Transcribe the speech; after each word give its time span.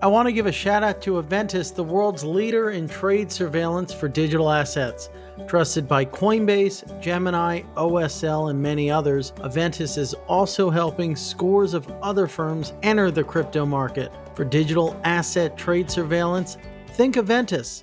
I 0.00 0.06
want 0.06 0.26
to 0.28 0.32
give 0.32 0.46
a 0.46 0.52
shout 0.52 0.84
out 0.84 1.02
to 1.02 1.18
Eventus, 1.20 1.74
the 1.74 1.82
world's 1.82 2.22
leader 2.22 2.70
in 2.70 2.86
trade 2.86 3.32
surveillance 3.32 3.92
for 3.92 4.06
digital 4.06 4.48
assets. 4.48 5.10
Trusted 5.48 5.88
by 5.88 6.04
Coinbase, 6.04 7.00
Gemini, 7.00 7.62
OSL, 7.74 8.50
and 8.50 8.62
many 8.62 8.92
others, 8.92 9.32
Eventus 9.42 9.98
is 9.98 10.14
also 10.28 10.70
helping 10.70 11.16
scores 11.16 11.74
of 11.74 11.90
other 12.00 12.28
firms 12.28 12.74
enter 12.84 13.10
the 13.10 13.24
crypto 13.24 13.66
market. 13.66 14.12
For 14.36 14.44
digital 14.44 14.96
asset 15.02 15.56
trade 15.56 15.90
surveillance, 15.90 16.58
think 16.90 17.16
Eventus. 17.16 17.82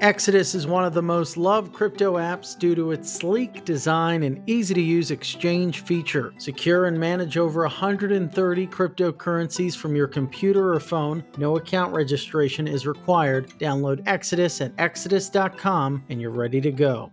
Exodus 0.00 0.54
is 0.54 0.66
one 0.66 0.86
of 0.86 0.94
the 0.94 1.02
most 1.02 1.36
loved 1.36 1.74
crypto 1.74 2.14
apps 2.14 2.58
due 2.58 2.74
to 2.74 2.90
its 2.90 3.12
sleek 3.12 3.66
design 3.66 4.22
and 4.22 4.42
easy 4.48 4.72
to 4.72 4.80
use 4.80 5.10
exchange 5.10 5.82
feature. 5.82 6.32
Secure 6.38 6.86
and 6.86 6.98
manage 6.98 7.36
over 7.36 7.60
130 7.60 8.66
cryptocurrencies 8.68 9.76
from 9.76 9.94
your 9.94 10.08
computer 10.08 10.72
or 10.72 10.80
phone. 10.80 11.22
No 11.36 11.58
account 11.58 11.92
registration 11.92 12.66
is 12.66 12.86
required. 12.86 13.50
Download 13.58 14.02
Exodus 14.06 14.62
at 14.62 14.72
exodus.com 14.78 16.02
and 16.08 16.18
you're 16.18 16.30
ready 16.30 16.62
to 16.62 16.72
go. 16.72 17.12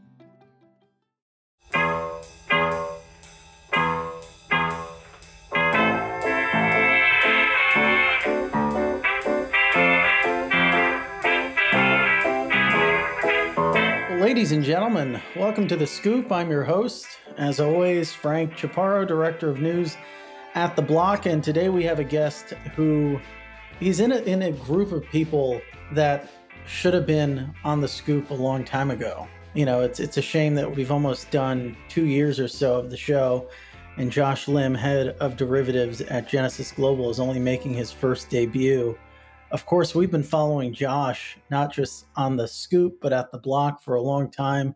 Ladies 14.38 14.52
and 14.52 14.64
gentlemen, 14.64 15.20
welcome 15.36 15.68
to 15.68 15.76
The 15.76 15.88
Scoop. 15.88 16.32
I'm 16.32 16.52
your 16.52 16.64
host, 16.64 17.08
as 17.38 17.60
always, 17.60 18.14
Frank 18.14 18.54
Chaparro, 18.54 19.08
Director 19.08 19.50
of 19.50 19.60
News 19.60 19.98
at 20.54 20.76
The 20.76 20.84
Block. 20.84 21.26
And 21.26 21.44
today 21.44 21.70
we 21.70 21.84
have 21.86 21.98
a 21.98 22.04
guest 22.04 22.54
who 22.76 23.20
he's 23.80 24.00
in 24.00 24.12
a, 24.12 24.18
in 24.18 24.44
a 24.44 24.52
group 24.52 24.92
of 24.92 25.04
people 25.06 25.60
that 25.94 26.30
should 26.68 26.94
have 26.94 27.08
been 27.08 27.52
on 27.64 27.82
The 27.82 27.88
Scoop 27.88 28.30
a 28.30 28.36
long 28.36 28.64
time 28.64 28.92
ago. 28.92 29.28
You 29.56 29.66
know, 29.66 29.82
it's, 29.82 30.00
it's 30.00 30.18
a 30.18 30.22
shame 30.22 30.54
that 30.54 30.76
we've 30.76 30.92
almost 30.92 31.32
done 31.32 31.76
two 31.90 32.06
years 32.06 32.40
or 32.40 32.48
so 32.48 32.78
of 32.78 32.92
the 32.92 32.98
show. 32.98 33.50
And 33.98 34.12
Josh 34.12 34.48
Lim, 34.48 34.76
head 34.76 35.18
of 35.20 35.36
derivatives 35.36 36.02
at 36.02 36.30
Genesis 36.30 36.72
Global, 36.72 37.10
is 37.10 37.20
only 37.20 37.40
making 37.40 37.74
his 37.74 37.92
first 37.92 38.30
debut 38.30 38.96
of 39.52 39.66
course, 39.66 39.96
we've 39.96 40.12
been 40.12 40.24
following 40.24 40.74
Josh, 40.74 41.38
not 41.50 41.72
just 41.72 42.06
on 42.16 42.36
the 42.36 42.48
scoop, 42.48 43.00
but 43.02 43.14
at 43.14 43.32
the 43.32 43.38
block 43.38 43.82
for 43.82 43.96
a 43.96 44.02
long 44.02 44.30
time. 44.30 44.76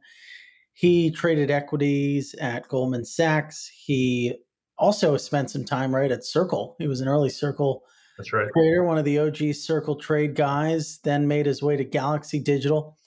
He 0.73 1.11
traded 1.11 1.51
equities 1.51 2.33
at 2.35 2.67
Goldman 2.67 3.05
Sachs. 3.05 3.67
He 3.67 4.35
also 4.77 5.17
spent 5.17 5.51
some 5.51 5.65
time 5.65 5.93
right 5.93 6.11
at 6.11 6.25
Circle. 6.25 6.75
He 6.79 6.87
was 6.87 7.01
an 7.01 7.07
early 7.07 7.29
Circle 7.29 7.83
That's 8.17 8.31
right. 8.31 8.47
trader, 8.53 8.83
one 8.83 8.97
of 8.97 9.05
the 9.05 9.19
OG 9.19 9.53
Circle 9.53 9.97
trade 9.97 10.35
guys, 10.35 10.99
then 11.03 11.27
made 11.27 11.45
his 11.45 11.61
way 11.61 11.75
to 11.75 11.83
Galaxy 11.83 12.39
Digital. 12.39 12.97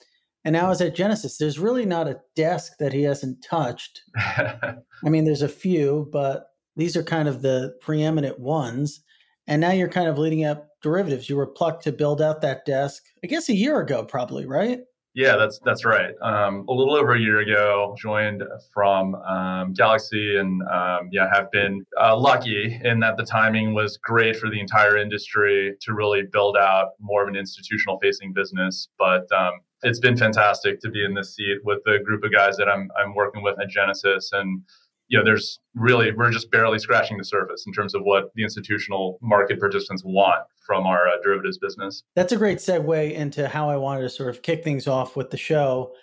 And 0.45 0.53
now 0.53 0.69
is 0.69 0.79
at 0.79 0.95
Genesis. 0.95 1.37
There's 1.37 1.57
really 1.57 1.85
not 1.85 2.07
a 2.07 2.21
desk 2.35 2.73
that 2.79 2.93
he 2.93 3.01
hasn't 3.01 3.43
touched. 3.43 4.03
I 4.15 4.75
mean, 5.03 5.25
there's 5.25 5.41
a 5.41 5.49
few, 5.49 6.07
but 6.13 6.45
these 6.75 6.95
are 6.95 7.03
kind 7.03 7.27
of 7.27 7.41
the 7.41 7.75
preeminent 7.81 8.39
ones. 8.39 9.01
And 9.47 9.59
now 9.59 9.71
you're 9.71 9.89
kind 9.89 10.07
of 10.07 10.19
leading 10.19 10.45
up 10.45 10.67
derivatives. 10.85 11.27
You 11.27 11.35
were 11.35 11.47
plucked 11.47 11.83
to 11.85 11.91
build 11.91 12.21
out 12.21 12.41
that 12.41 12.63
desk, 12.63 13.03
I 13.23 13.27
guess 13.27 13.49
a 13.49 13.55
year 13.55 13.81
ago, 13.81 14.05
probably, 14.05 14.45
right? 14.45 14.81
Yeah, 15.15 15.35
that's 15.37 15.59
that's 15.65 15.83
right. 15.85 16.13
Um, 16.21 16.65
a 16.67 16.73
little 16.73 16.93
over 16.93 17.15
a 17.15 17.19
year 17.19 17.39
ago, 17.39 17.95
joined 17.97 18.43
from 18.73 19.15
um, 19.15 19.73
Galaxy, 19.73 20.37
and 20.37 20.61
um, 20.63 21.09
yeah, 21.11 21.27
have 21.33 21.49
been 21.51 21.85
uh, 21.99 22.15
lucky 22.17 22.79
in 22.83 22.99
that 22.99 23.15
the 23.17 23.23
timing 23.23 23.73
was 23.73 23.97
great 23.97 24.35
for 24.35 24.49
the 24.49 24.59
entire 24.59 24.97
industry 24.97 25.73
to 25.81 25.93
really 25.93 26.23
build 26.31 26.57
out 26.57 26.89
more 26.99 27.23
of 27.23 27.29
an 27.29 27.35
institutional-facing 27.35 28.33
business. 28.33 28.89
But 28.99 29.25
um, 29.31 29.53
it's 29.83 29.99
been 29.99 30.17
fantastic 30.17 30.81
to 30.81 30.89
be 30.89 31.03
in 31.03 31.13
this 31.13 31.33
seat 31.33 31.59
with 31.63 31.79
the 31.85 31.97
group 32.05 32.23
of 32.25 32.31
guys 32.31 32.57
that 32.57 32.67
I'm 32.67 32.89
I'm 32.99 33.15
working 33.15 33.41
with 33.41 33.59
at 33.59 33.69
Genesis, 33.69 34.29
and 34.33 34.61
you 35.07 35.17
know, 35.17 35.23
there's 35.23 35.59
really 35.75 36.11
we're 36.11 36.31
just 36.31 36.49
barely 36.51 36.79
scratching 36.79 37.17
the 37.17 37.25
surface 37.25 37.65
in 37.67 37.73
terms 37.73 37.93
of 37.93 38.01
what 38.03 38.31
the 38.35 38.43
institutional 38.43 39.19
market 39.21 39.59
participants 39.59 40.03
want 40.05 40.43
from 40.65 40.85
our 40.85 41.07
uh, 41.07 41.21
derivatives 41.23 41.57
business. 41.57 42.03
That's 42.15 42.31
a 42.31 42.37
great 42.37 42.57
segue 42.57 43.13
into 43.13 43.47
how 43.47 43.69
I 43.69 43.77
wanted 43.77 44.01
to 44.01 44.09
sort 44.09 44.29
of 44.29 44.41
kick 44.41 44.63
things 44.63 44.87
off 44.87 45.15
with 45.15 45.29
the 45.29 45.37
show. 45.37 45.93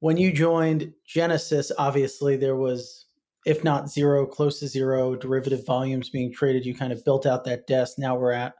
When 0.00 0.16
you 0.16 0.32
joined 0.32 0.92
Genesis, 1.06 1.72
obviously 1.78 2.36
there 2.36 2.56
was, 2.56 3.06
if 3.46 3.64
not 3.64 3.88
zero, 3.88 4.26
close 4.26 4.60
to 4.60 4.68
zero 4.68 5.16
derivative 5.16 5.64
volumes 5.64 6.10
being 6.10 6.32
traded. 6.32 6.66
You 6.66 6.74
kind 6.74 6.92
of 6.92 7.04
built 7.04 7.24
out 7.24 7.44
that 7.44 7.66
desk. 7.66 7.98
Now 7.98 8.16
we're 8.16 8.32
at, 8.32 8.54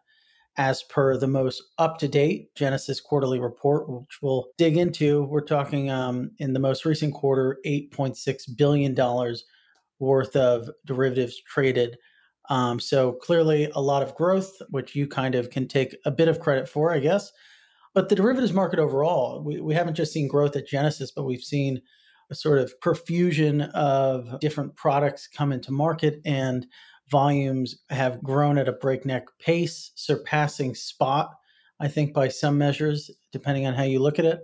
as 0.56 0.84
per 0.84 1.19
the 1.19 1.26
most 1.26 1.62
up 1.78 1.98
to 1.98 2.09
date 2.09 2.54
Genesis 2.54 3.00
quarterly 3.00 3.41
report, 3.41 3.91
which 3.91 4.22
we'll 4.22 4.48
dig 4.56 4.76
into. 4.76 5.24
We're 5.24 5.41
talking 5.41 5.91
um, 5.91 6.30
in 6.38 6.53
the 6.53 6.60
most 6.60 6.84
recent 6.84 7.12
quarter, 7.12 7.59
$8.6 7.66 8.56
billion 8.56 8.94
worth 10.03 10.37
of 10.37 10.69
derivatives 10.85 11.41
traded. 11.47 11.97
Um, 12.51 12.81
so 12.81 13.13
clearly 13.13 13.71
a 13.75 13.81
lot 13.81 14.03
of 14.03 14.15
growth, 14.15 14.51
which 14.71 14.97
you 14.97 15.07
kind 15.07 15.35
of 15.35 15.51
can 15.51 15.69
take 15.69 15.97
a 16.05 16.11
bit 16.11 16.29
of 16.29 16.41
credit 16.41 16.69
for, 16.69 16.93
I 16.93 16.99
guess. 16.99 17.33
But 17.95 18.09
the 18.09 18.17
derivatives 18.17 18.53
market 18.53 18.79
overall, 18.79 19.43
we, 19.43 19.61
we 19.61 19.75
haven't 19.75 19.95
just 19.95 20.13
seen 20.13 20.27
growth 20.27 20.57
at 20.57 20.67
Genesis, 20.67 21.13
but 21.13 21.25
we've 21.25 21.43
seen 21.43 21.81
a 22.31 22.35
sort 22.35 22.59
of 22.59 22.79
profusion 22.81 23.63
of 23.75 24.41
different 24.41 24.75
products 24.75 25.29
come 25.29 25.53
into 25.53 25.71
market 25.71 26.21
and 26.25 26.67
volumes 27.11 27.79
have 27.91 28.23
grown 28.23 28.59
at 28.59 28.69
a 28.69 28.73
breakneck 28.73 29.27
pace, 29.39 29.93
surpassing 29.95 30.75
spot, 30.75 31.31
I 31.79 31.89
think, 31.89 32.15
by 32.15 32.29
some 32.29 32.59
measures, 32.59 33.11
depending 33.33 33.67
on 33.67 33.75
how 33.75 33.83
you 33.83 34.01
look 34.01 34.19
at 34.19 34.25
it. 34.25 34.41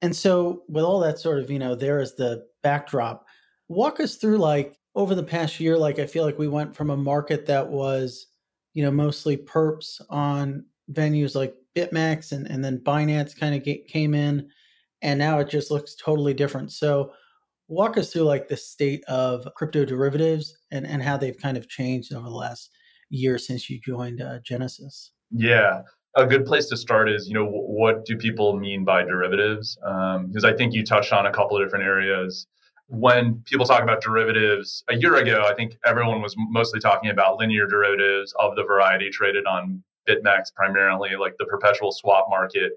And 0.00 0.16
so, 0.16 0.62
with 0.68 0.84
all 0.84 0.98
that 1.00 1.18
sort 1.18 1.38
of, 1.38 1.50
you 1.50 1.58
know, 1.58 1.74
there 1.74 2.00
is 2.00 2.14
the 2.14 2.44
backdrop, 2.62 3.26
walk 3.68 4.00
us 4.00 4.16
through 4.16 4.38
like 4.38 4.76
over 4.94 5.14
the 5.14 5.22
past 5.22 5.58
year 5.60 5.78
like 5.78 5.98
i 5.98 6.06
feel 6.06 6.24
like 6.24 6.38
we 6.38 6.48
went 6.48 6.76
from 6.76 6.90
a 6.90 6.96
market 6.96 7.46
that 7.46 7.68
was 7.68 8.26
you 8.74 8.82
know 8.82 8.90
mostly 8.90 9.36
perps 9.36 10.00
on 10.10 10.64
venues 10.90 11.34
like 11.34 11.54
BitMEX 11.74 12.32
and, 12.32 12.46
and 12.46 12.64
then 12.64 12.78
binance 12.78 13.38
kind 13.38 13.54
of 13.54 13.64
get, 13.64 13.86
came 13.86 14.14
in 14.14 14.48
and 15.02 15.18
now 15.18 15.38
it 15.40 15.48
just 15.48 15.70
looks 15.70 15.94
totally 15.94 16.34
different. 16.34 16.72
So 16.72 17.12
walk 17.68 17.96
us 17.96 18.12
through 18.12 18.22
like 18.22 18.48
the 18.48 18.56
state 18.56 19.04
of 19.08 19.46
crypto 19.56 19.84
derivatives 19.84 20.56
and, 20.70 20.86
and 20.86 21.02
how 21.02 21.16
they've 21.16 21.36
kind 21.36 21.56
of 21.56 21.68
changed 21.68 22.14
over 22.14 22.28
the 22.28 22.34
last 22.34 22.70
year 23.10 23.38
since 23.38 23.68
you 23.68 23.80
joined 23.80 24.20
uh, 24.22 24.38
genesis. 24.44 25.12
Yeah. 25.30 25.82
A 26.16 26.26
good 26.26 26.44
place 26.44 26.66
to 26.66 26.76
start 26.76 27.08
is 27.08 27.26
you 27.26 27.34
know 27.34 27.46
what 27.46 28.04
do 28.04 28.16
people 28.16 28.58
mean 28.58 28.84
by 28.84 29.02
derivatives? 29.02 29.76
Because 29.76 30.44
um, 30.44 30.50
i 30.50 30.52
think 30.52 30.74
you 30.74 30.84
touched 30.84 31.12
on 31.12 31.24
a 31.24 31.32
couple 31.32 31.56
of 31.56 31.64
different 31.64 31.86
areas 31.86 32.46
when 32.92 33.42
people 33.46 33.64
talk 33.64 33.82
about 33.82 34.02
derivatives 34.02 34.84
a 34.90 34.94
year 34.94 35.16
ago, 35.16 35.46
I 35.48 35.54
think 35.54 35.78
everyone 35.82 36.20
was 36.20 36.34
mostly 36.36 36.78
talking 36.78 37.08
about 37.08 37.38
linear 37.38 37.66
derivatives 37.66 38.34
of 38.38 38.54
the 38.54 38.64
variety 38.64 39.08
traded 39.08 39.46
on 39.46 39.82
BitMEX 40.06 40.54
primarily, 40.54 41.16
like 41.18 41.34
the 41.38 41.46
perpetual 41.46 41.90
swap 41.90 42.26
market. 42.28 42.72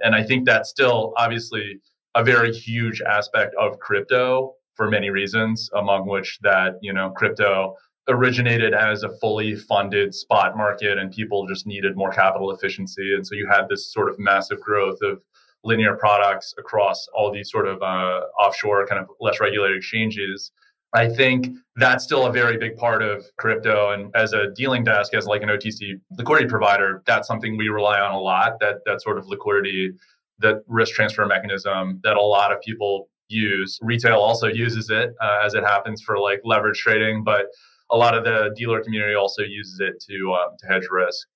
And 0.00 0.14
I 0.14 0.22
think 0.22 0.44
that's 0.44 0.68
still 0.68 1.14
obviously 1.16 1.80
a 2.14 2.22
very 2.22 2.52
huge 2.52 3.00
aspect 3.00 3.54
of 3.58 3.78
crypto 3.78 4.52
for 4.74 4.90
many 4.90 5.08
reasons, 5.08 5.70
among 5.74 6.06
which 6.08 6.38
that, 6.42 6.74
you 6.82 6.92
know, 6.92 7.10
crypto 7.10 7.74
originated 8.06 8.74
as 8.74 9.02
a 9.02 9.16
fully 9.16 9.54
funded 9.54 10.14
spot 10.14 10.58
market 10.58 10.98
and 10.98 11.10
people 11.10 11.46
just 11.46 11.66
needed 11.66 11.96
more 11.96 12.12
capital 12.12 12.50
efficiency. 12.50 13.14
And 13.14 13.26
so 13.26 13.34
you 13.34 13.48
had 13.50 13.70
this 13.70 13.90
sort 13.90 14.10
of 14.10 14.18
massive 14.18 14.60
growth 14.60 14.98
of 15.00 15.22
linear 15.64 15.96
products 15.96 16.54
across 16.58 17.06
all 17.14 17.32
these 17.32 17.50
sort 17.50 17.66
of 17.66 17.82
uh, 17.82 18.20
offshore 18.38 18.86
kind 18.86 19.00
of 19.00 19.08
less 19.20 19.40
regulated 19.40 19.76
exchanges. 19.76 20.52
I 20.94 21.08
think 21.08 21.48
that's 21.76 22.04
still 22.04 22.26
a 22.26 22.32
very 22.32 22.56
big 22.56 22.76
part 22.76 23.02
of 23.02 23.24
crypto. 23.36 23.90
And 23.90 24.14
as 24.14 24.32
a 24.32 24.52
dealing 24.54 24.84
desk, 24.84 25.12
as 25.12 25.26
like 25.26 25.42
an 25.42 25.48
OTC 25.48 26.00
liquidity 26.16 26.48
provider, 26.48 27.02
that's 27.04 27.26
something 27.26 27.56
we 27.56 27.68
rely 27.68 27.98
on 27.98 28.12
a 28.12 28.20
lot. 28.20 28.60
That 28.60 28.76
that 28.86 29.02
sort 29.02 29.18
of 29.18 29.26
liquidity, 29.26 29.92
that 30.38 30.62
risk 30.68 30.94
transfer 30.94 31.26
mechanism 31.26 32.00
that 32.04 32.16
a 32.16 32.22
lot 32.22 32.52
of 32.52 32.60
people 32.60 33.08
use. 33.28 33.78
Retail 33.82 34.18
also 34.18 34.46
uses 34.46 34.88
it 34.90 35.10
uh, 35.20 35.38
as 35.44 35.54
it 35.54 35.64
happens 35.64 36.00
for 36.02 36.18
like 36.18 36.40
leverage 36.44 36.78
trading, 36.78 37.24
but 37.24 37.46
a 37.90 37.96
lot 37.96 38.16
of 38.16 38.24
the 38.24 38.54
dealer 38.56 38.82
community 38.82 39.14
also 39.14 39.42
uses 39.42 39.80
it 39.80 39.94
to 40.08 40.32
um, 40.32 40.56
to 40.60 40.66
hedge 40.68 40.86
risk. 40.90 41.26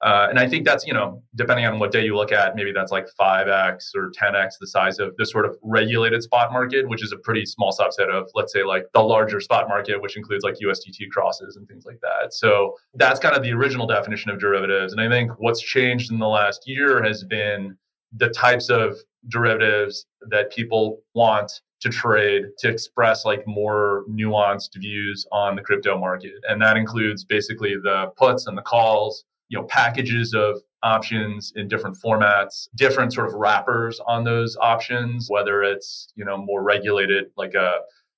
Uh, 0.00 0.28
and 0.30 0.38
I 0.38 0.48
think 0.48 0.64
that's, 0.64 0.86
you 0.86 0.92
know, 0.92 1.22
depending 1.34 1.66
on 1.66 1.78
what 1.78 1.90
day 1.90 2.04
you 2.04 2.14
look 2.14 2.30
at, 2.30 2.54
maybe 2.54 2.70
that's 2.72 2.92
like 2.92 3.08
5x 3.20 3.94
or 3.96 4.12
10x 4.12 4.54
the 4.60 4.66
size 4.66 5.00
of 5.00 5.16
the 5.16 5.26
sort 5.26 5.44
of 5.44 5.56
regulated 5.62 6.22
spot 6.22 6.52
market, 6.52 6.88
which 6.88 7.02
is 7.02 7.10
a 7.10 7.16
pretty 7.16 7.44
small 7.44 7.76
subset 7.76 8.08
of, 8.08 8.30
let's 8.34 8.52
say, 8.52 8.62
like 8.62 8.86
the 8.94 9.00
larger 9.00 9.40
spot 9.40 9.68
market, 9.68 10.00
which 10.00 10.16
includes 10.16 10.44
like 10.44 10.54
USDT 10.62 11.10
crosses 11.10 11.56
and 11.56 11.66
things 11.66 11.84
like 11.84 11.98
that. 12.00 12.32
So 12.32 12.76
that's 12.94 13.18
kind 13.18 13.36
of 13.36 13.42
the 13.42 13.52
original 13.52 13.86
definition 13.86 14.30
of 14.30 14.38
derivatives. 14.38 14.92
And 14.92 15.00
I 15.00 15.08
think 15.08 15.32
what's 15.38 15.60
changed 15.60 16.12
in 16.12 16.18
the 16.18 16.28
last 16.28 16.68
year 16.68 17.02
has 17.02 17.24
been 17.24 17.76
the 18.16 18.28
types 18.28 18.70
of 18.70 18.96
derivatives 19.28 20.06
that 20.30 20.52
people 20.52 21.00
want 21.14 21.50
to 21.80 21.88
trade 21.90 22.44
to 22.58 22.68
express 22.68 23.24
like 23.24 23.46
more 23.46 24.04
nuanced 24.08 24.76
views 24.76 25.26
on 25.32 25.54
the 25.56 25.62
crypto 25.62 25.98
market. 25.98 26.34
And 26.48 26.60
that 26.62 26.76
includes 26.76 27.24
basically 27.24 27.76
the 27.76 28.12
puts 28.16 28.46
and 28.46 28.56
the 28.56 28.62
calls 28.62 29.24
you 29.48 29.58
know 29.58 29.64
packages 29.64 30.34
of 30.34 30.60
options 30.82 31.52
in 31.56 31.66
different 31.66 31.96
formats 32.04 32.68
different 32.76 33.12
sort 33.12 33.26
of 33.26 33.34
wrappers 33.34 34.00
on 34.06 34.24
those 34.24 34.56
options 34.60 35.26
whether 35.28 35.62
it's 35.62 36.08
you 36.14 36.24
know 36.24 36.36
more 36.36 36.62
regulated 36.62 37.26
like 37.36 37.54
a 37.54 37.72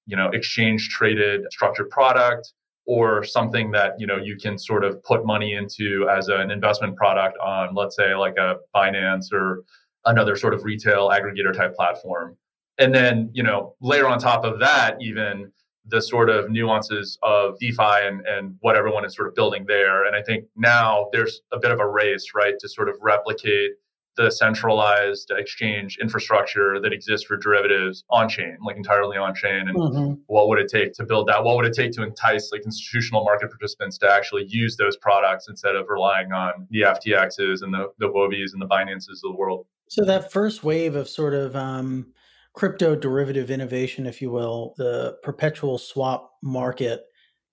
you 0.07 0.17
know 0.17 0.29
exchange 0.33 0.89
traded 0.89 1.43
structured 1.51 1.89
product 1.91 2.53
or 2.87 3.23
something 3.23 3.71
that 3.71 3.95
you 3.99 4.07
know 4.07 4.17
you 4.17 4.37
can 4.37 4.59
sort 4.59 4.85
of 4.85 5.03
put 5.05 5.25
money 5.25 5.55
into 5.55 6.09
as 6.11 6.29
an 6.29 6.51
investment 6.51 6.97
product 6.97 7.39
on 7.39 7.75
let's 7.75 7.97
say 7.97 8.15
like 8.15 8.37
a 8.37 8.57
Binance 8.75 9.33
or 9.33 9.63
another 10.07 10.37
sort 10.37 10.55
of 10.55 10.65
retail 10.65 11.09
aggregator 11.11 11.53
type 11.53 11.75
platform. 11.75 12.37
And 12.79 12.95
then 12.95 13.31
you 13.33 13.43
know 13.43 13.75
layer 13.81 14.07
on 14.07 14.19
top 14.19 14.45
of 14.45 14.59
that 14.61 14.97
even 15.01 15.53
the 15.87 16.01
sort 16.01 16.29
of 16.31 16.51
nuances 16.51 17.19
of 17.23 17.59
DeFi 17.59 18.07
and, 18.07 18.27
and 18.27 18.57
what 18.61 18.77
everyone 18.77 19.05
is 19.05 19.15
sort 19.15 19.29
of 19.29 19.35
building 19.35 19.65
there. 19.67 20.05
And 20.05 20.15
I 20.15 20.23
think 20.23 20.45
now 20.57 21.09
there's 21.13 21.41
a 21.53 21.59
bit 21.59 21.71
of 21.71 21.81
a 21.81 21.87
race, 21.87 22.33
right, 22.35 22.55
to 22.59 22.69
sort 22.69 22.89
of 22.89 22.97
replicate 23.01 23.73
the 24.17 24.31
centralized 24.31 25.31
exchange 25.31 25.97
infrastructure 26.01 26.81
that 26.81 26.93
exists 26.93 27.27
for 27.27 27.37
derivatives 27.37 28.05
on 28.11 28.29
chain, 28.29 28.59
like 28.65 28.77
entirely 28.77 29.17
on 29.17 29.35
chain. 29.35 29.69
And 29.69 29.77
mm-hmm. 29.77 30.13
what 30.27 30.49
would 30.49 30.59
it 30.59 30.69
take 30.69 30.93
to 30.95 31.05
build 31.05 31.29
that? 31.29 31.43
What 31.43 31.57
would 31.57 31.65
it 31.65 31.73
take 31.73 31.93
to 31.93 32.03
entice 32.03 32.51
like 32.53 32.63
institutional 32.65 33.25
market 33.25 33.51
participants 33.51 33.97
to 33.99 34.13
actually 34.13 34.45
use 34.47 34.77
those 34.77 34.97
products 34.97 35.49
instead 35.49 35.77
of 35.77 35.87
relying 35.89 36.33
on 36.33 36.67
the 36.71 36.81
FTXs 36.83 37.63
and 37.63 37.73
the, 37.73 37.87
the 37.99 38.09
Huobis 38.09 38.53
and 38.53 38.61
the 38.61 38.67
Binances 38.67 39.25
of 39.25 39.33
the 39.33 39.37
world? 39.37 39.67
So 39.89 40.05
that 40.05 40.31
first 40.31 40.63
wave 40.63 40.97
of 40.97 41.09
sort 41.09 41.35
of 41.35 41.57
um, 41.57 42.13
crypto 42.61 42.95
derivative 42.95 43.51
innovation, 43.51 44.05
if 44.05 44.21
you 44.21 44.31
will, 44.31 44.75
the 44.77 45.17
perpetual 45.23 45.79
swap 45.79 46.33
market 46.43 47.07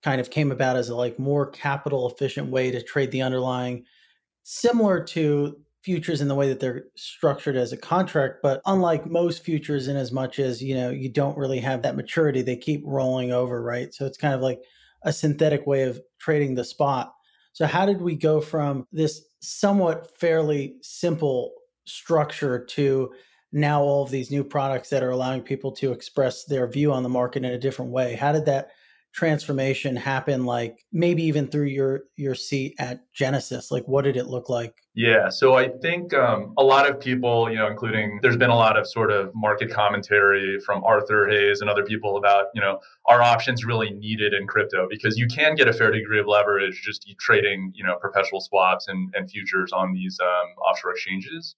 kind 0.03 0.19
of 0.19 0.29
came 0.29 0.51
about 0.51 0.75
as 0.75 0.89
a 0.89 0.95
like 0.97 1.17
more 1.17 1.49
capital 1.49 2.09
efficient 2.09 2.49
way 2.49 2.71
to 2.71 2.83
trade 2.83 3.09
the 3.11 3.21
underlying, 3.21 3.85
similar 4.43 5.01
to 5.01 5.55
futures 5.81 6.19
in 6.19 6.27
the 6.27 6.35
way 6.35 6.49
that 6.49 6.59
they're 6.59 6.87
structured 6.97 7.55
as 7.55 7.71
a 7.71 7.77
contract, 7.77 8.39
but 8.43 8.59
unlike 8.65 9.09
most 9.09 9.45
futures, 9.45 9.87
in 9.87 9.95
as 9.95 10.11
much 10.11 10.39
as 10.39 10.61
you 10.61 10.75
know 10.75 10.89
you 10.89 11.07
don't 11.07 11.37
really 11.37 11.61
have 11.61 11.83
that 11.83 11.95
maturity, 11.95 12.41
they 12.41 12.57
keep 12.57 12.83
rolling 12.85 13.31
over, 13.31 13.63
right? 13.63 13.93
So 13.93 14.05
it's 14.05 14.17
kind 14.17 14.33
of 14.33 14.41
like 14.41 14.59
a 15.03 15.13
synthetic 15.13 15.65
way 15.65 15.83
of 15.83 16.01
trading 16.19 16.55
the 16.55 16.65
spot. 16.65 17.13
So 17.53 17.65
how 17.65 17.85
did 17.85 18.01
we 18.01 18.17
go 18.17 18.41
from 18.41 18.85
this 18.91 19.21
somewhat 19.39 20.19
fairly 20.19 20.75
simple 20.81 21.53
structure 21.85 22.65
to 22.65 23.09
now 23.51 23.81
all 23.81 24.03
of 24.03 24.11
these 24.11 24.31
new 24.31 24.43
products 24.43 24.89
that 24.89 25.03
are 25.03 25.11
allowing 25.11 25.41
people 25.41 25.71
to 25.73 25.91
express 25.91 26.45
their 26.45 26.67
view 26.67 26.91
on 26.91 27.03
the 27.03 27.09
market 27.09 27.43
in 27.45 27.51
a 27.51 27.57
different 27.57 27.91
way? 27.91 28.15
How 28.15 28.31
did 28.31 28.45
that 28.45 28.69
transformation 29.17 29.95
happen 29.95 30.45
like 30.45 30.85
maybe 30.91 31.23
even 31.23 31.47
through 31.47 31.65
your 31.65 32.01
your 32.17 32.35
seat 32.35 32.75
at 32.77 32.99
genesis? 33.13 33.71
Like 33.71 33.83
what 33.87 34.03
did 34.03 34.15
it 34.15 34.27
look 34.27 34.47
like? 34.47 34.75
Yeah 34.93 35.29
so 35.29 35.55
i 35.55 35.69
think 35.81 36.13
um, 36.13 36.53
a 36.57 36.63
lot 36.63 36.87
of 36.87 36.99
people 36.99 37.49
you 37.49 37.57
know 37.57 37.67
including 37.67 38.19
there's 38.21 38.37
been 38.37 38.51
a 38.51 38.55
lot 38.55 38.77
of 38.77 38.87
sort 38.87 39.11
of 39.11 39.31
market 39.33 39.71
commentary 39.71 40.59
from 40.59 40.83
arthur 40.83 41.27
hayes 41.27 41.61
and 41.61 41.69
other 41.69 41.83
people 41.83 42.17
about 42.17 42.45
you 42.53 42.61
know 42.61 42.79
are 43.07 43.23
options 43.23 43.65
really 43.65 43.89
needed 43.89 44.33
in 44.33 44.45
crypto? 44.45 44.87
Because 44.87 45.17
you 45.17 45.27
can 45.27 45.55
get 45.55 45.67
a 45.67 45.73
fair 45.73 45.89
degree 45.89 46.19
of 46.19 46.27
leverage 46.27 46.81
just 46.83 47.11
trading 47.19 47.71
you 47.73 47.83
know 47.83 47.95
perpetual 47.99 48.39
swaps 48.39 48.87
and, 48.87 49.11
and 49.15 49.31
futures 49.31 49.71
on 49.71 49.93
these 49.93 50.19
um, 50.19 50.47
offshore 50.63 50.91
exchanges. 50.91 51.55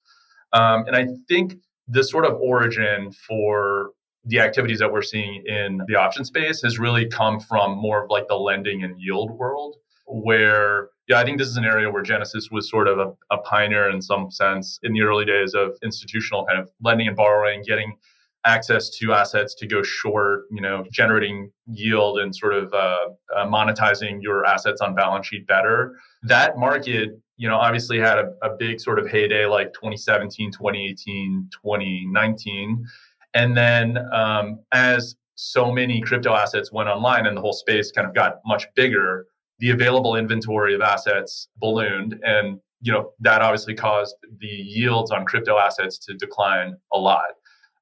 Um, 0.54 0.86
and 0.88 0.96
i 0.96 1.06
think 1.28 1.56
the 1.90 2.04
sort 2.04 2.26
of 2.26 2.40
origin 2.40 3.12
for 3.12 3.92
the 4.26 4.40
activities 4.40 4.80
that 4.80 4.92
we're 4.92 5.02
seeing 5.02 5.44
in 5.46 5.82
the 5.88 5.96
option 5.96 6.24
space 6.26 6.62
has 6.62 6.78
really 6.78 7.08
come 7.08 7.40
from 7.40 7.78
more 7.78 8.04
of 8.04 8.10
like 8.10 8.28
the 8.28 8.36
lending 8.36 8.84
and 8.84 9.00
yield 9.00 9.32
world 9.32 9.76
where 10.08 10.90
yeah 11.08 11.20
i 11.20 11.24
think 11.24 11.38
this 11.38 11.48
is 11.48 11.58
an 11.58 11.66
area 11.66 11.90
where 11.90 12.02
genesis 12.02 12.50
was 12.52 12.70
sort 12.70 12.88
of 12.88 13.00
a, 13.00 13.14
a, 13.32 13.38
pioneer 13.40 13.90
in 13.90 14.02
some 14.02 14.30
sense 14.30 14.80
in 14.84 14.94
the 14.94 15.02
early 15.02 15.24
days 15.24 15.54
of 15.54 15.78
institutional 15.84 16.46
kind 16.46 16.60
of 16.60 16.70
lending 16.82 17.08
and 17.08 17.16
borrowing 17.16 17.64
getting 17.66 17.96
access 18.46 18.90
to 18.90 19.14
assets 19.14 19.54
to 19.54 19.68
go 19.68 19.84
short 19.84 20.44
you 20.52 20.62
know 20.62 20.86
generating 20.92 21.52
yield 21.68 22.20
and 22.20 22.36
sort 22.36 22.54
of 22.54 22.74
uh, 22.74 23.10
uh, 23.36 23.46
monetizing 23.46 24.22
your 24.22 24.46
assets 24.46 24.82
on 24.82 24.96
balance 24.96 25.28
sheet 25.28 25.46
better. 25.48 25.96
That 26.24 26.58
market 26.58 27.20
you 27.40 27.48
know, 27.48 27.56
obviously 27.56 27.98
had 27.98 28.20
a, 28.20 28.34
a 28.42 28.50
big 28.50 28.82
sort 28.82 29.00
of 29.00 29.08
heyday 29.08 29.46
like 29.46 29.74
2017, 29.74 30.52
2018, 30.52 31.50
2019. 31.52 32.86
And 33.34 33.56
then 33.56 33.98
um, 34.12 34.60
as 34.74 35.16
so 35.36 35.72
many 35.72 36.02
crypto 36.02 36.34
assets 36.34 36.74
went 36.74 36.90
online 36.90 37.26
and 37.26 37.38
the 37.38 37.42
whole 37.42 37.54
space 37.54 37.94
kind 37.94 38.06
of 38.06 38.14
got 38.14 38.40
much 38.46 38.66
bigger, 38.76 39.26
the 39.60 39.70
available 39.70 40.18
inventory 40.18 40.76
of 40.76 40.82
assets 40.82 41.48
ballooned. 41.56 42.20
And, 42.24 42.60
you 42.82 42.92
know, 42.92 43.14
that 43.22 43.42
obviously 43.42 43.74
caused 43.74 44.18
the 44.40 44.48
yields 44.48 45.10
on 45.10 45.24
crypto 45.24 45.58
assets 45.58 45.98
to 46.00 46.16
decline 46.16 46.76
a 46.92 47.00
lot. 47.00 47.30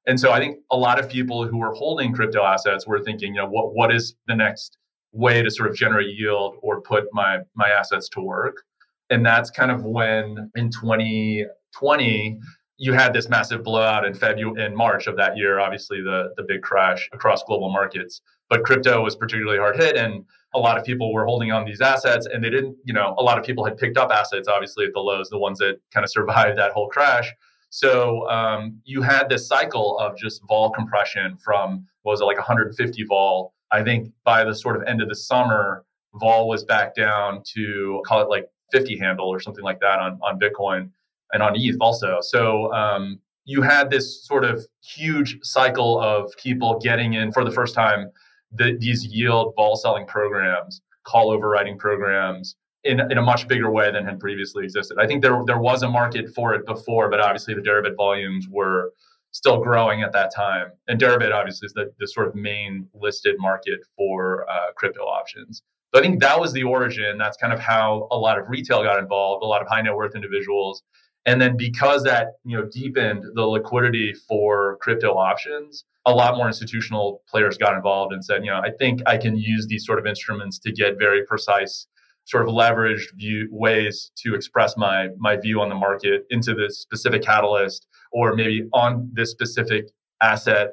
And 0.06 0.20
so 0.20 0.30
I 0.30 0.38
think 0.38 0.58
a 0.70 0.76
lot 0.76 1.00
of 1.00 1.10
people 1.10 1.48
who 1.48 1.58
were 1.58 1.74
holding 1.74 2.12
crypto 2.12 2.44
assets 2.44 2.86
were 2.86 3.02
thinking, 3.02 3.34
you 3.34 3.40
know, 3.40 3.48
what 3.48 3.74
what 3.74 3.92
is 3.92 4.14
the 4.28 4.36
next 4.36 4.78
way 5.12 5.42
to 5.42 5.50
sort 5.50 5.68
of 5.68 5.76
generate 5.76 6.16
yield 6.16 6.58
or 6.62 6.80
put 6.80 7.06
my 7.12 7.40
my 7.56 7.70
assets 7.70 8.08
to 8.10 8.20
work? 8.20 8.62
And 9.10 9.24
that's 9.24 9.50
kind 9.50 9.70
of 9.70 9.84
when 9.84 10.50
in 10.54 10.70
2020, 10.70 12.38
you 12.80 12.92
had 12.92 13.12
this 13.12 13.28
massive 13.28 13.64
blowout 13.64 14.04
in 14.04 14.14
February 14.14 14.64
in 14.64 14.74
March 14.74 15.08
of 15.08 15.16
that 15.16 15.36
year, 15.36 15.58
obviously 15.58 16.00
the 16.00 16.32
the 16.36 16.44
big 16.44 16.62
crash 16.62 17.08
across 17.12 17.42
global 17.42 17.70
markets. 17.70 18.20
But 18.48 18.62
crypto 18.62 19.02
was 19.02 19.16
particularly 19.16 19.58
hard 19.58 19.76
hit 19.76 19.96
and 19.96 20.24
a 20.54 20.58
lot 20.58 20.78
of 20.78 20.84
people 20.84 21.12
were 21.12 21.26
holding 21.26 21.52
on 21.52 21.64
these 21.64 21.80
assets 21.80 22.26
and 22.26 22.42
they 22.42 22.48
didn't, 22.48 22.76
you 22.84 22.94
know, 22.94 23.14
a 23.18 23.22
lot 23.22 23.36
of 23.38 23.44
people 23.44 23.64
had 23.64 23.76
picked 23.76 23.98
up 23.98 24.10
assets 24.10 24.48
obviously 24.48 24.86
at 24.86 24.92
the 24.94 25.00
lows, 25.00 25.28
the 25.28 25.38
ones 25.38 25.58
that 25.58 25.80
kind 25.92 26.04
of 26.04 26.10
survived 26.10 26.56
that 26.58 26.72
whole 26.72 26.88
crash. 26.88 27.34
So 27.70 28.26
um, 28.30 28.80
you 28.84 29.02
had 29.02 29.28
this 29.28 29.46
cycle 29.46 29.98
of 29.98 30.16
just 30.16 30.40
vol 30.48 30.70
compression 30.70 31.36
from 31.36 31.84
was 32.04 32.20
it 32.20 32.24
like 32.24 32.38
150 32.38 33.04
vol? 33.04 33.52
I 33.70 33.82
think 33.82 34.10
by 34.24 34.44
the 34.44 34.54
sort 34.54 34.76
of 34.76 34.82
end 34.84 35.02
of 35.02 35.08
the 35.08 35.16
summer, 35.16 35.84
vol 36.14 36.48
was 36.48 36.64
back 36.64 36.94
down 36.94 37.42
to 37.54 38.02
call 38.06 38.22
it 38.22 38.30
like 38.30 38.46
50 38.72 38.98
handle 38.98 39.28
or 39.28 39.40
something 39.40 39.64
like 39.64 39.80
that 39.80 39.98
on, 39.98 40.18
on 40.22 40.38
Bitcoin 40.38 40.90
and 41.32 41.42
on 41.42 41.52
ETH 41.56 41.76
also. 41.80 42.18
So 42.20 42.72
um, 42.72 43.20
you 43.44 43.62
had 43.62 43.90
this 43.90 44.26
sort 44.26 44.44
of 44.44 44.66
huge 44.82 45.38
cycle 45.42 46.00
of 46.00 46.32
people 46.36 46.78
getting 46.78 47.14
in 47.14 47.32
for 47.32 47.44
the 47.44 47.50
first 47.50 47.74
time 47.74 48.10
the, 48.52 48.76
these 48.78 49.04
yield 49.04 49.54
vol 49.56 49.76
selling 49.76 50.06
programs, 50.06 50.80
call 51.04 51.30
overriding 51.30 51.78
programs 51.78 52.56
in, 52.84 53.00
in 53.10 53.18
a 53.18 53.22
much 53.22 53.48
bigger 53.48 53.70
way 53.70 53.90
than 53.90 54.04
had 54.04 54.20
previously 54.20 54.64
existed. 54.64 54.98
I 54.98 55.06
think 55.06 55.22
there, 55.22 55.42
there 55.46 55.58
was 55.58 55.82
a 55.82 55.88
market 55.88 56.28
for 56.34 56.54
it 56.54 56.64
before, 56.66 57.10
but 57.10 57.20
obviously 57.20 57.54
the 57.54 57.60
Deribit 57.60 57.96
volumes 57.96 58.46
were 58.48 58.92
still 59.32 59.62
growing 59.62 60.02
at 60.02 60.12
that 60.12 60.34
time. 60.34 60.68
And 60.88 61.00
Deribit 61.00 61.32
obviously 61.32 61.66
is 61.66 61.72
the, 61.72 61.92
the 61.98 62.08
sort 62.08 62.28
of 62.28 62.34
main 62.34 62.88
listed 62.94 63.36
market 63.38 63.80
for 63.96 64.48
uh, 64.48 64.72
crypto 64.74 65.02
options. 65.02 65.62
So 65.94 66.00
I 66.00 66.02
think 66.02 66.20
that 66.20 66.38
was 66.38 66.52
the 66.52 66.64
origin. 66.64 67.16
That's 67.18 67.36
kind 67.36 67.52
of 67.52 67.58
how 67.58 68.08
a 68.10 68.18
lot 68.18 68.38
of 68.38 68.48
retail 68.48 68.82
got 68.82 68.98
involved, 68.98 69.42
a 69.42 69.46
lot 69.46 69.62
of 69.62 69.68
high 69.68 69.80
net 69.80 69.94
worth 69.94 70.14
individuals. 70.14 70.82
And 71.24 71.40
then 71.40 71.56
because 71.56 72.04
that, 72.04 72.34
you 72.44 72.56
know, 72.56 72.66
deepened 72.70 73.24
the 73.34 73.42
liquidity 73.42 74.14
for 74.28 74.76
crypto 74.80 75.12
options, 75.12 75.84
a 76.06 76.12
lot 76.12 76.36
more 76.36 76.46
institutional 76.46 77.22
players 77.28 77.58
got 77.58 77.74
involved 77.74 78.12
and 78.12 78.24
said, 78.24 78.44
you 78.44 78.50
know, 78.50 78.58
I 78.58 78.70
think 78.78 79.00
I 79.06 79.18
can 79.18 79.36
use 79.36 79.66
these 79.66 79.84
sort 79.84 79.98
of 79.98 80.06
instruments 80.06 80.58
to 80.60 80.72
get 80.72 80.98
very 80.98 81.24
precise 81.26 81.86
sort 82.28 82.46
of 82.46 82.54
leveraged 82.54 83.14
view 83.16 83.48
ways 83.50 84.10
to 84.16 84.34
express 84.34 84.76
my 84.76 85.08
my 85.16 85.36
view 85.36 85.60
on 85.60 85.68
the 85.70 85.74
market 85.74 86.26
into 86.30 86.54
this 86.54 86.78
specific 86.78 87.22
catalyst 87.22 87.86
or 88.12 88.34
maybe 88.34 88.68
on 88.74 89.10
this 89.14 89.30
specific 89.30 89.86
asset 90.20 90.72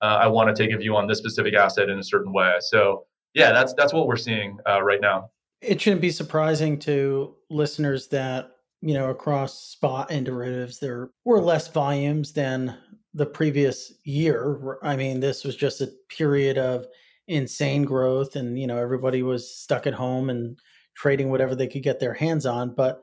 uh, 0.00 0.18
i 0.20 0.28
want 0.28 0.54
to 0.54 0.62
take 0.62 0.72
a 0.72 0.78
view 0.78 0.94
on 0.94 1.08
this 1.08 1.18
specific 1.18 1.54
asset 1.54 1.88
in 1.88 1.98
a 1.98 2.04
certain 2.04 2.32
way 2.32 2.52
so 2.60 3.04
yeah, 3.34 3.52
that's 3.52 3.74
that's 3.74 3.92
what 3.92 4.06
we're 4.06 4.16
seeing 4.16 4.58
uh, 4.68 4.82
right 4.82 5.00
now. 5.00 5.30
It 5.60 5.80
shouldn't 5.80 6.02
be 6.02 6.10
surprising 6.10 6.78
to 6.80 7.36
listeners 7.50 8.08
that 8.08 8.50
you 8.80 8.94
know 8.94 9.10
across 9.10 9.62
spot 9.68 10.10
and 10.10 10.26
derivatives 10.26 10.78
there 10.80 11.10
were 11.24 11.40
less 11.40 11.68
volumes 11.68 12.32
than 12.32 12.76
the 13.14 13.26
previous 13.26 13.92
year. 14.04 14.78
I 14.82 14.96
mean, 14.96 15.20
this 15.20 15.44
was 15.44 15.54
just 15.54 15.80
a 15.80 15.92
period 16.08 16.58
of 16.58 16.86
insane 17.28 17.84
growth, 17.84 18.36
and 18.36 18.58
you 18.58 18.66
know 18.66 18.78
everybody 18.78 19.22
was 19.22 19.54
stuck 19.54 19.86
at 19.86 19.94
home 19.94 20.30
and 20.30 20.58
trading 20.94 21.30
whatever 21.30 21.54
they 21.54 21.68
could 21.68 21.82
get 21.82 22.00
their 22.00 22.14
hands 22.14 22.44
on. 22.46 22.74
But 22.74 23.02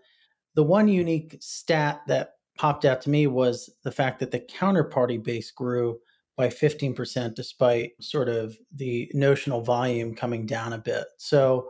The 0.55 0.63
one 0.63 0.87
unique 0.87 1.37
stat 1.39 2.01
that 2.07 2.33
popped 2.57 2.83
out 2.83 3.01
to 3.03 3.09
me 3.09 3.27
was 3.27 3.69
the 3.83 3.91
fact 3.91 4.19
that 4.19 4.31
the 4.31 4.41
counterparty 4.41 5.23
base 5.23 5.51
grew 5.51 5.97
by 6.39 6.47
15% 6.47 7.35
despite 7.35 7.91
sort 7.99 8.29
of 8.29 8.57
the 8.73 9.11
notional 9.13 9.59
volume 9.59 10.15
coming 10.15 10.45
down 10.45 10.71
a 10.71 10.77
bit. 10.77 11.03
So, 11.17 11.69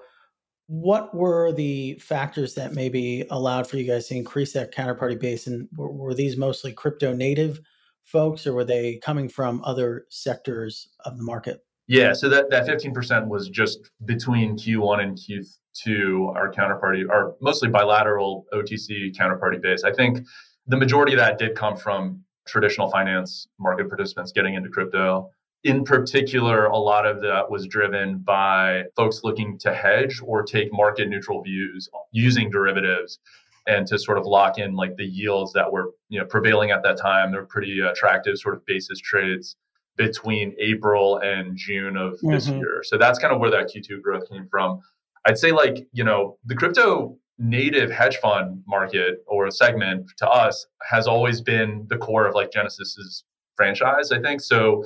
what 0.68 1.16
were 1.16 1.52
the 1.52 1.96
factors 1.96 2.54
that 2.54 2.76
maybe 2.76 3.26
allowed 3.32 3.68
for 3.68 3.78
you 3.78 3.84
guys 3.84 4.08
to 4.08 4.16
increase 4.16 4.54
that 4.54 4.72
counterparty 4.72 5.20
base? 5.20 5.48
And 5.48 5.68
were, 5.76 5.92
were 5.92 6.14
these 6.14 6.38
mostly 6.38 6.72
crypto 6.72 7.12
native 7.12 7.60
folks 8.04 8.46
or 8.46 8.54
were 8.54 8.64
they 8.64 8.98
coming 8.98 9.28
from 9.28 9.64
other 9.66 10.06
sectors 10.10 10.90
of 11.04 11.18
the 11.18 11.24
market? 11.24 11.66
Yeah, 11.88 12.14
so 12.14 12.30
that, 12.30 12.52
that 12.52 12.68
15% 12.68 13.28
was 13.28 13.50
just 13.50 13.90
between 14.06 14.56
Q1 14.56 15.02
and 15.02 15.18
Q2, 15.18 16.36
our 16.36 16.54
counterparty, 16.54 17.10
our 17.10 17.34
mostly 17.42 17.70
bilateral 17.70 18.46
OTC 18.54 19.18
counterparty 19.18 19.60
base. 19.60 19.84
I 19.84 19.92
think 19.92 20.20
the 20.68 20.78
majority 20.78 21.14
of 21.14 21.18
that 21.18 21.40
did 21.40 21.56
come 21.56 21.76
from 21.76 22.24
traditional 22.46 22.90
finance 22.90 23.48
market 23.60 23.90
participants 23.90 24.32
getting 24.32 24.56
into 24.56 24.70
crypto. 24.70 25.30
In 25.64 25.84
particular, 25.84 26.66
a 26.66 26.78
lot 26.78 27.06
of 27.06 27.22
that 27.22 27.50
was 27.50 27.68
driven 27.68 28.20
by 28.20 28.84
folks 28.96 29.22
looking 29.24 29.58
to 29.60 29.74
hedge 29.74 30.22
or 30.24 30.44
take 30.44 30.72
market 30.72 31.10
neutral 31.10 31.42
views 31.44 31.90
using 32.12 32.50
derivatives 32.50 33.20
and 33.68 33.86
to 33.88 34.00
sort 34.00 34.18
of 34.18 34.26
lock 34.26 34.58
in 34.58 34.74
like 34.76 34.96
the 34.96 35.06
yields 35.06 35.54
that 35.54 35.72
were 35.72 35.92
you 36.08 36.20
know 36.20 36.26
prevailing 36.26 36.72
at 36.72 36.82
that 36.84 36.98
time. 36.98 37.32
They're 37.32 37.46
pretty 37.46 37.80
attractive 37.80 38.38
sort 38.38 38.56
of 38.56 38.66
basis 38.66 39.00
trades 39.00 39.56
between 39.98 40.56
April 40.60 41.18
and 41.18 41.58
June 41.58 41.98
of 41.98 42.14
mm-hmm. 42.14 42.32
this 42.32 42.48
year. 42.48 42.82
So 42.84 42.98
that's 42.98 43.20
kind 43.20 43.34
of 43.34 43.40
where 43.40 43.52
that 43.52 43.70
Q2 43.74 44.02
growth 44.02 44.30
came 44.30 44.48
from. 44.50 44.80
I'd 45.26 45.38
say 45.38 45.52
like, 45.52 45.86
you 45.92 46.06
know, 46.06 46.38
the 46.46 46.56
crypto 46.56 47.18
native 47.40 47.90
hedge 47.90 48.18
fund 48.18 48.62
market 48.68 49.24
or 49.28 49.50
segment 49.50 50.12
to 50.18 50.30
us 50.30 50.68
has 50.90 51.08
always 51.08 51.42
been 51.42 51.86
the 51.90 51.98
core 51.98 52.28
of 52.28 52.36
like 52.36 52.52
Genesis's 52.52 53.24
franchise, 53.56 54.12
I 54.12 54.22
think. 54.22 54.42
So 54.42 54.86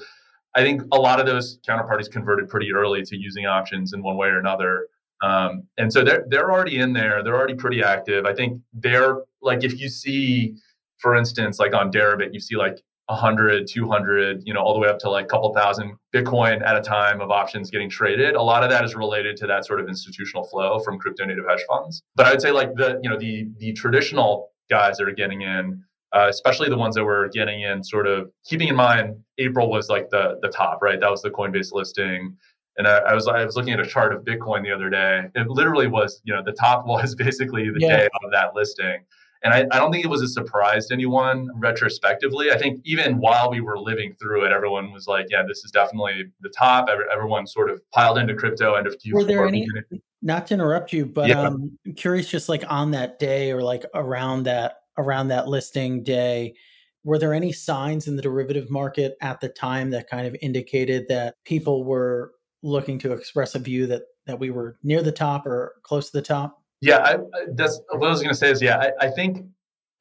I 0.55 0.61
think 0.61 0.83
a 0.91 0.99
lot 0.99 1.19
of 1.19 1.25
those 1.25 1.59
counterparties 1.67 2.09
converted 2.09 2.47
pretty 2.47 2.71
early 2.71 3.01
to 3.03 3.17
using 3.17 3.47
options 3.47 3.91
in 3.93 4.03
one 4.03 4.17
way 4.17 4.27
or 4.27 4.39
another. 4.39 4.87
Um, 5.23 5.63
and 5.77 5.91
so 5.91 6.03
they're 6.03 6.25
they're 6.29 6.51
already 6.51 6.77
in 6.77 6.93
there. 6.93 7.23
They're 7.23 7.35
already 7.35 7.55
pretty 7.55 7.81
active. 7.81 8.25
I 8.25 8.33
think 8.33 8.61
they're 8.73 9.17
like 9.41 9.63
if 9.63 9.79
you 9.79 9.89
see, 9.89 10.55
for 10.97 11.15
instance, 11.15 11.59
like 11.59 11.73
on 11.73 11.91
Deribit, 11.91 12.33
you 12.33 12.39
see 12.39 12.55
like 12.55 12.83
100, 13.07 13.67
200, 13.67 14.43
you 14.45 14.53
know, 14.53 14.61
all 14.61 14.73
the 14.73 14.79
way 14.79 14.87
up 14.87 14.97
to 14.99 15.09
like 15.09 15.25
a 15.25 15.27
couple 15.27 15.53
thousand 15.53 15.95
Bitcoin 16.13 16.65
at 16.65 16.77
a 16.77 16.81
time 16.81 17.19
of 17.19 17.31
options 17.31 17.69
getting 17.69 17.89
traded. 17.89 18.35
A 18.35 18.41
lot 18.41 18.63
of 18.63 18.69
that 18.69 18.85
is 18.85 18.95
related 18.95 19.35
to 19.37 19.47
that 19.47 19.65
sort 19.65 19.81
of 19.81 19.89
institutional 19.89 20.45
flow 20.45 20.79
from 20.79 20.97
crypto 20.97 21.25
native 21.25 21.45
hedge 21.47 21.63
funds. 21.67 22.01
But 22.15 22.27
I 22.27 22.31
would 22.31 22.41
say 22.41 22.51
like 22.51 22.73
the, 22.75 22.99
you 23.03 23.09
know, 23.09 23.17
the 23.17 23.49
the 23.57 23.73
traditional 23.73 24.51
guys 24.69 24.97
that 24.97 25.07
are 25.07 25.13
getting 25.13 25.41
in, 25.41 25.83
uh, 26.13 26.27
especially 26.29 26.69
the 26.69 26.77
ones 26.77 26.95
that 26.95 27.03
were 27.03 27.29
getting 27.33 27.61
in 27.61 27.83
sort 27.83 28.07
of 28.07 28.31
keeping 28.45 28.69
in 28.69 28.75
mind 28.75 29.15
April 29.37 29.69
was 29.69 29.89
like 29.89 30.09
the 30.09 30.39
the 30.41 30.49
top, 30.49 30.81
right? 30.81 30.99
That 30.99 31.11
was 31.11 31.21
the 31.21 31.29
Coinbase 31.29 31.73
listing. 31.73 32.37
And 32.77 32.87
I, 32.87 32.99
I 32.99 33.13
was 33.13 33.27
I 33.27 33.43
was 33.43 33.57
looking 33.57 33.73
at 33.73 33.81
a 33.81 33.85
chart 33.85 34.13
of 34.13 34.23
Bitcoin 34.23 34.63
the 34.63 34.71
other 34.71 34.89
day. 34.89 35.25
It 35.35 35.49
literally 35.49 35.87
was, 35.87 36.21
you 36.23 36.33
know, 36.33 36.41
the 36.41 36.53
top 36.53 36.87
was 36.87 37.15
basically 37.15 37.69
the 37.69 37.79
yeah. 37.79 37.97
day 37.97 38.05
of 38.23 38.31
that 38.31 38.55
listing. 38.55 39.03
And 39.43 39.53
I, 39.53 39.65
I 39.75 39.79
don't 39.79 39.91
think 39.91 40.05
it 40.05 40.09
was 40.09 40.21
a 40.21 40.27
surprise 40.27 40.87
to 40.87 40.93
anyone 40.93 41.49
retrospectively. 41.55 42.51
I 42.51 42.57
think 42.57 42.79
even 42.85 43.17
while 43.17 43.51
we 43.51 43.59
were 43.59 43.77
living 43.77 44.15
through 44.19 44.45
it, 44.45 44.51
everyone 44.51 44.91
was 44.93 45.05
like, 45.07 45.27
yeah, 45.29 45.43
this 45.45 45.65
is 45.65 45.71
definitely 45.71 46.25
the 46.41 46.49
top. 46.49 46.87
Everyone 47.11 47.45
sort 47.45 47.69
of 47.69 47.81
piled 47.91 48.17
into 48.17 48.35
crypto 48.35 48.75
end 48.75 48.87
of 48.87 48.97
Q4. 48.97 49.13
Were 49.13 49.23
there 49.25 49.45
any, 49.45 49.67
not 50.21 50.47
to 50.47 50.53
interrupt 50.53 50.93
you, 50.93 51.05
but 51.05 51.27
yeah. 51.27 51.41
um, 51.41 51.77
I'm 51.85 51.93
curious 51.93 52.29
just 52.29 52.47
like 52.47 52.63
on 52.69 52.91
that 52.91 53.19
day 53.19 53.51
or 53.51 53.61
like 53.61 53.83
around 53.93 54.43
that, 54.43 54.77
around 54.97 55.27
that 55.27 55.49
listing 55.49 56.03
day, 56.03 56.55
were 57.03 57.19
there 57.19 57.33
any 57.33 57.51
signs 57.51 58.07
in 58.07 58.15
the 58.15 58.21
derivative 58.21 58.71
market 58.71 59.17
at 59.21 59.41
the 59.41 59.49
time 59.49 59.89
that 59.89 60.09
kind 60.09 60.25
of 60.25 60.37
indicated 60.41 61.05
that 61.09 61.35
people 61.43 61.83
were 61.83 62.31
looking 62.61 62.97
to 62.99 63.11
express 63.11 63.55
a 63.55 63.59
view 63.59 63.87
that 63.87 64.03
that 64.25 64.39
we 64.39 64.49
were 64.49 64.77
near 64.83 65.01
the 65.03 65.11
top 65.11 65.45
or 65.45 65.75
close 65.83 66.09
to 66.09 66.17
the 66.17 66.21
top? 66.21 66.62
Yeah, 66.83 66.97
I, 66.97 67.17
that's 67.53 67.79
what 67.91 68.07
I 68.07 68.09
was 68.09 68.19
going 68.19 68.33
to 68.33 68.37
say. 68.37 68.51
Is 68.51 68.61
yeah, 68.61 68.77
I, 68.77 69.05
I, 69.05 69.09
think 69.09 69.45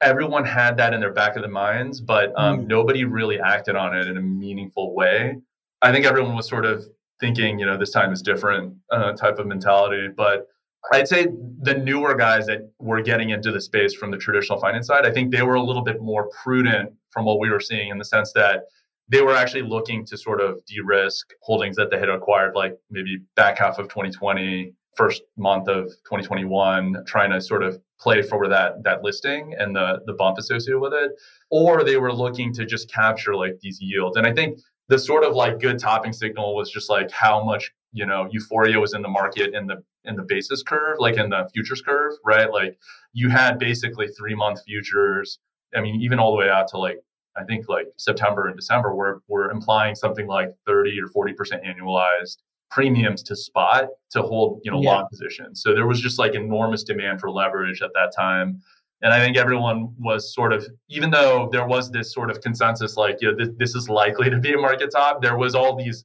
everyone 0.01 0.43
had 0.43 0.75
that 0.75 0.93
in 0.93 0.99
their 0.99 1.13
back 1.13 1.37
of 1.37 1.41
their 1.41 1.49
minds, 1.49 2.01
but 2.01 2.33
um, 2.35 2.59
mm. 2.59 2.67
nobody 2.67 3.05
really 3.05 3.39
acted 3.39 3.77
on 3.77 3.95
it 3.95 4.05
in 4.05 4.17
a 4.17 4.21
meaningful 4.21 4.93
way. 4.93 5.37
I 5.81 5.93
think 5.93 6.05
everyone 6.05 6.35
was 6.35 6.49
sort 6.49 6.65
of 6.65 6.83
thinking, 7.21 7.57
you 7.57 7.65
know, 7.65 7.77
this 7.77 7.91
time 7.91 8.11
is 8.11 8.21
different 8.21 8.75
uh, 8.91 9.13
type 9.13 9.39
of 9.39 9.47
mentality. 9.47 10.09
But 10.09 10.47
I'd 10.91 11.07
say 11.07 11.27
the 11.61 11.75
newer 11.75 12.15
guys 12.15 12.47
that 12.47 12.69
were 12.79 13.01
getting 13.01 13.29
into 13.29 13.53
the 13.53 13.61
space 13.61 13.93
from 13.93 14.11
the 14.11 14.17
traditional 14.17 14.59
finance 14.59 14.87
side, 14.87 15.05
I 15.05 15.11
think 15.11 15.31
they 15.31 15.41
were 15.41 15.55
a 15.55 15.63
little 15.63 15.83
bit 15.83 16.01
more 16.01 16.29
prudent 16.43 16.91
from 17.11 17.23
what 17.23 17.39
we 17.39 17.49
were 17.49 17.61
seeing 17.61 17.91
in 17.91 17.97
the 17.97 18.03
sense 18.03 18.33
that 18.33 18.65
they 19.07 19.21
were 19.21 19.35
actually 19.35 19.61
looking 19.61 20.05
to 20.07 20.17
sort 20.17 20.41
of 20.41 20.65
de-risk 20.65 21.29
holdings 21.43 21.77
that 21.77 21.91
they 21.91 21.99
had 21.99 22.09
acquired, 22.09 22.55
like 22.55 22.77
maybe 22.91 23.19
back 23.37 23.57
half 23.57 23.79
of 23.79 23.87
2020 23.87 24.73
first 24.95 25.23
month 25.37 25.67
of 25.67 25.85
2021 26.05 27.03
trying 27.05 27.31
to 27.31 27.41
sort 27.41 27.63
of 27.63 27.79
play 27.99 28.21
for 28.21 28.47
that 28.47 28.83
that 28.83 29.03
listing 29.03 29.55
and 29.57 29.75
the 29.75 30.01
the 30.05 30.13
bump 30.13 30.37
associated 30.37 30.79
with 30.79 30.93
it. 30.93 31.11
Or 31.49 31.83
they 31.83 31.97
were 31.97 32.13
looking 32.13 32.53
to 32.53 32.65
just 32.65 32.91
capture 32.91 33.35
like 33.35 33.59
these 33.61 33.79
yields. 33.81 34.17
And 34.17 34.27
i 34.27 34.33
think 34.33 34.59
the 34.89 34.99
sort 34.99 35.23
of 35.23 35.33
like 35.35 35.59
good 35.59 35.79
topping 35.79 36.13
signal 36.13 36.55
was 36.55 36.69
just 36.69 36.89
like 36.89 37.09
how 37.11 37.43
much 37.43 37.71
you 37.93 38.05
know 38.05 38.27
euphoria 38.31 38.79
was 38.79 38.93
in 38.93 39.01
the 39.01 39.07
market 39.07 39.53
in 39.53 39.67
the 39.67 39.83
in 40.05 40.15
the 40.15 40.23
basis 40.23 40.61
curve 40.61 40.97
like 40.99 41.15
in 41.15 41.29
the 41.29 41.47
futures 41.53 41.81
curve 41.81 42.13
right? 42.25 42.51
Like 42.51 42.77
you 43.13 43.29
had 43.29 43.59
basically 43.59 44.07
3 44.07 44.35
month 44.35 44.61
futures. 44.65 45.39
I 45.75 45.81
mean 45.81 46.01
even 46.01 46.19
all 46.19 46.31
the 46.31 46.37
way 46.37 46.49
out 46.49 46.67
to 46.69 46.77
like 46.77 46.99
I 47.35 47.43
think 47.43 47.67
like 47.67 47.87
September 47.97 48.47
and 48.47 48.55
December, 48.55 48.93
we're, 48.93 49.17
we're 49.27 49.49
implying 49.49 49.95
something 49.95 50.27
like 50.27 50.49
30 50.67 50.99
or 51.01 51.07
40% 51.07 51.33
annualized 51.65 52.37
premiums 52.73 53.21
to 53.21 53.35
spot 53.35 53.85
to 54.09 54.21
hold 54.23 54.59
you 54.63 54.71
know 54.71 54.81
yeah. 54.81 54.89
long 54.89 55.07
positions 55.07 55.61
so 55.61 55.75
there 55.75 55.85
was 55.85 56.01
just 56.01 56.17
like 56.17 56.33
enormous 56.33 56.83
demand 56.83 57.19
for 57.19 57.29
leverage 57.29 57.83
at 57.83 57.91
that 57.93 58.11
time 58.15 58.59
and 59.03 59.13
i 59.13 59.19
think 59.19 59.37
everyone 59.37 59.93
was 59.99 60.33
sort 60.33 60.51
of 60.51 60.65
even 60.89 61.11
though 61.11 61.47
there 61.51 61.67
was 61.67 61.91
this 61.91 62.11
sort 62.11 62.31
of 62.31 62.41
consensus 62.41 62.97
like 62.97 63.17
you 63.21 63.29
know 63.29 63.37
this, 63.37 63.49
this 63.57 63.75
is 63.75 63.89
likely 63.89 64.27
to 64.27 64.39
be 64.39 64.53
a 64.53 64.57
market 64.57 64.89
top 64.91 65.21
there 65.21 65.37
was 65.37 65.53
all 65.53 65.75
these 65.75 66.03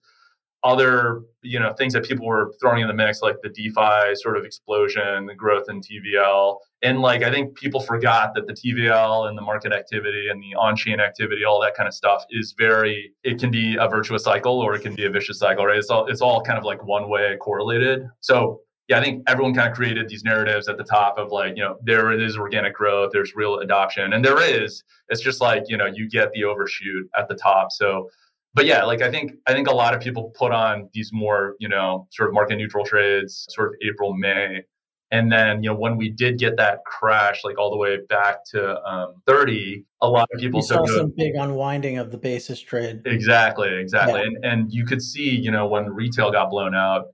other 0.64 1.22
you 1.42 1.58
know 1.58 1.72
things 1.74 1.92
that 1.92 2.04
people 2.04 2.26
were 2.26 2.52
throwing 2.60 2.82
in 2.82 2.88
the 2.88 2.94
mix 2.94 3.22
like 3.22 3.36
the 3.42 3.48
defi 3.50 4.14
sort 4.16 4.36
of 4.36 4.44
explosion 4.44 5.24
the 5.26 5.34
growth 5.34 5.64
in 5.68 5.80
tvl 5.80 6.56
and 6.82 7.00
like 7.00 7.22
i 7.22 7.30
think 7.30 7.54
people 7.56 7.80
forgot 7.80 8.34
that 8.34 8.46
the 8.48 8.52
tvl 8.52 9.28
and 9.28 9.38
the 9.38 9.42
market 9.42 9.72
activity 9.72 10.28
and 10.30 10.42
the 10.42 10.54
on-chain 10.56 10.98
activity 10.98 11.44
all 11.44 11.60
that 11.60 11.74
kind 11.76 11.86
of 11.86 11.94
stuff 11.94 12.24
is 12.30 12.54
very 12.58 13.12
it 13.22 13.38
can 13.38 13.50
be 13.50 13.76
a 13.76 13.88
virtuous 13.88 14.24
cycle 14.24 14.58
or 14.58 14.74
it 14.74 14.82
can 14.82 14.94
be 14.96 15.06
a 15.06 15.10
vicious 15.10 15.38
cycle 15.38 15.64
right? 15.64 15.78
It's 15.78 15.90
all 15.90 16.06
it's 16.06 16.20
all 16.20 16.42
kind 16.42 16.58
of 16.58 16.64
like 16.64 16.84
one 16.84 17.08
way 17.08 17.36
correlated. 17.40 18.06
So 18.20 18.60
yeah 18.88 18.98
i 18.98 19.04
think 19.04 19.22
everyone 19.28 19.54
kind 19.54 19.68
of 19.68 19.74
created 19.76 20.08
these 20.08 20.24
narratives 20.24 20.66
at 20.66 20.78
the 20.78 20.84
top 20.84 21.18
of 21.18 21.30
like 21.30 21.54
you 21.56 21.62
know 21.62 21.76
there 21.84 22.10
is 22.10 22.36
organic 22.36 22.74
growth 22.74 23.10
there's 23.12 23.36
real 23.36 23.58
adoption 23.58 24.12
and 24.14 24.24
there 24.24 24.42
is. 24.42 24.82
It's 25.10 25.22
just 25.22 25.40
like 25.40 25.64
you 25.68 25.76
know 25.76 25.86
you 25.86 26.08
get 26.08 26.32
the 26.32 26.44
overshoot 26.44 27.08
at 27.16 27.28
the 27.28 27.34
top. 27.34 27.70
So 27.70 28.10
but 28.54 28.66
yeah, 28.66 28.84
like 28.84 29.02
I 29.02 29.10
think 29.10 29.32
I 29.46 29.52
think 29.52 29.68
a 29.68 29.74
lot 29.74 29.94
of 29.94 30.00
people 30.00 30.32
put 30.36 30.52
on 30.52 30.88
these 30.92 31.10
more, 31.12 31.54
you 31.58 31.68
know, 31.68 32.06
sort 32.10 32.28
of 32.28 32.34
market 32.34 32.56
neutral 32.56 32.84
trades, 32.84 33.46
sort 33.50 33.68
of 33.68 33.74
April, 33.86 34.14
May. 34.14 34.62
And 35.10 35.32
then, 35.32 35.62
you 35.62 35.70
know, 35.70 35.76
when 35.76 35.96
we 35.96 36.10
did 36.10 36.38
get 36.38 36.58
that 36.58 36.84
crash, 36.84 37.42
like 37.42 37.56
all 37.56 37.70
the 37.70 37.78
way 37.78 37.96
back 38.10 38.44
to 38.50 38.78
um, 38.82 39.14
30, 39.26 39.86
a 40.02 40.08
lot 40.08 40.28
of 40.34 40.38
people 40.38 40.60
saw 40.60 40.84
some 40.84 41.14
big 41.16 41.34
unwinding 41.34 41.96
of 41.96 42.10
the 42.10 42.18
basis 42.18 42.60
trade. 42.60 43.00
Exactly, 43.06 43.74
exactly. 43.74 44.20
Yeah. 44.20 44.26
And 44.26 44.44
and 44.44 44.72
you 44.72 44.84
could 44.84 45.00
see, 45.00 45.30
you 45.30 45.50
know, 45.50 45.66
when 45.66 45.86
retail 45.86 46.30
got 46.30 46.50
blown 46.50 46.74
out, 46.74 47.06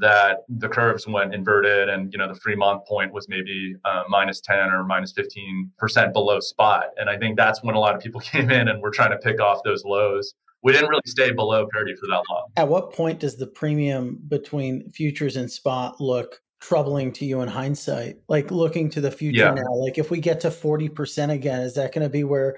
that 0.00 0.38
the 0.48 0.68
curves 0.68 1.06
went 1.06 1.34
inverted 1.34 1.88
and 1.88 2.12
you 2.12 2.18
know 2.18 2.28
the 2.32 2.38
free 2.40 2.54
month 2.54 2.84
point 2.86 3.12
was 3.12 3.28
maybe 3.28 3.74
uh, 3.84 4.02
minus 4.08 4.40
10 4.40 4.70
or 4.70 4.84
minus 4.84 5.12
15 5.12 5.70
percent 5.78 6.12
below 6.12 6.40
spot 6.40 6.90
and 6.98 7.10
i 7.10 7.16
think 7.16 7.36
that's 7.36 7.62
when 7.62 7.74
a 7.74 7.78
lot 7.78 7.94
of 7.94 8.00
people 8.00 8.20
came 8.32 8.50
in 8.50 8.68
and 8.68 8.80
were 8.80 8.90
trying 8.90 9.10
to 9.10 9.18
pick 9.18 9.40
off 9.40 9.60
those 9.64 9.84
lows 9.84 10.34
we 10.62 10.72
didn't 10.72 10.88
really 10.88 11.02
stay 11.06 11.32
below 11.32 11.66
parity 11.72 11.94
for 11.94 12.06
that 12.08 12.22
long. 12.30 12.48
At 12.56 12.68
what 12.68 12.92
point 12.92 13.20
does 13.20 13.36
the 13.36 13.46
premium 13.46 14.20
between 14.28 14.90
futures 14.90 15.36
and 15.36 15.50
spot 15.50 16.00
look 16.00 16.40
troubling 16.60 17.12
to 17.12 17.24
you 17.24 17.40
in 17.42 17.48
hindsight? 17.48 18.16
Like 18.28 18.50
looking 18.50 18.90
to 18.90 19.00
the 19.00 19.10
future 19.10 19.44
yeah. 19.44 19.54
now, 19.54 19.74
like 19.74 19.98
if 19.98 20.10
we 20.10 20.20
get 20.20 20.40
to 20.40 20.48
40% 20.48 21.30
again, 21.30 21.60
is 21.60 21.74
that 21.74 21.94
going 21.94 22.04
to 22.04 22.10
be 22.10 22.24
where 22.24 22.56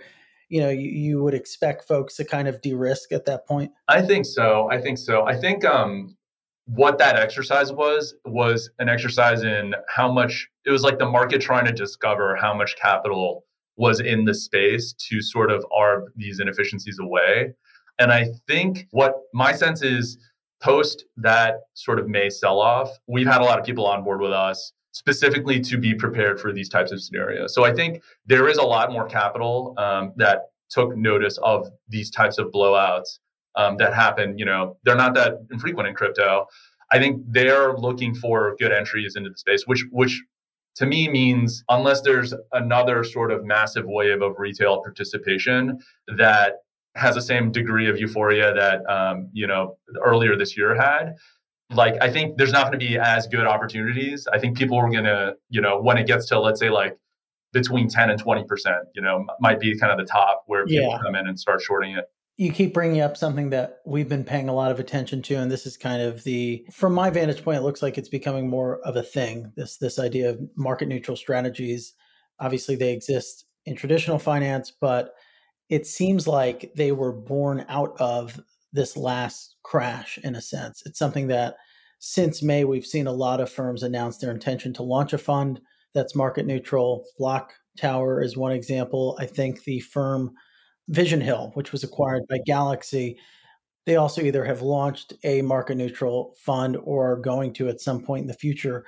you 0.49 0.61
know 0.61 0.71
you, 0.71 0.91
you 0.91 1.23
would 1.23 1.35
expect 1.35 1.87
folks 1.87 2.17
to 2.17 2.25
kind 2.25 2.49
of 2.49 2.61
de-risk 2.63 3.13
at 3.13 3.27
that 3.27 3.47
point? 3.47 3.71
I 3.89 4.03
think 4.03 4.27
so. 4.27 4.69
I 4.71 4.81
think 4.81 4.99
so. 4.99 5.27
I 5.27 5.37
think 5.37 5.65
um 5.65 6.17
what 6.67 6.99
that 6.99 7.17
exercise 7.17 7.73
was 7.73 8.15
was 8.25 8.71
an 8.79 8.89
exercise 8.89 9.43
in 9.43 9.75
how 9.89 10.11
much 10.11 10.49
it 10.65 10.71
was 10.71 10.83
like 10.83 10.99
the 10.99 11.09
market 11.09 11.41
trying 11.41 11.65
to 11.67 11.73
discover 11.73 12.37
how 12.37 12.55
much 12.55 12.77
capital 12.77 13.45
was 13.77 13.99
in 13.99 14.25
the 14.25 14.35
space 14.35 14.93
to 14.93 15.21
sort 15.21 15.51
of 15.51 15.65
arb 15.77 16.03
these 16.17 16.39
inefficiencies 16.39 16.99
away 17.01 17.53
and 18.01 18.11
I 18.13 18.31
think 18.49 18.89
what 18.91 19.13
my 19.33 19.53
sense 19.53 19.83
is 19.83 20.19
post 20.61 21.05
that 21.17 21.61
sort 21.75 21.99
of 22.01 22.09
May 22.09 22.29
sell 22.29 22.59
off, 22.61 22.91
we've 23.07 23.27
had 23.27 23.41
a 23.41 23.45
lot 23.45 23.59
of 23.59 23.65
people 23.65 23.87
on 23.87 24.03
board 24.03 24.21
with 24.21 24.33
us. 24.33 24.73
specifically 24.93 25.61
to 25.61 25.79
be 25.79 25.95
prepared 25.95 26.41
for 26.41 26.53
these 26.53 26.69
types 26.69 26.93
of 26.93 27.01
scenarios. 27.03 27.55
So 27.55 27.65
I 27.65 27.73
think 27.73 28.03
there 28.27 28.49
is 28.49 28.59
a 28.59 28.63
lot 28.63 28.93
more 28.93 29.07
capital 29.07 29.75
um, 29.79 30.13
that 30.17 30.51
took 30.69 30.97
notice 30.97 31.39
of 31.39 31.69
these 31.89 32.11
types 32.11 32.39
of 32.39 32.49
blowouts 32.49 33.19
um, 33.57 33.77
that 33.79 33.95
happen. 33.95 34.39
You 34.39 34.45
know, 34.45 34.77
they're 34.85 34.97
not 34.97 35.15
that 35.15 35.35
infrequent 35.51 35.89
in 35.89 35.95
crypto. 35.95 36.47
I 36.93 36.99
think 36.99 37.23
they're 37.29 37.77
looking 37.77 38.15
for 38.15 38.57
good 38.59 38.73
entries 38.73 39.15
into 39.17 39.31
the 39.31 39.37
space, 39.37 39.67
which 39.67 39.85
which 39.91 40.21
to 40.77 40.87
me 40.87 41.09
means 41.09 41.63
unless 41.69 42.01
there's 42.01 42.35
another 42.53 43.05
sort 43.05 43.31
of 43.31 43.45
massive 43.45 43.85
wave 43.87 44.23
of 44.23 44.35
retail 44.39 44.83
participation 44.83 45.79
that 46.17 46.55
has 46.97 47.15
the 47.15 47.23
same 47.23 47.53
degree 47.53 47.89
of 47.89 47.99
euphoria 47.99 48.53
that 48.55 48.89
um, 48.91 49.29
you 49.33 49.47
know 49.47 49.77
earlier 50.05 50.37
this 50.37 50.57
year 50.57 50.75
had. 50.75 51.15
Like 51.73 51.95
i 52.03 52.11
think 52.11 52.37
there's 52.37 52.53
not 52.53 52.67
going 52.67 52.79
to 52.81 52.85
be 52.85 52.99
as 52.99 53.27
good 53.29 53.47
opportunities. 53.47 54.27
I 54.33 54.39
think 54.39 54.59
people 54.59 54.77
are 54.77 54.91
going 54.91 55.05
to 55.05 55.35
you 55.49 55.61
know 55.61 55.81
when 55.81 55.99
it 55.99 56.07
gets 56.07 56.27
to 56.27 56.41
let's 56.41 56.59
say 56.59 56.71
like 56.71 56.97
between 57.53 57.89
10 57.89 58.11
and 58.11 58.21
20 58.21 58.45
percent 58.45 58.87
you 58.95 59.03
know 59.03 59.25
might 59.41 59.61
be 59.61 59.79
kind 59.79 59.93
of 59.93 59.99
the 59.99 60.11
top 60.11 60.45
where 60.47 60.67
people 60.67 60.91
yeah. 60.91 60.99
come 61.03 61.15
in 61.15 61.27
and 61.29 61.39
start 61.39 61.63
shorting 61.63 61.95
it. 61.97 62.07
You 62.39 62.53
keep 62.53 62.73
bringing 62.73 63.03
up 63.03 63.19
something 63.19 63.51
that 63.51 63.81
we've 63.85 64.09
been 64.09 64.25
paying 64.25 64.49
a 64.49 64.55
lot 64.55 64.71
of 64.71 64.81
attention 64.81 65.23
to 65.23 65.35
and 65.35 65.51
this 65.51 65.67
is 65.67 65.77
kind 65.77 66.03
of 66.03 66.25
the 66.25 66.65
from 66.73 66.93
my 66.93 67.11
vantage 67.11 67.45
point 67.45 67.59
it 67.59 67.63
looks 67.63 67.83
like 67.83 67.99
it's 67.99 68.09
becoming 68.09 68.49
more 68.49 68.81
of 68.81 68.97
a 68.97 69.03
thing 69.03 69.53
this 69.57 69.77
this 69.77 69.99
idea 69.99 70.31
of 70.31 70.41
market 70.57 70.89
neutral 70.89 71.17
strategies. 71.17 71.95
Obviously 72.41 72.75
they 72.75 72.93
exist 72.93 73.45
in 73.67 73.77
traditional 73.77 74.19
finance 74.19 74.73
but 74.81 75.13
it 75.71 75.87
seems 75.87 76.27
like 76.29 76.73
they 76.75 76.93
were 76.93 77.13
born 77.13 77.65
out 77.69 77.97
of 78.01 78.39
this 78.73 78.97
last 78.97 79.57
crash 79.63 80.19
in 80.23 80.37
a 80.37 80.43
sense 80.43 80.83
it's 80.85 80.99
something 80.99 81.27
that 81.27 81.57
since 81.99 82.43
may 82.43 82.65
we've 82.65 82.87
seen 82.87 83.07
a 83.07 83.13
lot 83.13 83.41
of 83.41 83.51
firms 83.51 83.83
announce 83.83 84.19
their 84.19 84.31
intention 84.31 84.73
to 84.73 84.83
launch 84.83 85.13
a 85.13 85.19
fund 85.19 85.61
that's 85.95 86.15
market 86.15 86.47
neutral 86.47 87.05
block 87.19 87.53
tower 87.79 88.23
is 88.23 88.37
one 88.37 88.53
example 88.53 89.17
i 89.19 89.27
think 89.27 89.65
the 89.65 89.81
firm 89.81 90.33
Vision 90.91 91.21
Hill, 91.21 91.53
which 91.55 91.73
was 91.73 91.85
acquired 91.85 92.27
by 92.29 92.39
Galaxy. 92.45 93.17
They 93.87 93.97
also 93.97 94.23
either 94.23 94.45
have 94.45 94.61
launched 94.61 95.15
a 95.25 95.41
market 95.41 95.77
neutral 95.77 96.35
fund 96.39 96.77
or 96.83 97.13
are 97.13 97.17
going 97.17 97.53
to 97.55 97.69
at 97.69 97.81
some 97.81 98.03
point 98.03 98.23
in 98.23 98.27
the 98.27 98.35
future. 98.35 98.85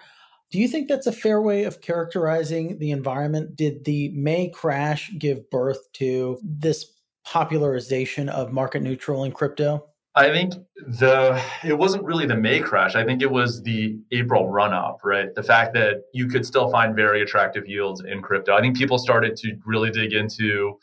Do 0.53 0.59
you 0.59 0.69
think 0.69 0.87
that's 0.87 1.07
a 1.07 1.13
fair 1.13 1.41
way 1.41 1.65
of 1.65 1.81
characterizing 1.81 2.79
the 2.79 2.91
environment? 2.91 3.57
Did 3.57 3.87
the 3.87 4.11
May 4.11 4.51
crash 4.51 5.11
give 5.19 5.49
birth 5.49 5.91
to 5.95 6.39
this 6.43 6.93
popularization 7.25 8.29
of 8.29 8.53
market 8.53 8.83
neutral 8.83 9.25
in 9.25 9.33
crypto? 9.33 9.87
I 10.15 10.29
think 10.29 10.53
the 10.77 11.43
it 11.65 11.79
wasn't 11.79 12.05
really 12.05 12.27
the 12.27 12.37
May 12.37 12.61
crash. 12.61 12.95
I 12.95 13.03
think 13.03 13.23
it 13.23 13.31
was 13.31 13.63
the 13.63 13.99
April 14.13 14.47
run 14.51 14.75
up, 14.75 14.99
right? 15.03 15.35
The 15.35 15.43
fact 15.43 15.73
that 15.73 16.03
you 16.13 16.27
could 16.29 16.45
still 16.45 16.69
find 16.69 16.95
very 16.95 17.23
attractive 17.23 17.67
yields 17.67 18.03
in 18.05 18.21
crypto. 18.21 18.55
I 18.55 18.61
think 18.61 18.77
people 18.77 18.99
started 18.99 19.37
to 19.37 19.57
really 19.65 19.91
dig 19.91 20.13
into 20.13 20.79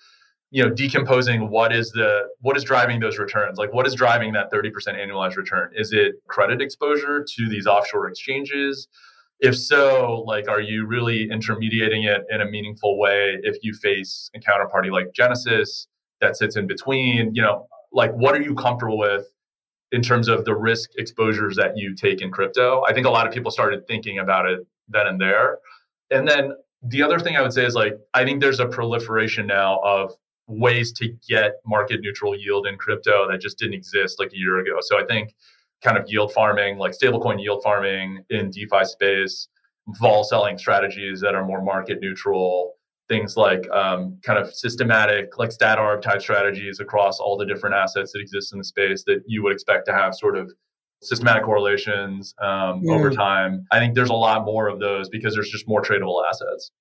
you 0.50 0.64
know 0.64 0.74
decomposing 0.74 1.52
what 1.52 1.72
is 1.72 1.92
the 1.92 2.24
what 2.42 2.58
is 2.58 2.64
driving 2.64 3.00
those 3.00 3.20
returns 3.20 3.60
like 3.60 3.72
what 3.72 3.86
is 3.86 3.94
driving 3.94 4.34
that 4.34 4.52
30% 4.52 4.72
annualized 4.96 5.38
return 5.38 5.70
is 5.76 5.92
it 5.92 6.16
credit 6.28 6.60
exposure 6.60 7.24
to 7.24 7.48
these 7.48 7.68
offshore 7.68 8.08
exchanges 8.08 8.88
if 9.40 9.58
so 9.58 10.24
like 10.28 10.48
are 10.48 10.62
you 10.62 10.86
really 10.86 11.30
intermediating 11.30 12.04
it 12.04 12.26
in 12.30 12.42
a 12.42 12.46
meaningful 12.46 12.98
way 13.00 13.38
if 13.44 13.58
you 13.62 13.74
face 13.74 14.30
a 14.36 14.40
counterparty 14.40 14.92
like 14.92 15.14
genesis 15.14 15.88
that 16.22 16.36
sits 16.36 16.56
in 16.56 16.68
between? 16.68 17.34
You 17.34 17.42
know 17.42 17.68
like 17.92 18.12
what 18.12 18.36
are 18.36 18.42
you 18.42 18.56
comfortable 18.56 18.98
with 18.98 19.26
in 19.92 20.02
terms 20.02 20.28
of 20.28 20.46
the 20.46 20.56
risk 20.56 20.92
exposures 20.98 21.56
that 21.56 21.78
you 21.78 21.96
take 21.96 22.22
in 22.22 22.32
crypto? 22.32 22.84
I 22.88 22.94
think 22.94 23.08
a 23.08 23.10
lot 23.10 23.28
of 23.28 23.34
people 23.34 23.52
started 23.52 23.88
thinking 23.88 24.20
about 24.20 24.48
it 24.48 24.60
then 24.88 25.08
and 25.08 25.20
there. 25.20 25.60
And 26.12 26.28
then 26.28 26.54
the 26.82 27.04
other 27.04 27.20
thing 27.20 27.36
i 27.36 27.42
would 27.42 27.52
say 27.52 27.66
is 27.66 27.76
like 27.76 27.94
i 28.14 28.24
think 28.24 28.40
there's 28.40 28.62
a 28.62 28.66
proliferation 28.66 29.46
now 29.46 29.82
of 29.84 30.14
ways 30.50 30.92
to 30.92 31.08
get 31.28 31.54
market 31.66 32.02
neutral 32.02 32.36
yield 32.36 32.68
in 32.68 32.76
crypto 32.78 33.30
that 33.30 33.40
just 33.40 33.58
didn't 33.58 33.76
exist 33.76 34.20
like 34.20 34.34
a 34.34 34.38
year 34.38 34.58
ago. 34.60 34.78
So 34.82 35.00
I 35.00 35.06
think 35.06 35.36
kind 35.84 35.98
of 35.98 36.06
yield 36.08 36.34
farming, 36.34 36.78
like 36.78 36.94
stablecoin 36.94 37.42
yield 37.42 37.64
farming 37.64 38.24
in 38.30 38.50
DeFi 38.52 38.84
space, 38.84 39.48
vol 40.00 40.24
selling 40.24 40.58
strategies 40.58 41.20
that 41.22 41.36
are 41.36 41.46
more 41.46 41.64
market 41.64 42.00
neutral, 42.02 42.76
things 43.08 43.36
like 43.36 43.70
um, 43.72 44.18
kind 44.24 44.38
of 44.38 44.54
systematic, 44.54 45.38
like 45.38 45.52
stat 45.52 45.78
arb 45.78 46.02
type 46.02 46.22
strategies 46.22 46.80
across 46.80 47.20
all 47.20 47.38
the 47.38 47.46
different 47.46 47.76
assets 47.76 48.12
that 48.14 48.20
exist 48.20 48.54
in 48.54 48.60
the 48.60 48.64
space 48.64 49.04
that 49.06 49.22
you 49.26 49.42
would 49.44 49.52
expect 49.52 49.86
to 49.88 49.94
have 49.94 50.14
sort 50.14 50.38
of 50.38 50.52
systematic 51.02 51.44
correlations 51.44 52.36
um, 52.42 52.84
mm. 52.84 52.94
over 52.94 53.10
time. 53.10 53.66
I 53.72 53.80
think 53.80 53.96
there's 53.96 54.10
a 54.10 54.14
lot 54.14 54.46
more 54.46 54.68
of 54.68 54.80
those 54.80 55.10
because 55.10 55.34
there's 55.34 55.50
just 55.50 55.68
more 55.68 55.82
tradable 55.82 56.22
assets. 56.28 56.72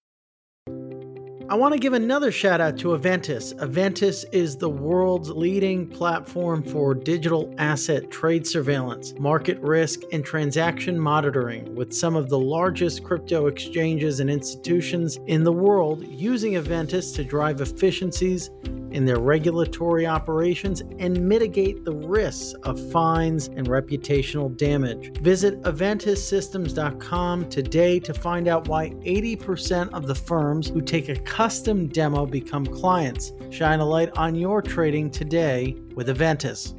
I 1.51 1.55
want 1.55 1.73
to 1.73 1.81
give 1.81 1.95
another 1.95 2.31
shout 2.31 2.61
out 2.61 2.77
to 2.81 2.89
Eventus. 2.89 3.55
Eventus 3.55 4.27
is 4.33 4.59
the 4.59 4.69
world's 4.69 5.31
leading 5.31 5.89
platform 5.89 6.63
for 6.63 6.93
digital 6.95 7.55
asset 7.57 8.11
trade 8.11 8.47
surveillance, 8.47 9.15
market 9.19 9.59
risk, 9.61 10.01
and 10.13 10.23
transaction 10.23 11.01
monitoring, 11.01 11.75
with 11.75 11.95
some 11.95 12.17
of 12.17 12.29
the 12.29 12.39
largest 12.39 13.03
crypto 13.03 13.47
exchanges 13.47 14.21
and 14.21 14.29
institutions 14.29 15.21
in 15.27 15.43
the 15.43 15.51
world 15.51 16.07
using 16.07 16.53
Aventus 16.53 17.15
to 17.15 17.25
drive 17.25 17.63
efficiencies 17.63 18.51
in 18.91 19.05
their 19.05 19.19
regulatory 19.19 20.07
operations 20.07 20.83
and 20.99 21.19
mitigate 21.21 21.85
the 21.85 21.95
risks 21.95 22.55
of 22.63 22.81
fines 22.91 23.49
and 23.49 23.69
reputational 23.69 24.55
damage. 24.57 25.17
Visit 25.19 25.61
EventusSystems.com 25.63 27.49
today 27.49 28.01
to 28.01 28.15
find 28.15 28.49
out 28.49 28.69
why 28.69 28.91
80% 28.91 29.93
of 29.93 30.07
the 30.07 30.15
firms 30.15 30.69
who 30.69 30.81
take 30.81 31.09
a 31.09 31.17
custom 31.39 31.87
demo 31.87 32.27
become 32.27 32.67
clients. 32.67 33.33
Shine 33.51 33.79
a 33.79 33.85
light 33.85 34.11
on 34.19 34.35
your 34.35 34.61
trading 34.61 35.09
today 35.09 35.77
with 35.95 36.09
Eventus. 36.09 36.75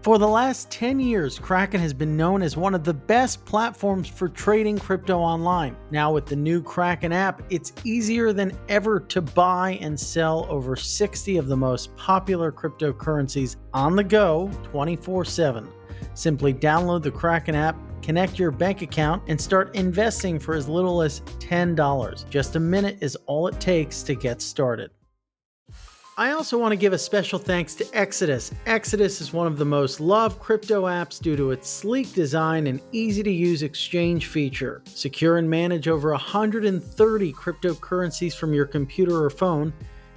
For 0.00 0.18
the 0.18 0.26
last 0.26 0.68
10 0.68 0.98
years, 0.98 1.38
Kraken 1.38 1.80
has 1.80 1.94
been 1.94 2.16
known 2.16 2.42
as 2.42 2.56
one 2.56 2.74
of 2.74 2.82
the 2.82 2.94
best 2.94 3.44
platforms 3.44 4.08
for 4.08 4.28
trading 4.28 4.76
crypto 4.76 5.20
online. 5.20 5.76
Now, 5.92 6.12
with 6.12 6.26
the 6.26 6.34
new 6.34 6.60
Kraken 6.60 7.12
app, 7.12 7.42
it's 7.48 7.72
easier 7.84 8.32
than 8.32 8.58
ever 8.68 8.98
to 8.98 9.22
buy 9.22 9.78
and 9.80 9.98
sell 9.98 10.44
over 10.50 10.74
60 10.74 11.36
of 11.36 11.46
the 11.46 11.56
most 11.56 11.94
popular 11.94 12.50
cryptocurrencies 12.50 13.54
on 13.72 13.94
the 13.94 14.02
go 14.02 14.50
24 14.64 15.24
7. 15.24 15.68
Simply 16.14 16.52
download 16.52 17.02
the 17.02 17.10
Kraken 17.10 17.54
app, 17.54 17.76
connect 18.02 18.38
your 18.38 18.50
bank 18.50 18.82
account, 18.82 19.22
and 19.28 19.40
start 19.40 19.74
investing 19.74 20.38
for 20.38 20.54
as 20.54 20.68
little 20.68 21.02
as 21.02 21.20
$10. 21.38 22.30
Just 22.30 22.56
a 22.56 22.60
minute 22.60 22.98
is 23.00 23.16
all 23.26 23.46
it 23.46 23.60
takes 23.60 24.02
to 24.02 24.14
get 24.14 24.42
started. 24.42 24.90
I 26.18 26.32
also 26.32 26.58
want 26.58 26.72
to 26.72 26.76
give 26.76 26.92
a 26.92 26.98
special 26.98 27.38
thanks 27.38 27.74
to 27.76 27.86
Exodus. 27.94 28.52
Exodus 28.66 29.22
is 29.22 29.32
one 29.32 29.46
of 29.46 29.56
the 29.56 29.64
most 29.64 29.98
loved 29.98 30.38
crypto 30.40 30.82
apps 30.82 31.18
due 31.18 31.36
to 31.36 31.52
its 31.52 31.70
sleek 31.70 32.12
design 32.12 32.66
and 32.66 32.82
easy 32.92 33.22
to 33.22 33.30
use 33.30 33.62
exchange 33.62 34.26
feature. 34.26 34.82
Secure 34.84 35.38
and 35.38 35.48
manage 35.48 35.88
over 35.88 36.10
130 36.10 37.32
cryptocurrencies 37.32 38.34
from 38.34 38.52
your 38.52 38.66
computer 38.66 39.24
or 39.24 39.30
phone 39.30 39.72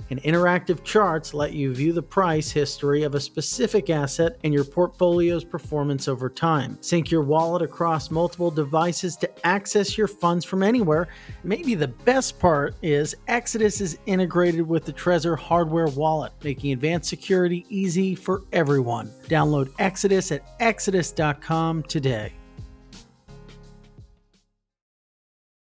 and 0.10 0.22
interactive 0.24 0.84
charts 0.84 1.34
let 1.34 1.54
you 1.54 1.74
view 1.74 1.94
the 1.94 2.02
price 2.02 2.52
history 2.52 3.04
of 3.04 3.16
a 3.16 3.20
specific 3.20 3.90
asset 3.90 4.38
and 4.44 4.54
your 4.54 4.64
portfolio's 4.64 5.44
performance 5.44 6.08
over 6.08 6.30
time. 6.30 6.78
Sync 6.82 7.12
your 7.12 7.24
wallet 7.24 7.62
across 7.62 8.12
multiple 8.12 8.52
devices 8.52 9.18
to 9.18 9.46
access 9.46 9.98
your 9.98 10.08
funds 10.08 10.46
from 10.46 10.64
anywhere. 10.64 11.08
Maybe 11.44 11.76
the 11.76 11.88
best 11.88 12.40
part 12.40 12.76
is 12.82 13.16
Exodus 13.28 13.82
is 13.82 13.98
integrated 14.06 14.68
with 14.68 14.86
the 14.86 14.94
Trezor 14.94 15.38
hardware 15.38 15.88
wallet, 15.88 16.34
making 16.44 16.72
advanced 16.72 17.10
security 17.10 17.66
easy 17.70 18.16
for 18.16 18.44
everyone. 18.54 19.12
Download 19.28 19.72
Exodus 19.80 20.32
at 20.32 20.44
exodus.com 20.60 21.84
today. 21.84 22.34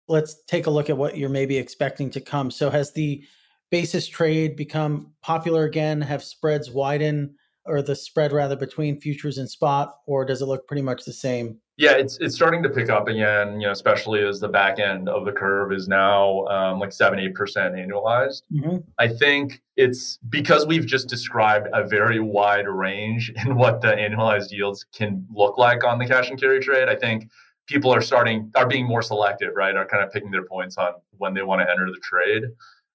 Let's 0.09 0.43
take 0.47 0.67
a 0.67 0.71
look 0.71 0.91
at 0.91 0.97
what 0.99 1.17
you're 1.17 1.31
maybe 1.31 1.57
expecting 1.57 2.11
to 2.11 2.21
come. 2.21 2.51
So, 2.51 2.69
has 2.69 2.93
the 2.93 3.25
basis 3.73 4.07
trade 4.07 4.55
become 4.55 5.13
popular 5.23 5.65
again? 5.65 6.01
Have 6.01 6.23
spreads 6.23 6.71
widen 6.71 7.35
or 7.65 7.81
the 7.81 7.97
spread 7.97 8.33
rather 8.33 8.55
between 8.55 9.01
futures 9.01 9.39
and 9.39 9.49
spot, 9.49 9.95
or 10.07 10.25
does 10.25 10.43
it 10.43 10.47
look 10.47 10.69
pretty 10.69 10.83
much 10.83 11.05
the 11.05 11.13
same? 11.13 11.59
Yeah, 11.79 11.93
it's 11.93 12.19
it's 12.21 12.35
starting 12.35 12.63
to 12.65 12.69
pick 12.69 12.91
up 12.91 13.09
again. 13.09 13.61
You 13.61 13.69
know, 13.69 13.73
especially 13.73 14.23
as 14.23 14.41
the 14.41 14.49
back 14.49 14.79
end 14.79 15.09
of 15.09 15.25
the 15.25 15.33
curve 15.33 15.73
is 15.73 15.89
now 15.89 16.45
um, 16.47 16.79
like 16.79 16.93
seven 16.93 17.19
eight 17.19 17.35
percent 17.35 17.75
annualized. 17.75 18.43
Mm-hmm. 18.53 18.77
I 18.99 19.09
think 19.09 19.63
it's 19.77 20.19
because 20.29 20.67
we've 20.67 20.87
just 20.87 21.09
described 21.09 21.69
a 21.73 21.87
very 21.87 22.21
wide 22.21 22.69
range 22.69 23.33
in 23.47 23.57
what 23.57 23.81
the 23.81 23.89
annualized 23.89 24.51
yields 24.51 24.85
can 24.93 25.27
look 25.35 25.57
like 25.57 25.83
on 25.83 25.99
the 25.99 26.07
cash 26.07 26.29
and 26.29 26.39
carry 26.39 26.61
trade. 26.61 26.89
I 26.89 26.97
think 26.97 27.31
people 27.67 27.93
are 27.93 28.03
starting 28.03 28.51
are 28.55 28.67
being 28.67 28.87
more 28.87 29.03
selective, 29.03 29.55
right? 29.55 29.75
Are 29.75 29.87
kind 29.87 30.05
of 30.05 30.13
picking 30.13 30.31
their 30.31 30.45
points 30.45 30.77
on 30.77 30.93
when 31.17 31.33
they 31.33 31.43
want 31.43 31.63
to 31.63 31.71
enter 31.71 31.87
the 31.87 32.01
trade. 32.03 32.45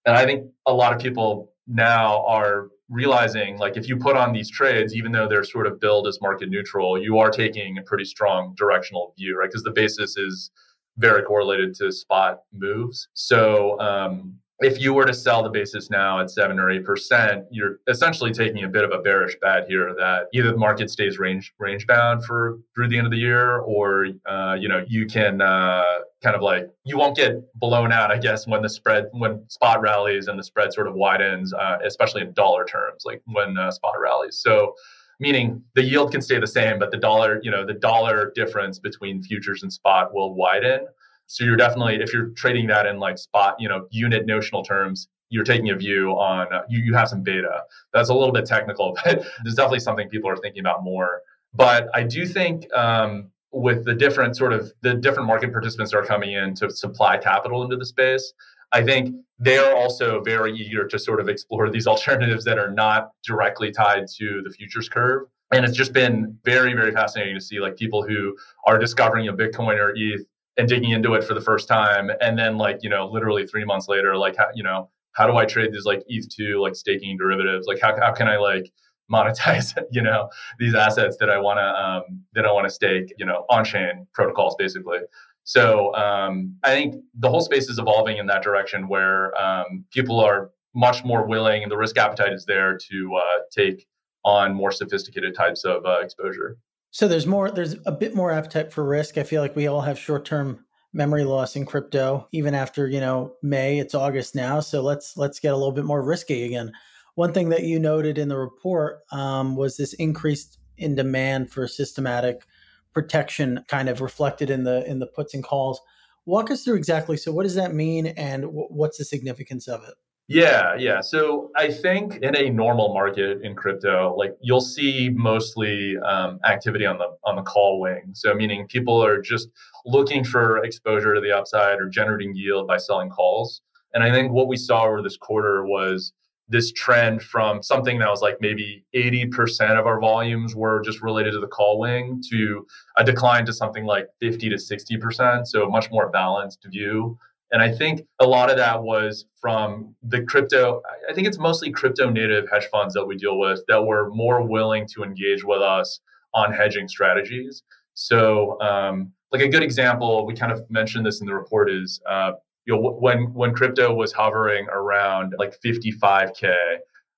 And 0.08 0.16
I 0.16 0.26
think 0.26 0.50
a 0.66 0.74
lot 0.74 0.94
of 0.94 1.00
people 1.00 1.52
now 1.68 2.26
are 2.26 2.70
realizing 2.90 3.58
like 3.58 3.76
if 3.76 3.90
you 3.90 3.98
put 3.98 4.16
on 4.16 4.32
these 4.32 4.50
trades, 4.50 4.96
even 4.96 5.12
though 5.12 5.28
they're 5.28 5.44
sort 5.44 5.68
of 5.68 5.82
billed 5.82 6.08
as 6.08 6.20
market 6.22 6.50
neutral, 6.50 7.00
you 7.00 7.20
are 7.20 7.30
taking 7.30 7.78
a 7.78 7.82
pretty 7.82 8.06
strong 8.06 8.56
directional 8.58 9.14
view, 9.18 9.38
right? 9.38 9.50
Because 9.50 9.64
the 9.64 9.72
basis 9.72 10.16
is 10.16 10.50
very 10.98 11.24
correlated 11.24 11.76
to 11.76 11.92
spot 11.92 12.40
moves. 12.54 13.10
So 13.14 13.78
um, 13.82 14.36
if 14.60 14.82
you 14.82 14.94
were 14.94 15.06
to 15.06 15.14
sell 15.14 15.44
the 15.44 15.50
basis 15.50 15.90
now 15.92 16.20
at 16.20 16.32
seven 16.32 16.60
or 16.60 16.72
eight 16.72 16.84
percent, 16.84 17.46
you're 17.52 17.80
essentially 17.88 18.32
taking 18.32 18.64
a 18.64 18.68
bit 18.68 18.84
of 18.84 18.92
a 18.92 19.00
bearish 19.00 19.36
bet 19.40 19.68
here 19.68 19.94
that 19.98 20.28
either 20.34 20.52
the 20.52 20.58
market 20.58 20.90
stays 20.90 21.20
range 21.20 21.54
range 21.60 21.86
bound 21.86 22.26
for 22.26 22.60
through 22.74 22.88
the 22.88 22.98
end 22.98 23.06
of 23.06 23.12
the 23.12 23.18
year, 23.18 23.60
or 23.60 24.08
uh, 24.28 24.56
you 24.60 24.68
know 24.68 24.84
you 24.88 25.06
can 25.06 25.42
uh, 25.42 25.84
kind 26.24 26.36
of 26.36 26.42
like 26.42 26.70
you 26.84 26.98
won't 26.98 27.16
get 27.16 27.36
blown 27.56 27.92
out, 27.92 28.12
I 28.12 28.18
guess, 28.18 28.48
when 28.48 28.64
the 28.64 28.70
spread 28.70 29.06
when 29.12 29.48
spot 29.48 29.82
rallies 29.82 30.28
and 30.28 30.40
the 30.40 30.44
spread 30.44 30.74
sort 30.74 30.88
of 30.88 30.96
widens, 30.96 31.54
uh, 31.54 31.78
especially 31.86 32.22
in 32.22 32.34
dollar 32.34 32.66
terms, 32.66 33.04
like 33.06 33.22
when 33.26 33.58
uh, 33.58 33.70
spot 33.70 33.94
rallies. 34.02 34.40
So 34.40 34.74
meaning 35.20 35.64
the 35.76 35.84
yield 35.84 36.12
can 36.12 36.22
stay 36.22 36.40
the 36.40 36.48
same, 36.48 36.80
but 36.80 36.92
the 36.92 36.98
dollar, 36.98 37.40
you 37.44 37.52
know, 37.52 37.66
the 37.66 37.74
dollar 37.74 38.32
difference 38.36 38.80
between 38.80 39.22
futures 39.22 39.64
and 39.64 39.72
spot 39.72 40.14
will 40.14 40.34
widen. 40.34 40.88
So 41.28 41.44
you're 41.44 41.58
definitely, 41.58 41.96
if 42.02 42.14
you're 42.14 42.30
trading 42.30 42.68
that 42.68 42.86
in 42.86 43.00
like 43.00 43.18
spot, 43.18 43.56
you 43.60 43.70
know, 43.70 43.88
unit 43.92 44.26
notional 44.26 44.64
terms, 44.64 45.10
you're 45.30 45.44
taking 45.44 45.70
a 45.70 45.76
view 45.76 46.12
on, 46.12 46.52
uh, 46.54 46.62
you, 46.70 46.80
you 46.80 46.94
have 46.94 47.10
some 47.10 47.22
beta. 47.22 47.64
That's 47.94 48.10
a 48.10 48.14
little 48.14 48.32
bit 48.32 48.46
technical, 48.46 48.98
but 49.06 49.26
there's 49.44 49.56
definitely 49.56 49.82
something 49.82 50.10
people 50.10 50.30
are 50.30 50.38
thinking 50.38 50.62
about 50.62 50.84
more. 50.84 51.22
But 51.54 51.90
I 51.94 52.04
do 52.04 52.26
think 52.26 52.72
um, 52.74 53.30
with 53.52 53.86
the 53.86 53.94
different 53.94 54.36
sort 54.36 54.54
of 54.54 54.72
the 54.82 54.94
different 54.94 55.28
market 55.28 55.52
participants 55.52 55.92
that 55.92 55.98
are 55.98 56.06
coming 56.06 56.34
in 56.34 56.54
to 56.56 56.70
supply 56.70 57.18
capital 57.18 57.64
into 57.64 57.76
the 57.76 57.86
space, 57.86 58.34
I 58.72 58.84
think 58.84 59.16
they 59.40 59.58
are 59.58 59.76
also 59.76 60.22
very 60.22 60.54
eager 60.54 60.88
to 60.88 61.00
sort 61.00 61.20
of 61.20 61.30
explore 61.30 61.70
these 61.72 61.88
alternatives 61.88 62.46
that 62.46 62.58
are 62.58 62.72
not 62.72 63.12
directly 63.26 63.72
tied 63.72 64.08
to 64.18 64.42
the 64.44 64.52
futures 64.52 64.90
curve. 64.90 65.28
And 65.52 65.64
it's 65.64 65.78
just 65.78 65.94
been 65.94 66.38
very, 66.44 66.74
very 66.74 66.92
fascinating 66.92 67.36
to 67.36 67.42
see 67.42 67.60
like 67.60 67.78
people 67.78 68.04
who 68.06 68.36
are 68.66 68.78
discovering 68.78 69.30
a 69.30 69.34
Bitcoin 69.34 69.78
or 69.80 69.94
ETH 69.96 70.26
and 70.58 70.68
digging 70.68 70.92
into 70.92 71.14
it 71.14 71.24
for 71.24 71.34
the 71.34 71.42
first 71.42 71.68
time. 71.68 72.10
And 72.22 72.38
then 72.38 72.58
like 72.58 72.80
you 72.82 72.90
know 72.90 73.08
literally 73.08 73.46
three 73.46 73.66
months 73.66 73.88
later 73.88 74.18
like 74.18 74.36
how, 74.38 74.48
you 74.54 74.64
know 74.64 74.90
how 75.14 75.26
do 75.26 75.36
i 75.36 75.46
trade 75.46 75.72
these 75.72 75.86
like 75.86 76.04
eth2 76.12 76.62
like 76.62 76.76
staking 76.76 77.18
derivatives? 77.18 77.68
Like 77.68 77.80
how, 77.82 77.96
how 78.00 78.14
can 78.14 78.28
i 78.28 78.38
like 78.38 78.72
monetize 79.12 79.74
you 79.90 80.02
know 80.02 80.28
these 80.60 80.76
assets 80.76 81.16
that 81.18 81.30
i 81.30 81.38
want 81.38 81.58
to 81.60 81.64
um, 81.64 82.22
that 82.34 82.46
i 82.46 82.52
want 82.52 82.68
to 82.68 82.70
stake 82.70 83.14
you 83.18 83.26
know 83.26 83.46
on 83.50 83.64
chain 83.64 84.06
protocols 84.14 84.56
basically? 84.58 85.00
So 85.44 85.96
um, 85.96 86.56
i 86.64 86.72
think 86.72 86.96
the 87.18 87.30
whole 87.30 87.42
space 87.42 87.70
is 87.70 87.80
evolving 87.80 88.18
in 88.18 88.28
that 88.28 88.44
direction 88.44 88.88
where 88.88 89.40
um, 89.42 89.86
people 89.92 90.20
are 90.20 90.52
much 90.76 91.04
more 91.04 91.26
willing 91.26 91.64
and 91.64 91.72
the 91.72 91.78
risk 91.78 91.98
appetite 91.98 92.34
is 92.34 92.46
there 92.46 92.78
to 92.78 93.16
uh, 93.16 93.40
take 93.52 93.88
on 94.26 94.54
more 94.54 94.72
sophisticated 94.72 95.34
types 95.34 95.64
of 95.64 95.86
uh, 95.86 96.00
exposure 96.02 96.58
so 96.92 97.08
there's 97.08 97.28
more 97.28 97.52
there's 97.52 97.76
a 97.86 97.92
bit 97.92 98.16
more 98.16 98.32
appetite 98.32 98.72
for 98.72 98.84
risk. 98.84 99.18
I 99.18 99.24
feel 99.24 99.42
like 99.42 99.56
we 99.56 99.68
all 99.68 99.82
have 99.82 100.00
short-term 100.00 100.66
memory 100.94 101.24
loss 101.24 101.56
in 101.56 101.66
crypto 101.66 102.28
even 102.32 102.56
after, 102.56 102.88
you 102.88 103.00
know, 103.00 103.34
May, 103.44 103.80
it's 103.80 103.94
August 103.94 104.36
now, 104.36 104.60
so 104.60 104.82
let's 104.82 105.18
let's 105.18 105.40
get 105.40 105.54
a 105.54 105.58
little 105.58 105.72
bit 105.72 105.86
more 105.86 106.04
risky 106.04 106.44
again. 106.46 106.72
One 107.16 107.34
thing 107.34 107.50
that 107.50 107.64
you 107.64 107.80
noted 107.80 108.18
in 108.18 108.30
the 108.30 108.38
report 108.38 109.00
um, 109.12 109.56
was 109.56 109.78
this 109.78 109.94
increase 109.94 110.58
in 110.78 110.96
demand 110.96 111.52
for 111.52 111.68
systematic 111.68 112.46
protection 112.94 113.64
kind 113.68 113.90
of 113.90 114.02
reflected 114.02 114.50
in 114.50 114.64
the 114.64 114.90
in 114.90 115.00
the 115.00 115.08
puts 115.08 115.34
and 115.34 115.44
calls. 115.44 115.82
Walk 116.26 116.52
us 116.52 116.64
through 116.64 116.76
exactly 116.76 117.18
so 117.18 117.32
what 117.32 117.44
does 117.44 117.56
that 117.56 117.74
mean 117.74 118.08
and 118.08 118.44
w- 118.44 118.68
what's 118.70 118.98
the 118.98 119.06
significance 119.06 119.68
of 119.68 119.84
it? 119.84 119.94
Yeah, 120.30 120.76
yeah. 120.78 121.00
So 121.00 121.52
I 121.56 121.72
think 121.72 122.18
in 122.18 122.36
a 122.36 122.50
normal 122.50 122.94
market 122.94 123.42
in 123.44 123.56
crypto, 123.56 124.14
like 124.18 124.36
you'll 124.42 124.60
see 124.60 125.10
mostly 125.14 125.96
um, 126.00 126.40
activity 126.44 126.86
on 126.86 126.98
the 126.98 127.16
on 127.24 127.38
the 127.38 127.44
call 127.44 127.80
wing. 127.80 128.10
So 128.14 128.34
meaning 128.34 128.68
people 128.68 129.02
are 129.02 129.22
just 129.22 129.48
looking 129.86 130.26
for 130.26 130.58
exposure 130.66 131.16
to 131.16 131.22
the 131.22 131.32
upside 131.32 131.80
or 131.80 131.88
generating 131.88 132.36
yield 132.36 132.68
by 132.68 132.76
selling 132.76 133.10
calls. 133.10 133.62
And 133.94 134.04
I 134.04 134.12
think 134.12 134.34
what 134.34 134.50
we 134.50 134.58
saw 134.58 134.84
over 134.84 135.02
this 135.02 135.16
quarter 135.16 135.66
was 135.66 136.12
this 136.50 136.74
trend 136.74 137.22
from 137.22 137.64
something 137.64 138.00
that 138.00 138.10
was 138.10 138.22
like 138.22 138.38
maybe 138.42 138.84
80% 138.96 139.80
of 139.80 139.86
our 139.86 140.00
volumes 140.00 140.56
were 140.56 140.82
just 140.82 141.02
related 141.02 141.32
to 141.32 141.40
the 141.40 141.48
call 141.48 141.80
wing 141.80 142.22
to 142.30 142.66
a 142.98 143.04
decline 143.04 143.46
to 143.46 143.54
something 143.54 143.86
like 143.86 144.08
50 144.22 144.50
to 144.50 144.56
60%. 144.56 145.46
So 145.46 145.70
much 145.70 145.90
more 145.90 146.10
balanced 146.10 146.66
view 146.70 147.18
and 147.52 147.62
I 147.62 147.72
think 147.72 148.02
a 148.20 148.28
lot 148.28 148.50
of 148.50 148.58
that 148.58 148.84
was 148.84 149.26
from 149.40 149.96
the 150.04 150.24
crypto, 150.24 150.82
I 151.10 151.14
think 151.14 151.28
it's 151.28 151.38
mostly 151.38 151.72
crypto 151.72 152.10
native 152.10 152.50
hedge 152.52 152.68
funds 152.72 152.94
that 152.94 153.06
we 153.06 153.16
deal 153.16 153.40
with 153.40 153.62
that 153.68 153.84
were 153.84 154.10
more 154.12 154.42
willing 154.46 154.86
to 154.94 155.04
engage 155.04 155.44
with 155.44 155.62
us 155.62 156.00
on 156.34 156.54
hedging 156.54 156.88
strategies. 156.88 157.64
So, 157.94 158.60
um, 158.62 159.14
like 159.32 159.42
a 159.42 159.48
good 159.48 159.64
example, 159.64 160.26
we 160.26 160.36
kind 160.36 160.52
of 160.52 160.70
mentioned 160.70 161.06
this 161.06 161.22
in 161.22 161.28
the 161.28 161.34
report 161.34 161.70
is, 161.70 162.02
uh, 162.10 162.34
you 162.66 162.76
know, 162.76 162.98
when 163.00 163.34
when 163.34 163.54
crypto 163.54 163.94
was 163.94 164.12
hovering 164.12 164.68
around 164.70 165.34
like 165.38 165.56
55k, 165.66 166.54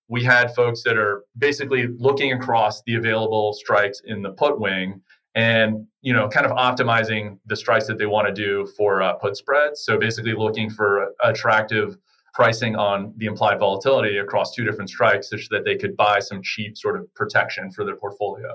we 0.07 0.23
had 0.23 0.53
folks 0.55 0.83
that 0.83 0.97
are 0.97 1.23
basically 1.37 1.87
looking 1.97 2.33
across 2.33 2.81
the 2.83 2.95
available 2.95 3.53
strikes 3.53 4.01
in 4.05 4.21
the 4.21 4.31
put 4.31 4.59
wing 4.59 5.01
and 5.39 5.87
you 6.01 6.11
know 6.11 6.27
kind 6.27 6.45
of 6.45 6.51
optimizing 6.51 7.39
the 7.45 7.55
strikes 7.55 7.87
that 7.87 7.97
they 7.97 8.05
want 8.05 8.27
to 8.27 8.33
do 8.33 8.67
for 8.75 9.01
uh, 9.01 9.13
put 9.13 9.37
spreads. 9.37 9.85
So 9.85 9.97
basically 9.97 10.33
looking 10.33 10.69
for 10.69 11.13
attractive 11.23 11.97
pricing 12.33 12.75
on 12.75 13.13
the 13.17 13.25
implied 13.25 13.57
volatility 13.59 14.17
across 14.17 14.53
two 14.53 14.65
different 14.65 14.89
strikes 14.89 15.29
such 15.29 15.47
that 15.49 15.63
they 15.63 15.77
could 15.77 15.95
buy 15.95 16.19
some 16.19 16.41
cheap 16.43 16.77
sort 16.77 16.95
of 16.97 17.11
protection 17.15 17.71
for 17.71 17.85
their 17.85 17.95
portfolio. 17.95 18.51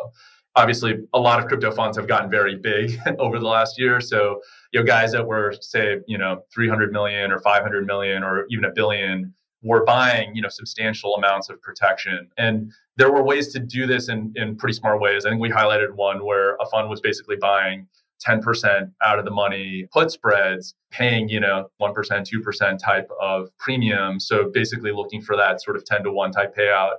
Obviously 0.57 0.95
a 1.15 1.19
lot 1.19 1.41
of 1.41 1.47
crypto 1.47 1.71
funds 1.73 1.97
have 1.97 2.07
gotten 2.07 2.31
very 2.31 2.55
big 2.57 2.99
over 3.19 3.39
the 3.39 3.47
last 3.47 3.79
year. 3.79 3.99
So 4.01 4.41
you 4.73 4.81
know 4.81 4.87
guys 4.87 5.11
that 5.13 5.27
were 5.27 5.55
say 5.61 6.01
you 6.07 6.19
know 6.19 6.43
300 6.55 6.93
million 6.93 7.33
or 7.33 7.39
500 7.39 7.87
million 7.87 8.23
or 8.23 8.45
even 8.51 8.67
a 8.67 8.73
billion 8.73 9.33
were 9.65 9.85
buying 9.85 10.35
you 10.37 10.43
know 10.43 10.49
substantial 10.49 11.17
amounts 11.17 11.49
of 11.51 11.61
protection 11.61 12.29
and 12.39 12.73
there 12.97 13.11
were 13.11 13.23
ways 13.23 13.53
to 13.53 13.59
do 13.59 13.87
this 13.87 14.09
in, 14.09 14.33
in 14.37 14.57
pretty 14.57 14.75
smart 14.75 15.01
ways. 15.01 15.27
I 15.27 15.31
think 15.31 15.41
we 15.41 15.51
highlighted 15.51 15.93
one 15.95 16.25
where 16.25 16.55
a 16.57 16.67
fund 16.67 16.89
was 16.89 17.01
basically 17.01 17.37
buying 17.37 17.89
10% 18.27 18.91
out 19.05 19.19
of 19.19 19.25
the 19.25 19.31
money 19.31 19.87
put 19.93 20.11
spreads, 20.11 20.75
paying, 20.91 21.29
you 21.29 21.41
know, 21.41 21.69
1%, 21.81 21.95
2% 21.95 22.79
type 22.79 23.09
of 23.21 23.49
premium. 23.59 24.21
So 24.21 24.51
basically 24.53 24.93
looking 24.93 25.21
for 25.21 25.37
that 25.37 25.61
sort 25.61 25.77
of 25.77 25.85
10 25.85 26.05
to 26.05 26.13
1 26.13 26.33
type 26.33 26.55
payout. 26.57 26.95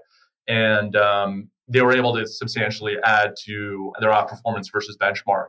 And 0.47 0.95
um, 0.95 1.49
they 1.67 1.81
were 1.81 1.95
able 1.95 2.13
to 2.15 2.27
substantially 2.27 2.97
add 3.03 3.33
to 3.45 3.93
their 3.99 4.11
outperformance 4.11 4.71
versus 4.71 4.97
benchmark 5.01 5.47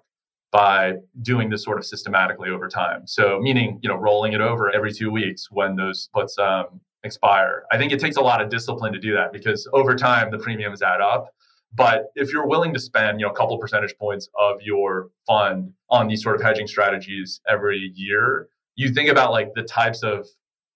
by 0.52 0.94
doing 1.22 1.50
this 1.50 1.64
sort 1.64 1.76
of 1.76 1.84
systematically 1.84 2.48
over 2.48 2.68
time. 2.68 3.02
So 3.06 3.40
meaning, 3.40 3.80
you 3.82 3.90
know, 3.90 3.96
rolling 3.96 4.32
it 4.32 4.40
over 4.40 4.70
every 4.70 4.92
two 4.92 5.10
weeks 5.10 5.48
when 5.50 5.76
those 5.76 6.08
puts 6.14 6.38
um, 6.38 6.80
expire. 7.06 7.64
I 7.72 7.78
think 7.78 7.92
it 7.92 8.00
takes 8.00 8.16
a 8.16 8.20
lot 8.20 8.42
of 8.42 8.50
discipline 8.50 8.92
to 8.92 8.98
do 8.98 9.14
that 9.14 9.32
because 9.32 9.68
over 9.72 9.94
time 9.94 10.30
the 10.30 10.38
premiums 10.38 10.82
add 10.82 11.00
up. 11.00 11.30
But 11.74 12.06
if 12.14 12.32
you're 12.32 12.46
willing 12.46 12.72
to 12.74 12.80
spend, 12.80 13.20
you 13.20 13.26
know, 13.26 13.32
a 13.32 13.36
couple 13.36 13.58
percentage 13.58 13.96
points 13.98 14.28
of 14.38 14.62
your 14.62 15.08
fund 15.26 15.72
on 15.90 16.08
these 16.08 16.22
sort 16.22 16.36
of 16.36 16.42
hedging 16.42 16.66
strategies 16.66 17.40
every 17.48 17.92
year, 17.94 18.48
you 18.76 18.92
think 18.92 19.10
about 19.10 19.32
like 19.32 19.52
the 19.54 19.62
types 19.62 20.02
of 20.02 20.26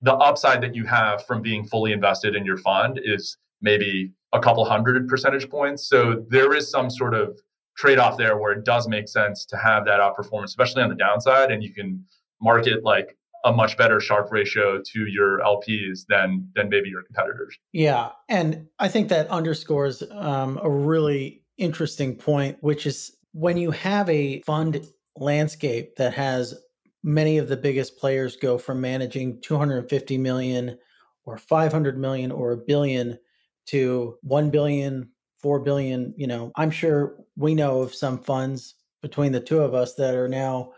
the 0.03 0.15
upside 0.15 0.63
that 0.63 0.75
you 0.75 0.85
have 0.87 1.25
from 1.27 1.43
being 1.43 1.65
fully 1.67 1.93
invested 1.93 2.35
in 2.35 2.45
your 2.45 2.59
fund 2.59 3.01
is 3.03 3.37
maybe 3.61 4.13
a 4.33 4.41
couple 4.41 4.65
hundred 4.65 5.09
percentage 5.09 5.49
points. 5.49 5.89
So 5.89 6.25
there 6.29 6.55
is 6.55 6.71
some 6.71 6.91
sort 6.91 7.15
of 7.15 7.39
trade-off 7.77 8.17
there 8.17 8.37
where 8.37 8.53
it 8.53 8.65
does 8.65 8.89
make 8.89 9.09
sense 9.09 9.45
to 9.47 9.57
have 9.57 9.85
that 9.87 10.01
outperformance, 10.01 10.47
especially 10.47 10.83
on 10.83 10.89
the 10.89 10.95
downside, 10.95 11.51
and 11.51 11.63
you 11.63 11.73
can 11.73 12.05
market 12.41 12.85
like 12.85 13.17
a 13.45 13.53
much 13.53 13.77
better 13.77 14.01
Sharpe 14.01 14.31
ratio 14.31 14.83
to 14.93 15.07
your 15.07 15.41
LPs 15.41 16.01
than 16.09 16.49
than 16.55 16.69
maybe 16.69 16.89
your 16.89 17.03
competitors. 17.03 17.57
Yeah, 17.73 18.11
and 18.29 18.67
I 18.79 18.89
think 18.89 19.09
that 19.09 19.29
underscores 19.29 20.03
um, 20.11 20.61
a 20.63 20.71
really 20.71 21.43
interesting 21.59 22.17
point, 22.17 22.59
which 22.61 22.87
is 22.87 23.13
when 23.33 23.57
you 23.57 23.71
have 23.71 24.09
a 24.09 24.41
fund 24.43 24.87
landscape 25.17 25.97
that 25.97 26.15
has 26.15 26.55
many 27.03 27.39
of 27.39 27.49
the 27.49 27.57
biggest 27.57 27.99
players 27.99 28.37
go 28.37 28.59
from 28.59 28.81
managing 28.81 29.41
250 29.41 30.19
million 30.19 30.79
or 31.25 31.39
500 31.39 31.99
million 31.99 32.31
or 32.31 32.53
a 32.53 32.57
billion 32.57 33.19
to 33.67 34.19
1 34.23 34.51
billion 34.51 35.09
4 35.41 35.61
billion 35.61 36.13
you 36.17 36.27
know 36.27 36.53
i'm 36.57 36.71
sure 36.71 37.17
we 37.37 37.55
know 37.55 37.81
of 37.81 37.95
some 37.95 38.19
funds 38.19 38.75
between 39.01 39.33
the 39.33 39.41
two 39.41 39.61
of 39.61 39.75
us 39.75 39.95
that 39.95 40.15
are 40.15 40.29
now 40.29 40.73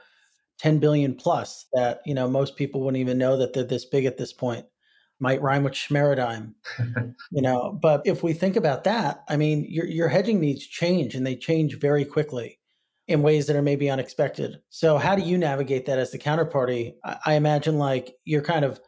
10 0.62 0.79
billion 0.79 1.14
plus 1.14 1.66
that 1.72 2.01
you 2.07 2.14
know 2.14 2.29
most 2.29 2.57
people 2.57 2.81
wouldn't 2.81 3.01
even 3.01 3.18
know 3.18 3.37
that 3.37 3.53
they're 3.53 3.64
this 3.64 3.85
big 3.85 4.05
at 4.05 4.16
this 4.16 4.33
point 4.33 4.64
might 5.18 5.42
rhyme 5.42 5.64
with 5.64 5.72
schmeradigm 5.72 6.55
you 7.31 7.42
know? 7.42 7.79
But 7.81 8.03
if 8.07 8.22
we 8.22 8.33
think 8.33 8.57
about 8.57 8.85
that 8.85 9.25
i 9.29 9.37
mean 9.37 9.66
your, 9.68 9.87
your 9.87 10.09
hedging 10.09 10.40
needs 10.40 10.66
change 10.66 11.14
and 11.14 11.27
they 11.27 11.37
change 11.37 11.79
very 11.79 12.05
quickly 12.05 12.59
in 13.09 13.22
ways 13.22 13.46
that 13.46 13.57
are 13.57 13.62
maybe 13.62 13.90
unexpected. 13.90 14.61
So 14.70 14.96
how 14.96 15.14
do 15.14 15.22
you 15.22 15.37
navigate 15.37 15.87
that 15.87 15.98
as 15.98 16.11
the 16.11 16.18
counterparty? 16.18 16.94
I, 17.05 17.18
I 17.27 17.35
imagine 17.35 17.79
like 17.79 18.14
you're 18.25 18.42
kind 18.42 18.64
of 18.64 18.81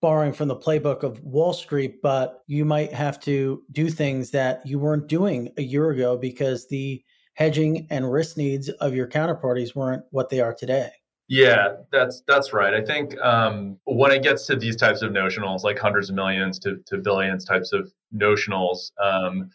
borrowing 0.00 0.32
from 0.32 0.48
the 0.48 0.56
playbook 0.56 1.02
of 1.02 1.20
Wall 1.24 1.52
Street, 1.52 2.00
but 2.02 2.42
you 2.46 2.64
might 2.64 2.92
have 2.92 3.18
to 3.20 3.62
do 3.72 3.90
things 3.90 4.30
that 4.30 4.64
you 4.64 4.78
weren't 4.78 5.08
doing 5.08 5.50
a 5.58 5.62
year 5.62 5.90
ago 5.90 6.16
because 6.16 6.68
the 6.68 7.02
hedging 7.34 7.86
and 7.90 8.10
risk 8.10 8.36
needs 8.36 8.68
of 8.68 8.94
your 8.94 9.08
counterparties 9.08 9.74
weren't 9.74 10.04
what 10.10 10.30
they 10.30 10.40
are 10.40 10.54
today. 10.54 10.90
Yeah, 11.28 11.74
that's 11.92 12.22
that's 12.26 12.54
right. 12.54 12.72
I 12.72 12.82
think 12.82 13.18
um, 13.20 13.78
when 13.84 14.10
it 14.12 14.22
gets 14.22 14.46
to 14.46 14.56
these 14.56 14.76
types 14.76 15.02
of 15.02 15.12
notionals, 15.12 15.62
like 15.62 15.78
hundreds 15.78 16.08
of 16.08 16.16
millions 16.16 16.58
to, 16.60 16.78
to 16.86 16.96
billions 16.96 17.44
types 17.44 17.74
of 17.74 17.92
notionals, 18.14 18.90
um, 19.02 19.50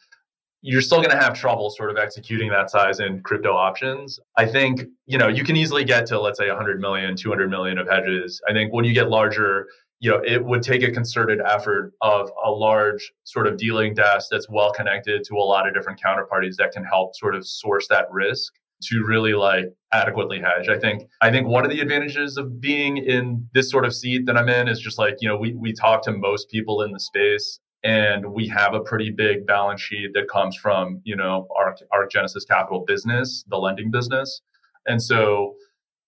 you're 0.61 0.81
still 0.81 0.99
going 0.99 1.09
to 1.09 1.17
have 1.17 1.33
trouble 1.33 1.71
sort 1.71 1.89
of 1.89 1.97
executing 1.97 2.49
that 2.49 2.69
size 2.69 2.99
in 2.99 3.21
crypto 3.21 3.53
options. 3.53 4.19
I 4.37 4.45
think, 4.45 4.83
you 5.07 5.17
know, 5.17 5.27
you 5.27 5.43
can 5.43 5.57
easily 5.57 5.83
get 5.83 6.05
to, 6.07 6.19
let's 6.19 6.37
say, 6.37 6.47
100 6.47 6.79
million, 6.79 7.15
200 7.17 7.49
million 7.49 7.79
of 7.79 7.89
hedges. 7.89 8.39
I 8.47 8.53
think 8.53 8.71
when 8.71 8.85
you 8.85 8.93
get 8.93 9.09
larger, 9.09 9.67
you 9.99 10.11
know, 10.11 10.21
it 10.23 10.45
would 10.45 10.61
take 10.61 10.83
a 10.83 10.91
concerted 10.91 11.41
effort 11.45 11.91
of 12.01 12.29
a 12.45 12.51
large 12.51 13.11
sort 13.23 13.47
of 13.47 13.57
dealing 13.57 13.95
desk 13.95 14.27
that's 14.29 14.47
well 14.47 14.71
connected 14.71 15.23
to 15.25 15.35
a 15.35 15.43
lot 15.43 15.67
of 15.67 15.73
different 15.73 15.99
counterparties 15.99 16.55
that 16.57 16.71
can 16.71 16.83
help 16.85 17.15
sort 17.15 17.35
of 17.35 17.47
source 17.47 17.87
that 17.89 18.09
risk 18.11 18.53
to 18.83 19.03
really 19.07 19.33
like 19.33 19.65
adequately 19.91 20.39
hedge. 20.39 20.67
I 20.69 20.79
think 20.79 21.03
I 21.21 21.31
think 21.31 21.47
one 21.47 21.63
of 21.63 21.71
the 21.71 21.79
advantages 21.79 22.37
of 22.37 22.59
being 22.59 22.97
in 22.97 23.47
this 23.53 23.69
sort 23.69 23.85
of 23.85 23.93
seat 23.93 24.25
that 24.25 24.37
I'm 24.37 24.49
in 24.49 24.67
is 24.67 24.79
just 24.79 24.97
like, 24.97 25.17
you 25.21 25.29
know, 25.29 25.37
we 25.37 25.53
we 25.53 25.73
talk 25.73 26.03
to 26.03 26.11
most 26.11 26.49
people 26.49 26.81
in 26.81 26.91
the 26.91 26.99
space 26.99 27.59
and 27.83 28.25
we 28.31 28.47
have 28.47 28.73
a 28.73 28.79
pretty 28.79 29.11
big 29.11 29.45
balance 29.45 29.81
sheet 29.81 30.11
that 30.13 30.29
comes 30.29 30.55
from 30.55 31.01
you 31.03 31.15
know 31.15 31.47
our 31.57 31.75
our 31.91 32.07
Genesis 32.07 32.45
Capital 32.45 32.83
business, 32.85 33.43
the 33.47 33.57
lending 33.57 33.91
business, 33.91 34.41
and 34.87 35.01
so 35.01 35.55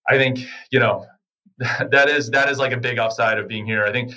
I 0.08 0.18
think 0.18 0.40
you 0.72 0.80
know 0.80 1.06
that 1.60 2.10
is 2.10 2.30
that 2.32 2.50
is 2.50 2.58
like 2.58 2.72
a 2.72 2.78
big 2.78 2.98
upside 2.98 3.38
of 3.38 3.48
being 3.48 3.66
here. 3.66 3.84
I 3.84 3.92
think 3.92 4.14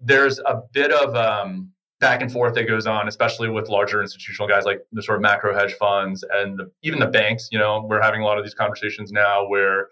there's 0.00 0.38
a 0.40 0.60
bit 0.72 0.92
of 0.92 1.14
um, 1.14 1.70
back 2.00 2.20
and 2.20 2.30
forth 2.30 2.54
that 2.54 2.68
goes 2.68 2.86
on, 2.86 3.08
especially 3.08 3.48
with 3.48 3.68
larger 3.68 4.02
institutional 4.02 4.48
guys 4.48 4.64
like 4.64 4.80
the 4.92 5.02
sort 5.02 5.16
of 5.16 5.22
macro 5.22 5.54
hedge 5.54 5.72
funds 5.74 6.24
and 6.32 6.58
the, 6.58 6.70
even 6.82 6.98
the 6.98 7.06
banks. 7.06 7.48
You 7.50 7.58
know, 7.58 7.86
we're 7.88 8.02
having 8.02 8.20
a 8.20 8.24
lot 8.24 8.38
of 8.38 8.44
these 8.44 8.54
conversations 8.54 9.12
now 9.12 9.48
where 9.48 9.88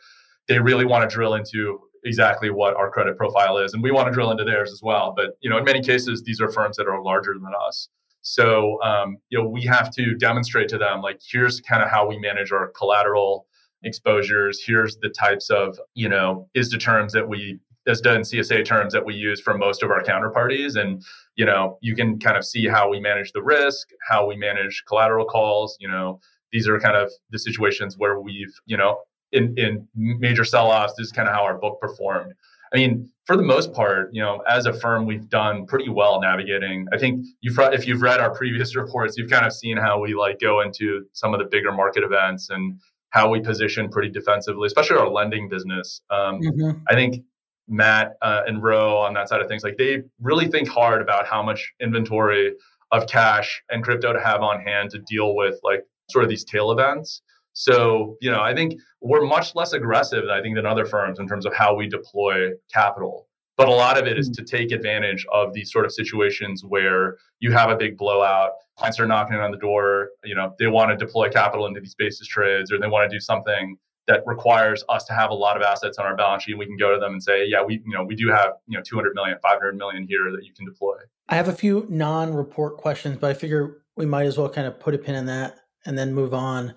they 0.49 0.59
really 0.59 0.85
want 0.85 1.09
to 1.09 1.15
drill 1.15 1.35
into 1.35 1.81
exactly 2.05 2.51
what 2.51 2.77
our 2.77 2.91
credit 2.91 3.17
profile 3.17 3.57
is 3.57 3.73
and 3.73 3.83
we 3.83 3.91
want 3.91 4.07
to 4.07 4.13
drill 4.13 4.31
into 4.31 4.45
theirs 4.45 4.71
as 4.71 4.83
well 4.83 5.13
but 5.17 5.39
you 5.41 5.49
know 5.49 5.57
in 5.57 5.65
many 5.65 5.81
cases 5.81 6.23
these 6.23 6.41
are 6.41 6.51
firms 6.51 6.77
that 6.77 6.87
are 6.87 7.03
larger 7.03 7.33
than 7.35 7.53
us 7.67 7.89
so 8.21 8.81
um, 8.83 9.17
you 9.31 9.39
know 9.39 9.49
we 9.49 9.63
have 9.63 9.91
to 9.91 10.15
demonstrate 10.15 10.69
to 10.69 10.79
them 10.79 11.01
like 11.01 11.21
here's 11.27 11.61
kind 11.63 11.83
of 11.83 11.91
how 11.91 12.07
we 12.07 12.19
manage 12.19 12.53
our 12.53 12.69
collateral 12.77 13.47
exposures 13.85 14.63
here's 14.63 14.97
the 14.99 15.09
types 15.09 15.51
of 15.51 15.79
you 15.95 16.09
know 16.09 16.49
is 16.55 16.71
the 16.71 16.79
terms 16.79 17.13
that 17.13 17.27
we 17.27 17.59
ISDA 17.89 18.15
and 18.15 18.25
CSA 18.25 18.65
terms 18.65 18.93
that 18.93 19.05
we 19.05 19.15
use 19.15 19.41
for 19.41 19.57
most 19.57 19.83
of 19.83 19.91
our 19.91 20.03
counterparties 20.03 20.77
and 20.77 21.03
you 21.37 21.45
know 21.45 21.79
you 21.81 21.95
can 21.95 22.19
kind 22.19 22.37
of 22.37 22.45
see 22.45 22.67
how 22.67 22.89
we 22.89 23.01
manage 23.01 23.33
the 23.33 23.43
risk 23.43 23.89
how 24.09 24.27
we 24.27 24.37
manage 24.37 24.85
collateral 24.89 25.27
calls 25.27 25.77
you 25.81 25.89
know 25.89 26.21
these 26.53 26.69
are 26.69 26.79
kind 26.79 26.97
of 26.97 27.11
the 27.31 27.39
situations 27.39 27.97
where 27.99 28.21
we've 28.21 28.55
you 28.67 28.77
know 28.77 28.99
in, 29.35 29.55
in 29.59 29.87
major 29.95 30.45
sell-offs, 30.45 30.95
this 30.97 31.07
is 31.07 31.13
kind 31.13 31.29
of 31.29 31.35
how 31.35 31.43
our 31.43 31.59
book 31.59 31.81
performed. 31.81 32.33
I 32.73 32.77
mean, 32.77 33.11
for 33.27 33.37
the 33.37 33.43
most 33.43 33.73
part, 33.73 34.11
you 34.13 34.23
know, 34.23 34.43
as 34.49 34.67
a 34.67 34.73
firm, 34.73 35.07
we've 35.07 35.29
done 35.29 35.67
pretty 35.67 35.89
well 35.89 36.21
navigating. 36.21 36.87
I 36.93 36.99
think 36.99 37.25
you've 37.41 37.59
if 37.59 37.87
you've 37.87 38.03
read 38.03 38.21
our 38.21 38.35
previous 38.35 38.75
reports, 38.77 39.17
you've 39.17 39.31
kind 39.31 39.47
of 39.47 39.53
seen 39.53 39.77
how 39.77 40.01
we 40.01 40.15
like 40.15 40.41
go 40.41 40.61
into 40.61 41.05
some 41.13 41.35
of 41.35 41.41
the 41.41 41.47
bigger 41.47 41.73
market 41.73 42.03
events 42.03 42.51
and 42.51 42.81
how 43.11 43.31
we 43.31 43.41
position 43.41 43.89
pretty 43.89 44.09
defensively, 44.09 44.67
especially 44.67 44.97
our 44.97 45.09
lending 45.09 45.49
business. 45.49 46.01
Um, 46.11 46.41
mm-hmm. 46.41 46.71
I 46.89 46.95
think 46.95 47.25
Matt 47.69 48.15
uh, 48.23 48.43
and 48.47 48.63
Ro 48.63 48.99
on 48.99 49.15
that 49.15 49.29
side 49.29 49.41
of 49.41 49.49
things, 49.49 49.65
like 49.65 49.77
they 49.77 50.03
really 50.21 50.49
think 50.49 50.69
hard 50.69 51.01
about 51.01 51.27
how 51.27 51.43
much 51.43 51.73
inventory 51.81 52.53
of 52.93 53.07
cash 53.07 53.63
and 53.71 53.83
crypto 53.83 54.13
to 54.13 54.21
have 54.21 54.43
on 54.43 54.61
hand 54.61 54.91
to 54.91 54.99
deal 55.01 55.35
with 55.35 55.59
like 55.63 55.83
sort 56.11 56.25
of 56.25 56.31
these 56.31 56.45
tail 56.45 56.71
events. 56.71 57.23
So, 57.55 58.17
you 58.21 58.31
know, 58.31 58.41
I 58.41 58.55
think 58.55 58.75
we're 59.01 59.25
much 59.25 59.55
less 59.55 59.73
aggressive, 59.73 60.25
I 60.29 60.43
think, 60.43 60.57
than 60.57 60.67
other 60.67 60.85
firms 60.85 61.19
in 61.19 61.29
terms 61.29 61.47
of 61.47 61.55
how 61.55 61.75
we 61.75 61.89
deploy 61.89 62.51
capital. 62.73 63.29
But 63.57 63.69
a 63.69 63.73
lot 63.73 63.97
of 63.97 64.07
it 64.07 64.19
is 64.19 64.29
mm. 64.31 64.35
to 64.35 64.45
take 64.45 64.73
advantage 64.73 65.25
of 65.33 65.53
these 65.53 65.71
sort 65.71 65.85
of 65.85 65.93
situations 65.93 66.65
where 66.67 67.17
you 67.39 67.53
have 67.53 67.71
a 67.71 67.77
big 67.77 67.97
blowout, 67.97 68.51
clients 68.77 68.99
are 68.99 69.07
knocking 69.07 69.37
on 69.37 69.53
the 69.53 69.57
door, 69.57 70.11
you 70.25 70.35
know, 70.35 70.55
they 70.59 70.67
want 70.67 70.91
to 70.91 70.97
deploy 70.97 71.29
capital 71.29 71.67
into 71.67 71.81
these 71.81 71.95
basis 71.95 72.27
trades 72.27 72.73
or 72.73 72.79
they 72.79 72.89
want 72.89 73.09
to 73.09 73.15
do 73.15 73.21
something 73.21 73.77
that 74.07 74.23
requires 74.27 74.85
us 74.89 75.05
to 75.05 75.15
have 75.15 75.31
a 75.31 75.35
lot 75.35 75.57
of 75.57 75.63
assets 75.63 75.99
on 75.99 76.05
our 76.05 76.17
balance 76.17 76.43
sheet. 76.43 76.59
We 76.59 76.67
can 76.67 76.77
go 76.77 76.93
to 76.93 77.01
them 77.01 77.13
and 77.13 77.23
say, 77.23 77.47
yeah, 77.47 77.63
we, 77.63 77.83
you 77.85 77.95
know, 77.95 78.05
we 78.05 78.15
do 78.15 78.29
have, 78.29 78.53
you 78.67 78.77
know, 78.77 78.83
200 78.83 79.15
million, 79.15 79.39
500 79.43 79.77
million 79.77 80.07
here 80.07 80.31
that 80.31 80.45
you 80.45 80.53
can 80.53 80.67
deploy. 80.67 80.97
I 81.29 81.37
have 81.37 81.49
a 81.49 81.55
few 81.55 81.87
non-report 81.89 82.77
questions, 82.77 83.17
but 83.19 83.31
I 83.31 83.35
figure 83.35 83.83
we 83.97 84.05
might 84.05 84.27
as 84.27 84.37
well 84.37 84.49
kind 84.49 84.67
of 84.67 84.79
put 84.79 84.95
a 84.95 84.99
pin 84.99 85.15
in 85.15 85.27
that 85.27 85.57
and 85.87 85.97
then 85.97 86.13
move 86.13 86.35
on 86.35 86.75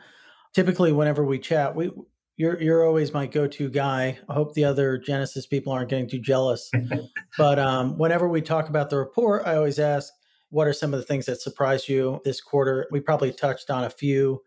typically 0.58 0.92
whenever 0.92 1.24
we 1.24 1.38
chat, 1.38 1.76
we 1.76 1.92
you're 2.36 2.60
you're 2.60 2.84
always 2.84 3.14
my 3.14 3.28
go-to 3.28 3.70
guy. 3.70 4.18
I 4.28 4.34
hope 4.34 4.56
the 4.56 4.66
other 4.66 4.98
Genesis 4.98 5.46
people 5.46 5.72
aren't 5.72 5.90
getting 5.90 6.10
too 6.10 6.18
jealous. 6.18 6.72
but 7.38 7.60
um, 7.60 7.96
whenever 8.00 8.28
we 8.28 8.42
talk 8.42 8.68
about 8.68 8.90
the 8.90 8.98
report, 8.98 9.44
I 9.46 9.56
always 9.56 9.78
ask, 9.78 10.12
what 10.50 10.66
are 10.66 10.74
some 10.74 10.96
of 10.96 11.00
the 11.00 11.06
things 11.06 11.28
that 11.28 11.42
surprised 11.42 11.88
you 11.88 12.22
this 12.26 12.42
quarter? 12.42 12.88
We 12.92 13.02
probably 13.02 13.32
touched 13.32 13.70
on 13.70 13.84
a 13.84 13.90
few 13.92 14.42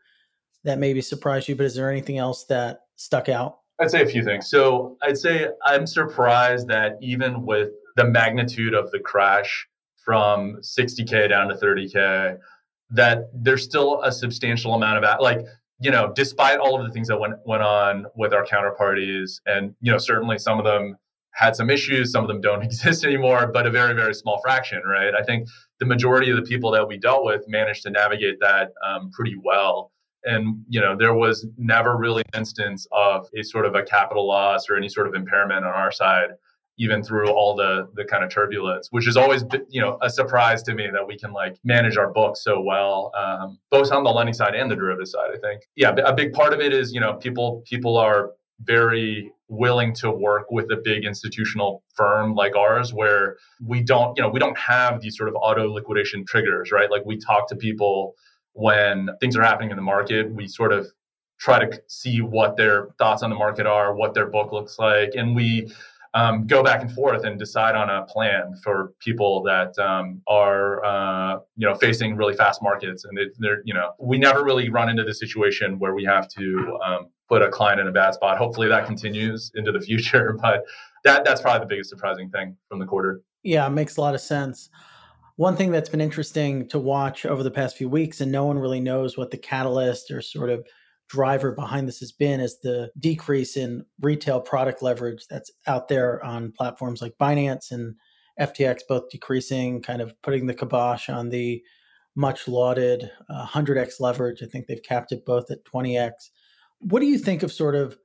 that 0.65 0.79
maybe 0.79 1.01
surprised 1.01 1.49
you, 1.49 1.57
but 1.57 1.67
is 1.67 1.75
there 1.75 1.91
anything 1.91 2.19
else 2.19 2.45
that 2.45 2.81
stuck 2.97 3.29
out? 3.29 3.59
I'd 3.81 3.91
say 3.91 4.03
a 4.03 4.07
few 4.07 4.23
things. 4.23 4.51
So 4.51 4.97
I'd 5.03 5.17
say 5.17 5.49
I'm 5.65 5.87
surprised 5.87 6.69
that 6.69 6.99
even 7.01 7.47
with 7.47 7.71
the 7.97 8.05
magnitude 8.05 8.75
of 8.75 8.91
the 8.91 8.99
crash 8.99 9.67
from 10.05 10.59
60k 10.61 11.29
down 11.31 11.49
to 11.49 11.55
30k, 11.55 12.39
that 12.91 13.31
there's 13.33 13.63
still 13.63 14.03
a 14.03 14.13
substantial 14.13 14.75
amount 14.75 15.03
of 15.03 15.21
like 15.21 15.47
you 15.83 15.91
know, 15.91 16.13
despite 16.15 16.59
all 16.59 16.79
of 16.79 16.87
the 16.87 16.93
things 16.93 17.09
that 17.09 17.19
went 17.19 17.35
went 17.47 17.63
on 17.63 18.07
with 18.15 18.35
our 18.35 18.45
counterparties, 18.45 19.41
and 19.47 19.75
you 19.81 19.91
know, 19.91 19.99
certainly 19.99 20.39
some 20.39 20.59
of 20.59 20.65
them 20.67 20.97
had 21.33 21.57
some 21.57 21.71
issues, 21.71 22.13
some 22.13 22.23
of 22.23 22.29
them 22.29 22.41
don't 22.41 22.63
exist 22.71 23.03
anymore, 23.03 23.51
but 23.53 23.67
a 23.67 23.71
very 23.71 23.95
very 23.95 24.15
small 24.15 24.41
fraction, 24.43 24.83
right? 24.85 25.15
I 25.15 25.23
think 25.23 25.49
the 25.79 25.87
majority 25.87 26.31
of 26.31 26.37
the 26.37 26.43
people 26.43 26.71
that 26.73 26.87
we 26.87 26.99
dealt 26.99 27.25
with 27.25 27.49
managed 27.49 27.83
to 27.85 27.91
navigate 27.91 28.39
that 28.41 28.73
um, 28.87 29.11
pretty 29.11 29.37
well. 29.43 29.91
And 30.25 30.65
you 30.69 30.81
know, 30.81 30.97
there 30.97 31.15
was 31.15 31.47
never 31.57 31.97
really 31.97 32.23
an 32.33 32.41
instance 32.41 32.87
of 32.93 33.27
a 33.37 33.43
sort 33.43 33.67
of 33.67 33.75
a 33.75 33.83
capital 33.83 34.27
loss 34.27 34.69
or 34.69 34.77
any 34.77 34.89
sort 34.89 35.07
of 35.07 35.15
impairment 35.15 35.65
on 35.65 35.73
our 35.73 35.93
side 35.93 36.31
even 36.81 37.03
through 37.03 37.31
all 37.31 37.55
the 37.55 37.89
the 37.95 38.05
kind 38.05 38.25
of 38.25 38.31
turbulence, 38.31 38.89
which 38.91 39.07
is 39.07 39.17
always 39.17 39.45
you 39.69 39.81
know 39.81 39.99
a 40.03 40.09
surprise 40.11 40.63
to 40.63 40.75
me 40.75 40.89
that 40.93 41.07
we 41.07 41.17
can 41.17 41.33
like 41.33 41.57
manage 41.63 41.97
our 41.97 42.11
book 42.11 42.37
so 42.37 42.61
well, 42.61 43.13
um, 43.15 43.59
both 43.71 43.93
on 43.93 44.03
the 44.03 44.11
lending 44.11 44.33
side 44.33 44.55
and 44.55 44.71
the 44.71 44.75
derivative 44.75 45.09
side. 45.09 45.31
I 45.33 45.39
think 45.39 45.63
yeah, 45.77 45.95
a 46.05 46.15
big 46.15 46.33
part 46.33 46.55
of 46.55 46.61
it 46.61 46.73
is 46.73 46.93
you 46.93 47.01
know 47.01 47.15
people 47.15 47.63
people 47.67 47.97
are 47.99 48.31
very 48.63 49.31
willing 49.49 49.93
to 49.93 50.11
work 50.11 50.51
with 50.51 50.71
a 50.71 50.77
big 50.77 51.05
institutional 51.05 51.83
firm 51.95 52.35
like 52.35 52.57
ours 52.57 52.95
where 52.95 53.37
we 53.65 53.83
don't 53.83 54.17
you 54.17 54.23
know 54.23 54.29
we 54.29 54.39
don't 54.39 54.57
have 54.57 55.01
these 55.01 55.17
sort 55.17 55.29
of 55.29 55.35
auto 55.41 55.69
liquidation 55.69 56.25
triggers 56.25 56.71
right 56.71 56.91
like 56.91 57.03
we 57.05 57.19
talk 57.19 57.49
to 57.49 57.57
people 57.57 58.15
when 58.53 59.09
things 59.21 59.37
are 59.37 59.43
happening 59.43 59.71
in 59.71 59.77
the 59.77 59.83
market 59.83 60.31
we 60.33 60.47
sort 60.47 60.73
of 60.73 60.87
try 61.39 61.59
to 61.59 61.81
see 61.89 62.21
what 62.21 62.57
their 62.57 62.89
thoughts 62.99 63.23
on 63.23 63.31
the 63.31 63.37
market 63.37 63.67
are 63.67 63.95
what 63.95 64.15
their 64.15 64.27
book 64.27 64.53
looks 64.53 64.79
like 64.79 65.11
and 65.15 65.35
we 65.35 65.71
um, 66.15 66.47
go 66.47 66.63
back 66.63 66.83
and 66.83 66.91
forth 66.93 67.25
and 67.25 67.39
decide 67.39 67.77
on 67.77 67.89
a 67.89 68.05
plan 68.07 68.55
for 68.65 68.93
people 68.99 69.43
that 69.45 69.79
um, 69.79 70.21
are 70.27 70.85
uh, 70.85 71.39
you 71.57 71.67
know 71.67 71.75
facing 71.75 72.17
really 72.17 72.35
fast 72.35 72.63
markets 72.63 73.05
and 73.05 73.19
they're 73.39 73.63
you 73.65 73.75
know 73.75 73.93
we 73.99 74.19
never 74.19 74.45
really 74.45 74.69
run 74.71 74.89
into 74.89 75.05
the 75.05 75.15
situation 75.15 75.79
where 75.79 75.95
we 75.95 76.05
have 76.05 76.29
to 76.29 76.79
um, 76.85 77.07
put 77.29 77.43
a 77.43 77.49
client 77.49 77.81
in 77.81 77.87
a 77.87 77.93
bad 77.93 78.15
spot. 78.15 78.39
Hopefully 78.39 78.69
that 78.69 78.87
continues 78.87 79.53
into 79.55 79.71
the 79.71 79.81
future 79.89 80.37
but 80.41 80.65
that 81.05 81.25
that's 81.25 81.41
probably 81.41 81.61
the 81.61 81.67
biggest 81.67 81.91
surprising 81.91 82.29
thing 82.31 82.57
from 82.69 82.79
the 82.81 82.87
quarter. 82.87 83.23
Yeah 83.43 83.67
it 83.67 83.71
makes 83.71 83.97
a 83.97 84.01
lot 84.01 84.15
of 84.15 84.21
sense 84.21 84.69
one 85.41 85.57
thing 85.57 85.71
that's 85.71 85.89
been 85.89 86.03
interesting 86.03 86.69
to 86.69 86.79
watch 86.79 87.25
over 87.25 87.43
the 87.43 87.51
past 87.51 87.75
few 87.75 87.89
weeks 87.89 88.21
and 88.21 88.31
no 88.31 88.45
one 88.45 88.59
really 88.59 88.79
knows 88.79 89.17
what 89.17 89.31
the 89.31 89.39
catalyst 89.39 90.11
or 90.11 90.21
sort 90.21 90.51
of 90.51 90.67
driver 91.09 91.51
behind 91.51 91.89
this 91.89 91.99
has 91.99 92.13
been 92.13 92.41
is 92.41 92.61
the 92.61 92.91
decrease 92.99 93.57
in 93.57 93.83
retail 94.03 94.39
product 94.39 94.83
leverage 94.83 95.25
that's 95.31 95.51
out 95.67 95.89
there 95.89 96.23
on 96.23 96.53
platforms 96.53 97.01
like 97.01 97.17
Binance 97.19 97.71
and 97.71 97.95
FTX, 98.39 98.81
both 98.87 99.09
decreasing, 99.09 99.81
kind 99.81 100.03
of 100.03 100.13
putting 100.21 100.45
the 100.45 100.53
kibosh 100.53 101.09
on 101.09 101.31
the 101.31 101.63
much 102.15 102.47
lauded 102.47 103.11
uh, 103.31 103.47
100x 103.47 103.95
leverage. 103.99 104.43
I 104.43 104.47
think 104.47 104.67
they've 104.67 104.83
capped 104.83 105.11
it 105.11 105.25
both 105.25 105.51
at 105.51 105.65
20x. 105.65 106.11
What 106.81 107.01
do 107.01 107.07
you 107.07 107.17
think 107.17 107.43
of 107.43 107.51
sort 107.51 107.77
of 107.77 107.97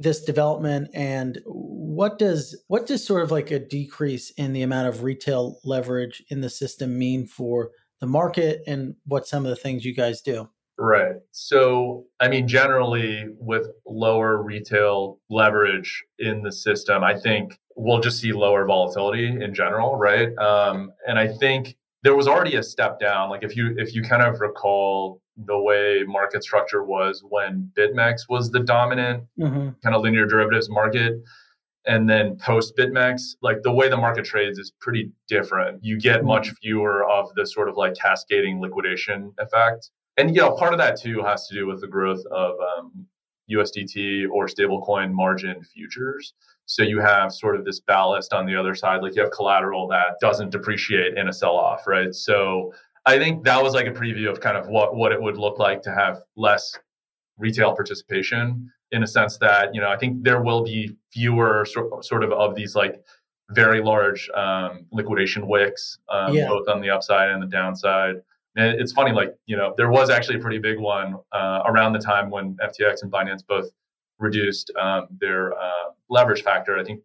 this 0.00 0.24
development 0.24 0.88
and 0.94 1.38
what 1.44 2.18
does 2.18 2.58
what 2.68 2.86
does 2.86 3.06
sort 3.06 3.22
of 3.22 3.30
like 3.30 3.50
a 3.50 3.58
decrease 3.58 4.30
in 4.30 4.54
the 4.54 4.62
amount 4.62 4.88
of 4.88 5.02
retail 5.02 5.58
leverage 5.62 6.22
in 6.30 6.40
the 6.40 6.48
system 6.48 6.98
mean 6.98 7.26
for 7.26 7.70
the 8.00 8.06
market 8.06 8.62
and 8.66 8.94
what 9.04 9.26
some 9.26 9.44
of 9.44 9.50
the 9.50 9.56
things 9.56 9.84
you 9.84 9.94
guys 9.94 10.22
do? 10.22 10.48
Right. 10.78 11.16
So, 11.32 12.06
I 12.20 12.28
mean, 12.28 12.48
generally, 12.48 13.26
with 13.38 13.66
lower 13.86 14.42
retail 14.42 15.18
leverage 15.28 16.02
in 16.18 16.42
the 16.42 16.50
system, 16.50 17.04
I 17.04 17.20
think 17.20 17.58
we'll 17.76 18.00
just 18.00 18.18
see 18.18 18.32
lower 18.32 18.64
volatility 18.64 19.26
in 19.26 19.54
general, 19.54 19.96
right? 19.96 20.34
Um, 20.38 20.92
and 21.06 21.18
I 21.18 21.28
think 21.28 21.76
there 22.02 22.16
was 22.16 22.26
already 22.26 22.56
a 22.56 22.62
step 22.62 22.98
down. 22.98 23.28
Like 23.28 23.42
if 23.42 23.54
you 23.54 23.74
if 23.76 23.94
you 23.94 24.02
kind 24.02 24.22
of 24.22 24.40
recall 24.40 25.20
the 25.46 25.58
way 25.58 26.04
market 26.06 26.42
structure 26.42 26.84
was 26.84 27.22
when 27.28 27.70
BitMEX 27.76 28.22
was 28.28 28.50
the 28.50 28.60
dominant 28.60 29.24
mm-hmm. 29.38 29.70
kind 29.82 29.94
of 29.94 30.02
linear 30.02 30.26
derivatives 30.26 30.68
market, 30.68 31.22
and 31.86 32.08
then 32.08 32.36
post 32.36 32.76
BitMEX, 32.76 33.36
like 33.42 33.62
the 33.62 33.72
way 33.72 33.88
the 33.88 33.96
market 33.96 34.24
trades 34.24 34.58
is 34.58 34.72
pretty 34.80 35.10
different. 35.28 35.82
You 35.82 35.98
get 35.98 36.18
mm-hmm. 36.18 36.28
much 36.28 36.50
fewer 36.62 37.08
of 37.08 37.30
the 37.34 37.46
sort 37.46 37.68
of 37.68 37.76
like 37.76 37.94
cascading 37.94 38.60
liquidation 38.60 39.32
effect. 39.38 39.90
And 40.16 40.34
you 40.34 40.42
know, 40.42 40.52
part 40.52 40.72
of 40.72 40.78
that 40.78 41.00
too 41.00 41.22
has 41.22 41.46
to 41.48 41.54
do 41.54 41.66
with 41.66 41.80
the 41.80 41.88
growth 41.88 42.24
of 42.30 42.54
um, 42.78 43.06
USDT 43.50 44.28
or 44.30 44.46
stablecoin 44.46 45.12
margin 45.12 45.62
futures. 45.62 46.34
So 46.66 46.82
you 46.82 47.00
have 47.00 47.32
sort 47.32 47.56
of 47.56 47.64
this 47.64 47.80
ballast 47.80 48.32
on 48.32 48.46
the 48.46 48.54
other 48.54 48.74
side, 48.74 49.02
like 49.02 49.16
you 49.16 49.22
have 49.22 49.32
collateral 49.32 49.88
that 49.88 50.20
doesn't 50.20 50.50
depreciate 50.50 51.16
in 51.16 51.28
a 51.28 51.32
sell 51.32 51.56
off, 51.56 51.86
right? 51.86 52.14
So 52.14 52.72
I 53.06 53.18
think 53.18 53.44
that 53.44 53.62
was 53.62 53.74
like 53.74 53.86
a 53.86 53.92
preview 53.92 54.30
of 54.30 54.40
kind 54.40 54.56
of 54.56 54.68
what 54.68 54.96
what 54.96 55.12
it 55.12 55.20
would 55.20 55.36
look 55.36 55.58
like 55.58 55.82
to 55.82 55.94
have 55.94 56.20
less 56.36 56.76
retail 57.38 57.74
participation 57.74 58.70
in 58.92 59.02
a 59.02 59.06
sense 59.06 59.38
that 59.38 59.74
you 59.74 59.80
know 59.80 59.88
I 59.88 59.96
think 59.96 60.22
there 60.22 60.42
will 60.42 60.62
be 60.62 60.96
fewer 61.12 61.64
sort, 61.64 62.04
sort 62.04 62.24
of 62.24 62.32
of 62.32 62.54
these 62.54 62.74
like 62.74 63.02
very 63.50 63.82
large 63.82 64.28
um, 64.30 64.86
liquidation 64.92 65.46
wicks, 65.46 65.98
um, 66.08 66.34
yeah. 66.34 66.46
both 66.46 66.68
on 66.68 66.80
the 66.80 66.90
upside 66.90 67.30
and 67.30 67.42
the 67.42 67.46
downside. 67.46 68.16
And 68.56 68.80
it's 68.80 68.92
funny, 68.92 69.12
like 69.12 69.34
you 69.46 69.56
know, 69.56 69.74
there 69.76 69.90
was 69.90 70.10
actually 70.10 70.36
a 70.38 70.40
pretty 70.40 70.58
big 70.58 70.78
one 70.78 71.16
uh, 71.32 71.62
around 71.66 71.92
the 71.92 71.98
time 71.98 72.30
when 72.30 72.56
FTX 72.56 73.02
and 73.02 73.10
Binance 73.10 73.46
both 73.46 73.70
reduced 74.18 74.70
um, 74.78 75.06
their 75.20 75.52
uh, 75.54 75.90
leverage 76.08 76.42
factor. 76.42 76.78
I 76.78 76.84
think 76.84 77.00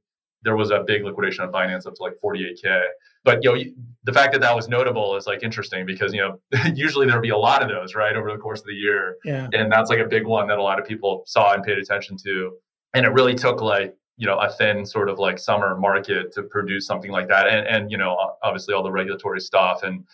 there 0.45 0.55
was 0.55 0.71
a 0.71 0.83
big 0.85 1.03
liquidation 1.03 1.43
of 1.43 1.51
Binance 1.51 1.85
up 1.85 1.95
to 1.95 2.03
like 2.03 2.13
48k. 2.23 2.81
But 3.25 3.43
you 3.43 3.51
know, 3.51 3.63
the 4.03 4.13
fact 4.13 4.31
that 4.33 4.41
that 4.41 4.55
was 4.55 4.69
notable 4.69 5.17
is 5.17 5.25
like 5.25 5.43
interesting 5.43 5.85
because 5.85 6.13
you 6.13 6.21
know 6.21 6.39
usually 6.75 7.07
there'll 7.07 7.21
be 7.21 7.29
a 7.29 7.37
lot 7.37 7.61
of 7.61 7.69
those 7.69 7.95
right 7.95 8.15
over 8.15 8.31
the 8.31 8.37
course 8.37 8.61
of 8.61 8.67
the 8.67 8.73
year, 8.73 9.17
yeah. 9.25 9.49
and 9.51 9.71
that's 9.71 9.89
like 9.89 9.99
a 9.99 10.05
big 10.05 10.25
one 10.25 10.47
that 10.47 10.59
a 10.59 10.63
lot 10.63 10.79
of 10.79 10.85
people 10.85 11.23
saw 11.25 11.53
and 11.53 11.63
paid 11.63 11.77
attention 11.77 12.15
to. 12.23 12.53
And 12.93 13.05
it 13.05 13.09
really 13.09 13.35
took 13.35 13.61
like 13.61 13.95
you 14.17 14.27
know 14.27 14.37
a 14.37 14.49
thin 14.49 14.85
sort 14.85 15.09
of 15.09 15.19
like 15.19 15.39
summer 15.39 15.75
market 15.75 16.31
to 16.33 16.43
produce 16.43 16.85
something 16.85 17.11
like 17.11 17.27
that, 17.27 17.47
and 17.47 17.67
and 17.67 17.91
you 17.91 17.97
know 17.97 18.15
obviously 18.43 18.75
all 18.75 18.83
the 18.83 18.91
regulatory 18.91 19.41
stuff 19.41 19.81
and 19.83 20.05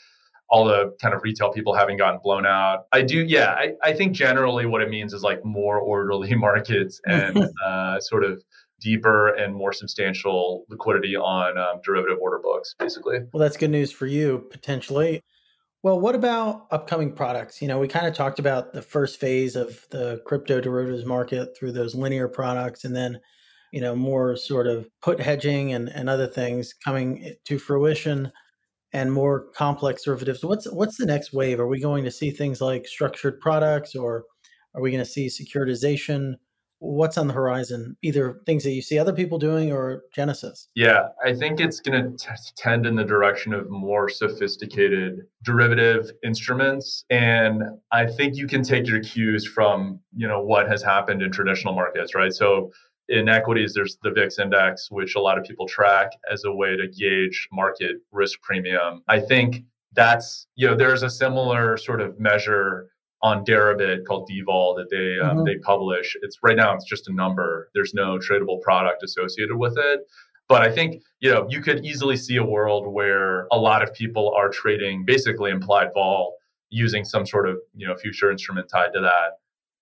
all 0.52 0.66
the 0.66 0.94
kind 1.02 1.16
of 1.16 1.24
retail 1.24 1.50
people 1.50 1.74
having 1.74 1.98
gotten 1.98 2.20
blown 2.22 2.46
out. 2.46 2.84
I 2.92 3.02
do, 3.04 3.24
yeah. 3.26 3.52
I, 3.52 3.72
I 3.82 3.94
think 3.94 4.12
generally 4.12 4.66
what 4.66 4.82
it 4.82 4.90
means 4.90 5.14
is 5.14 5.24
like 5.24 5.44
more 5.46 5.80
orderly 5.80 6.36
markets 6.36 7.00
and 7.06 7.48
uh, 7.66 8.00
sort 8.02 8.26
of 8.26 8.44
deeper 8.82 9.30
and 9.30 9.56
more 9.56 9.72
substantial 9.72 10.66
liquidity 10.70 11.16
on 11.16 11.58
um, 11.58 11.80
derivative 11.84 12.18
order 12.20 12.40
books, 12.40 12.76
basically. 12.78 13.20
Well, 13.32 13.40
that's 13.40 13.58
good 13.58 13.70
news 13.70 13.92
for 13.92 14.08
you 14.08 14.48
potentially. 14.52 15.22
Well, 15.84 16.00
what 16.00 16.14
about 16.14 16.68
upcoming 16.72 17.14
products? 17.14 17.62
You 17.62 17.68
know, 17.68 17.80
we 17.80 17.88
kind 17.88 18.06
of 18.06 18.14
talked 18.14 18.38
about 18.38 18.74
the 18.74 18.82
first 18.82 19.20
phase 19.20 19.56
of 19.56 19.88
the 19.90 20.22
crypto 20.26 20.62
derivatives 20.62 21.06
market 21.06 21.58
through 21.58 21.72
those 21.72 21.96
linear 21.96 22.28
products 22.28 22.84
and 22.84 22.96
then, 22.96 23.20
you 23.72 23.82
know, 23.82 23.96
more 23.96 24.36
sort 24.36 24.68
of 24.68 24.88
put 25.02 25.20
hedging 25.20 25.74
and, 25.74 25.90
and 25.90 26.08
other 26.08 26.28
things 26.28 26.74
coming 26.74 27.34
to 27.46 27.58
fruition 27.58 28.32
and 28.94 29.12
more 29.12 29.48
complex 29.56 30.04
derivatives. 30.04 30.44
What's 30.44 30.70
what's 30.72 30.98
the 30.98 31.06
next 31.06 31.34
wave? 31.34 31.60
Are 31.60 31.68
we 31.68 31.80
going 31.80 32.04
to 32.04 32.12
see 32.12 32.30
things 32.30 32.62
like 32.62 32.86
structured 32.86 33.40
products 33.40 33.96
or 33.96 34.26
are 34.76 34.82
we 34.82 34.92
going 34.92 35.04
to 35.04 35.10
see 35.10 35.28
securitization? 35.28 36.36
What's 36.82 37.18
on 37.18 37.28
the 37.28 37.34
horizon 37.34 37.96
either 38.02 38.42
things 38.48 38.64
that 38.64 38.72
you 38.72 38.82
see 38.82 38.98
other 38.98 39.14
people 39.14 39.38
doing 39.38 39.72
or 39.72 40.04
genesis? 40.14 40.68
Yeah 40.76 41.10
i 41.24 41.34
think 41.34 41.60
it's 41.60 41.80
going 41.80 42.18
to 42.18 42.28
tend 42.58 42.86
in 42.86 42.96
the 42.96 43.04
direction 43.04 43.54
of 43.54 43.70
more 43.70 44.10
sophisticated 44.10 45.22
derivative 45.44 46.12
instruments 46.24 47.06
and 47.10 47.64
i 47.92 48.06
think 48.06 48.36
you 48.36 48.48
can 48.48 48.64
take 48.64 48.88
your 48.88 49.02
cues 49.02 49.46
from 49.46 50.00
you 50.16 50.28
know 50.28 50.42
what 50.42 50.68
has 50.68 50.82
happened 50.82 51.22
in 51.22 51.32
traditional 51.32 51.74
markets 51.74 52.16
right? 52.16 52.34
So 52.34 52.72
in 53.10 53.30
equities 53.30 53.74
there's 53.74 53.98
the 54.04 54.12
vix 54.12 54.40
index 54.40 54.90
which 54.90 55.16
a 55.16 55.20
lot 55.20 55.38
of 55.38 55.44
people 55.44 55.68
track 55.68 56.12
as 56.32 56.44
a 56.46 56.52
way 56.52 56.76
to 56.76 56.88
gauge 56.88 57.48
market 57.52 57.98
risk 58.12 58.42
premium. 58.42 59.04
I 59.08 59.20
think 59.20 59.64
that's 59.94 60.48
you 60.56 60.68
know 60.68 60.76
there's 60.76 61.04
a 61.04 61.10
similar 61.10 61.78
sort 61.78 62.02
of 62.02 62.20
measure 62.20 62.91
on 63.24 63.46
Deribit 63.46 64.06
called 64.06 64.30
DVOL 64.30 64.76
that 64.78 64.90
they 64.90 65.20
um, 65.24 65.38
mm-hmm. 65.38 65.46
they 65.46 65.58
publish. 65.58 66.16
It's 66.22 66.38
right 66.42 66.56
now 66.56 66.74
it's 66.74 66.86
just 66.86 67.08
a 67.08 67.14
number. 67.14 67.70
There's 67.74 67.94
no 67.94 68.18
tradable 68.18 68.62
product 68.62 69.04
associated 69.04 69.56
with 69.58 69.78
it. 69.78 70.02
But 70.48 70.64
I 70.64 70.72
think 70.72 71.02
you 71.20 71.32
know 71.32 71.48
you 71.50 71.62
could 71.62 71.86
easily 71.86 72.18
see 72.18 72.38
a 72.38 72.44
world 72.46 72.92
where 72.92 73.48
a 73.52 73.58
lot 73.58 73.84
of 73.84 73.94
people 73.94 74.34
are 74.36 74.50
trading 74.50 75.06
basically 75.06 75.52
implied 75.52 75.90
vol 75.94 76.36
using 76.70 77.06
some 77.06 77.26
sort 77.26 77.48
of 77.48 77.58
you 77.76 77.88
know 77.88 77.96
future 77.96 78.32
instrument 78.32 78.68
tied 78.70 78.94
to 78.94 79.02
that. 79.02 79.34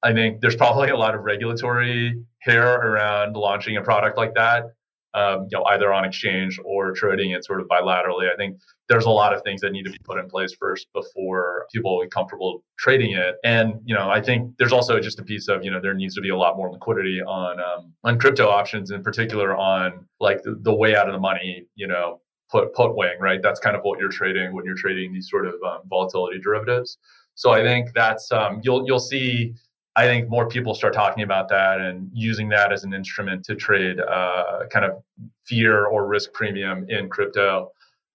I 0.01 0.13
think 0.13 0.41
there's 0.41 0.55
probably 0.55 0.89
a 0.89 0.97
lot 0.97 1.15
of 1.15 1.21
regulatory 1.21 2.23
hair 2.39 2.75
around 2.75 3.35
launching 3.35 3.77
a 3.77 3.81
product 3.81 4.17
like 4.17 4.33
that 4.35 4.71
um, 5.13 5.47
you 5.49 5.57
know, 5.57 5.63
either 5.65 5.91
on 5.91 6.05
exchange 6.05 6.59
or 6.63 6.91
trading 6.91 7.31
it 7.31 7.43
sort 7.45 7.61
of 7.61 7.67
bilaterally. 7.67 8.31
I 8.31 8.35
think 8.35 8.57
there's 8.87 9.05
a 9.05 9.09
lot 9.09 9.33
of 9.33 9.41
things 9.43 9.61
that 9.61 9.71
need 9.71 9.83
to 9.83 9.91
be 9.91 9.97
put 10.03 10.19
in 10.19 10.29
place 10.29 10.53
first 10.59 10.87
before 10.93 11.65
people 11.73 12.01
be 12.01 12.07
comfortable 12.07 12.63
trading 12.77 13.13
it. 13.13 13.35
And 13.43 13.75
you 13.85 13.95
know, 13.95 14.09
I 14.09 14.21
think 14.21 14.55
there's 14.57 14.71
also 14.71 14.99
just 14.99 15.19
a 15.19 15.23
piece 15.23 15.47
of 15.47 15.63
you 15.63 15.71
know 15.71 15.79
there 15.81 15.93
needs 15.93 16.15
to 16.15 16.21
be 16.21 16.29
a 16.29 16.37
lot 16.37 16.57
more 16.57 16.71
liquidity 16.71 17.21
on 17.21 17.59
um, 17.59 17.93
on 18.03 18.19
crypto 18.19 18.47
options, 18.47 18.91
in 18.91 19.03
particular 19.03 19.55
on 19.55 20.05
like 20.19 20.43
the, 20.43 20.57
the 20.61 20.73
way 20.73 20.95
out 20.95 21.07
of 21.07 21.13
the 21.13 21.19
money, 21.19 21.65
you 21.75 21.87
know, 21.87 22.21
put 22.51 22.73
put 22.73 22.95
wing, 22.95 23.19
right? 23.19 23.41
That's 23.41 23.59
kind 23.59 23.75
of 23.75 23.83
what 23.83 23.99
you're 23.99 24.09
trading 24.11 24.53
when 24.53 24.65
you're 24.65 24.75
trading 24.75 25.13
these 25.13 25.29
sort 25.29 25.47
of 25.47 25.55
um, 25.65 25.79
volatility 25.87 26.39
derivatives. 26.39 26.97
So 27.35 27.51
I 27.51 27.63
think 27.63 27.89
that's 27.95 28.31
um, 28.31 28.59
you'll 28.63 28.85
you'll 28.85 28.99
see 28.99 29.55
I 29.99 30.05
think 30.05 30.29
more 30.29 30.47
people 30.47 30.73
start 30.75 30.93
talking 30.93 31.23
about 31.23 31.49
that 31.49 31.81
and 31.81 32.09
using 32.13 32.47
that 32.49 32.71
as 32.71 32.85
an 32.85 32.93
instrument 32.93 33.43
to 33.45 33.55
trade 33.55 33.99
uh, 33.99 34.61
kind 34.71 34.85
of 34.85 35.03
fear 35.45 35.85
or 35.87 36.07
risk 36.07 36.31
premium 36.31 36.85
in 36.87 37.09
crypto. 37.09 37.73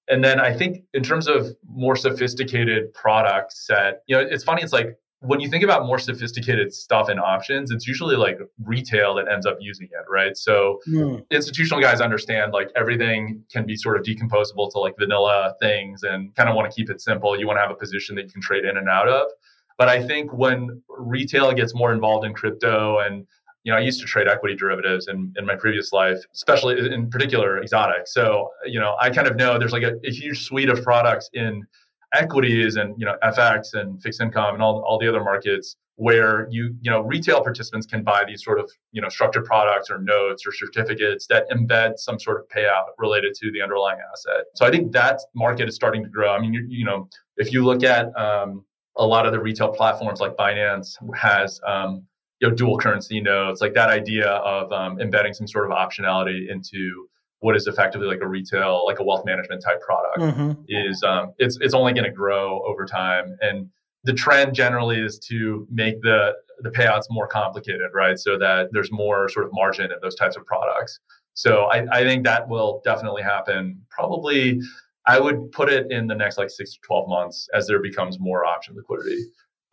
And 0.09 0.25
then 0.25 0.41
I 0.41 0.57
think 0.57 0.85
in 0.95 1.03
terms 1.03 1.29
of 1.29 1.49
more 1.69 1.95
sophisticated 1.95 2.95
product 2.95 3.53
set, 3.53 4.01
you 4.07 4.17
know, 4.17 4.23
it's 4.23 4.45
funny. 4.45 4.63
It's 4.63 4.73
like 4.73 4.97
when 5.21 5.41
you 5.41 5.49
think 5.51 5.63
about 5.63 5.85
more 5.85 5.99
sophisticated 5.99 6.73
stuff 6.73 7.11
and 7.11 7.21
options, 7.21 7.71
it's 7.71 7.87
usually 7.87 8.17
like 8.17 8.39
retail 8.63 9.15
that 9.17 9.29
ends 9.29 9.45
up 9.45 9.59
using 9.61 9.89
it, 9.91 10.07
right? 10.09 10.39
So 10.39 10.81
mm. 10.89 11.23
institutional 11.31 11.83
guys 11.83 12.01
understand 12.01 12.53
like 12.53 12.71
everything 12.77 13.45
can 13.53 13.67
be 13.67 13.77
sort 13.77 13.99
of 13.99 14.07
decomposable 14.07 14.73
to 14.73 14.79
like 14.79 14.95
vanilla 14.99 15.55
things 15.61 16.03
and 16.03 16.35
kind 16.35 16.49
of 16.49 16.55
want 16.55 16.71
to 16.71 16.75
keep 16.75 16.89
it 16.89 17.03
simple. 17.03 17.39
You 17.39 17.47
want 17.47 17.59
to 17.59 17.63
have 17.63 17.71
a 17.71 17.75
position 17.75 18.17
that 18.17 18.23
you 18.23 18.31
can 18.31 18.41
trade 18.41 18.65
in 18.65 18.79
and 18.79 18.89
out 18.89 19.09
of. 19.09 19.27
But 19.77 19.89
I 19.89 20.07
think 20.07 20.33
when 20.33 20.83
retail 20.89 21.53
gets 21.53 21.75
more 21.75 21.93
involved 21.93 22.25
in 22.25 22.33
crypto 22.33 23.01
and 23.01 23.27
you 23.65 23.73
know, 23.73 23.79
I 23.79 23.81
used 23.81 24.01
to 24.01 24.07
trade 24.07 24.29
equity 24.29 24.55
derivatives 24.55 25.09
in, 25.09 25.33
in 25.37 25.47
my 25.47 25.57
previous 25.57 25.91
life, 25.91 26.19
especially 26.35 26.79
in 26.93 27.09
particular 27.09 27.59
exotic. 27.59 28.07
So, 28.07 28.51
you 28.67 28.79
know, 28.79 28.95
I 29.01 29.09
kind 29.09 29.27
of 29.27 29.37
know 29.37 29.59
there's 29.59 29.73
like 29.73 29.83
a, 29.83 29.95
a 30.05 30.11
huge 30.11 30.45
suite 30.45 30.69
of 30.69 30.83
products 30.83 31.31
in 31.33 31.65
equities 32.13 32.77
and, 32.77 32.95
you 32.99 33.07
know, 33.07 33.17
FX 33.25 33.73
and 33.73 34.01
fixed 34.03 34.21
income 34.21 34.55
and 34.55 34.63
all, 34.63 34.85
all 34.87 34.99
the 34.99 35.09
other 35.09 35.25
markets 35.25 35.77
where 35.97 36.47
you, 36.51 36.75
you 36.83 36.91
know, 36.91 37.01
retail 37.01 37.41
participants 37.43 37.87
can 37.87 38.03
buy 38.03 38.25
these 38.27 38.45
sort 38.45 38.61
of, 38.61 38.71
you 38.93 39.01
know, 39.01 39.09
structured 39.09 39.47
products 39.47 39.91
or 39.91 39.99
notes 39.99 40.47
or 40.47 40.53
certificates 40.53 41.27
that 41.29 41.49
embed 41.51 41.97
some 41.97 42.19
sort 42.19 42.39
of 42.39 42.49
payout 42.49 42.87
related 42.99 43.33
to 43.35 43.51
the 43.53 43.63
underlying 43.63 43.99
asset. 44.13 44.45
So 44.57 44.67
I 44.67 44.71
think 44.71 44.93
that 44.93 45.21
market 45.35 45.69
is 45.69 45.75
starting 45.75 46.03
to 46.03 46.11
grow. 46.11 46.35
I 46.35 46.41
mean, 46.41 46.53
you, 46.53 46.67
you 46.69 46.85
know, 46.85 47.09
if 47.39 47.51
you 47.53 47.65
look 47.65 47.83
at, 47.83 48.15
um, 48.19 48.65
a 48.97 49.07
lot 49.07 49.27
of 49.27 49.33
the 49.33 49.41
retail 49.41 49.69
platforms 49.69 50.21
like 50.21 50.37
Binance 50.37 50.97
has 51.17 51.61
um, 51.67 52.07
you 52.41 52.49
know 52.49 52.55
dual 52.55 52.79
currency 52.79 53.21
notes, 53.21 53.61
like 53.61 53.75
that 53.75 53.91
idea 53.91 54.29
of 54.29 54.73
um, 54.73 55.01
embedding 55.01 55.35
some 55.35 55.47
sort 55.47 55.71
of 55.71 55.77
optionality 55.77 56.51
into 56.51 57.09
what 57.41 57.57
is 57.57 57.67
effectively 57.67 58.07
like 58.07 58.21
a 58.23 58.27
retail, 58.27 58.85
like 58.87 59.01
a 59.01 59.05
wealth 59.05 59.25
management 59.27 59.63
type 59.63 59.81
product, 59.81 60.19
mm-hmm. 60.19 60.53
is 60.69 61.03
um, 61.03 61.33
it's 61.39 61.59
it's 61.61 61.75
only 61.75 61.93
going 61.93 62.05
to 62.05 62.11
grow 62.13 62.63
over 62.67 62.87
time. 62.87 63.37
And 63.41 63.69
the 64.05 64.13
trend 64.13 64.55
generally 64.55 65.01
is 65.01 65.19
to 65.31 65.67
make 65.71 66.01
the 66.03 66.33
the 66.61 66.71
payouts 66.71 67.05
more 67.11 67.27
complicated, 67.27 67.91
right? 67.93 68.19
So 68.19 68.39
that 68.39 68.69
there's 68.73 68.93
more 68.93 69.29
sort 69.29 69.47
of 69.47 69.53
margin 69.53 69.87
in 69.87 69.99
those 70.03 70.15
types 70.15 70.37
of 70.37 70.47
products. 70.47 71.01
So 71.35 71.65
I, 71.65 71.85
I 71.91 72.05
think 72.05 72.25
that 72.25 72.49
will 72.49 72.81
definitely 72.85 73.23
happen 73.23 73.81
probably 73.91 74.61
I 75.07 75.21
would 75.21 75.53
put 75.53 75.69
it 75.69 75.91
in 75.91 76.07
the 76.07 76.15
next 76.15 76.39
like 76.39 76.51
six 76.51 76.73
to 76.75 76.81
12 76.87 77.09
months 77.09 77.49
as 77.55 77.67
there 77.67 77.83
becomes 77.83 78.19
more 78.19 78.45
option 78.45 78.75
liquidity. 78.77 79.23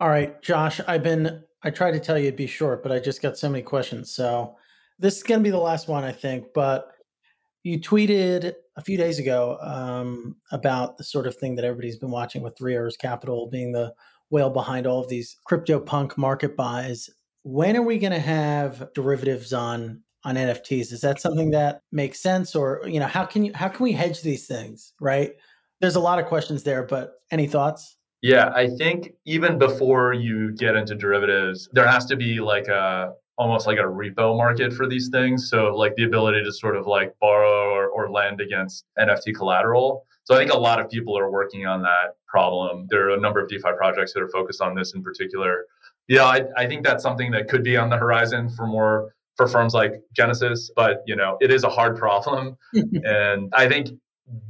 All 0.00 0.08
right, 0.08 0.40
Josh, 0.42 0.80
I've 0.86 1.02
been, 1.02 1.42
I 1.62 1.70
tried 1.70 1.92
to 1.92 2.00
tell 2.00 2.18
you 2.18 2.26
it'd 2.26 2.36
be 2.36 2.46
short, 2.46 2.82
but 2.82 2.92
I 2.92 2.98
just 2.98 3.22
got 3.22 3.38
so 3.38 3.48
many 3.48 3.62
questions. 3.62 4.14
So 4.14 4.56
this 4.98 5.16
is 5.16 5.22
going 5.22 5.40
to 5.40 5.44
be 5.44 5.50
the 5.50 5.58
last 5.58 5.88
one, 5.88 6.04
I 6.04 6.12
think. 6.12 6.46
But 6.54 6.92
you 7.62 7.80
tweeted 7.80 8.54
a 8.76 8.82
few 8.82 8.96
days 8.96 9.18
ago 9.18 9.58
um, 9.60 10.36
about 10.50 10.98
the 10.98 11.04
sort 11.04 11.26
of 11.26 11.36
thing 11.36 11.54
that 11.56 11.64
everybody's 11.64 11.98
been 11.98 12.10
watching 12.10 12.42
with 12.42 12.56
Three 12.58 12.74
Arrows 12.74 12.96
Capital 12.96 13.48
being 13.50 13.72
the 13.72 13.94
whale 14.30 14.50
behind 14.50 14.86
all 14.86 15.00
of 15.00 15.08
these 15.08 15.36
crypto 15.44 15.78
punk 15.78 16.18
market 16.18 16.56
buys. 16.56 17.08
When 17.44 17.76
are 17.76 17.82
we 17.82 17.98
going 17.98 18.12
to 18.12 18.18
have 18.18 18.92
derivatives 18.94 19.52
on 19.52 20.02
on 20.24 20.36
NFTs? 20.36 20.92
Is 20.92 21.00
that 21.00 21.20
something 21.20 21.50
that 21.50 21.82
makes 21.90 22.20
sense, 22.20 22.54
or 22.54 22.82
you 22.86 23.00
know, 23.00 23.06
how 23.06 23.24
can 23.24 23.44
you 23.44 23.52
how 23.54 23.68
can 23.68 23.84
we 23.84 23.92
hedge 23.92 24.22
these 24.22 24.46
things? 24.46 24.94
Right? 25.00 25.32
There's 25.80 25.96
a 25.96 26.00
lot 26.00 26.18
of 26.18 26.26
questions 26.26 26.62
there, 26.62 26.84
but 26.84 27.14
any 27.30 27.46
thoughts? 27.46 27.96
Yeah, 28.22 28.52
I 28.54 28.68
think 28.68 29.14
even 29.26 29.58
before 29.58 30.12
you 30.12 30.52
get 30.52 30.76
into 30.76 30.94
derivatives, 30.94 31.68
there 31.72 31.86
has 31.88 32.06
to 32.06 32.16
be 32.16 32.40
like 32.40 32.68
a 32.68 33.14
almost 33.38 33.66
like 33.66 33.78
a 33.78 33.82
repo 33.82 34.36
market 34.36 34.72
for 34.72 34.86
these 34.86 35.08
things. 35.08 35.50
So 35.50 35.74
like 35.74 35.94
the 35.96 36.04
ability 36.04 36.44
to 36.44 36.52
sort 36.52 36.76
of 36.76 36.86
like 36.86 37.12
borrow 37.20 37.70
or, 37.70 37.88
or 37.88 38.10
lend 38.10 38.40
against 38.40 38.84
NFT 38.98 39.34
collateral. 39.34 40.06
So 40.24 40.34
I 40.34 40.38
think 40.38 40.52
a 40.52 40.58
lot 40.58 40.80
of 40.80 40.88
people 40.88 41.18
are 41.18 41.30
working 41.30 41.66
on 41.66 41.82
that 41.82 42.16
problem. 42.28 42.86
There 42.90 43.08
are 43.08 43.16
a 43.16 43.20
number 43.20 43.40
of 43.40 43.48
DeFi 43.48 43.70
projects 43.76 44.12
that 44.12 44.22
are 44.22 44.28
focused 44.28 44.60
on 44.60 44.74
this 44.74 44.94
in 44.94 45.02
particular. 45.02 45.66
Yeah, 46.08 46.24
I, 46.24 46.42
I 46.56 46.66
think 46.66 46.84
that's 46.84 47.02
something 47.02 47.30
that 47.32 47.48
could 47.48 47.64
be 47.64 47.76
on 47.76 47.90
the 47.90 47.96
horizon 47.96 48.48
for 48.50 48.66
more 48.66 49.14
for 49.36 49.46
firms 49.46 49.74
like 49.74 49.94
Genesis, 50.12 50.70
but 50.74 51.02
you 51.06 51.16
know, 51.16 51.36
it 51.40 51.50
is 51.50 51.64
a 51.64 51.68
hard 51.68 51.96
problem. 51.96 52.56
and 52.72 53.52
I 53.54 53.68
think 53.68 53.88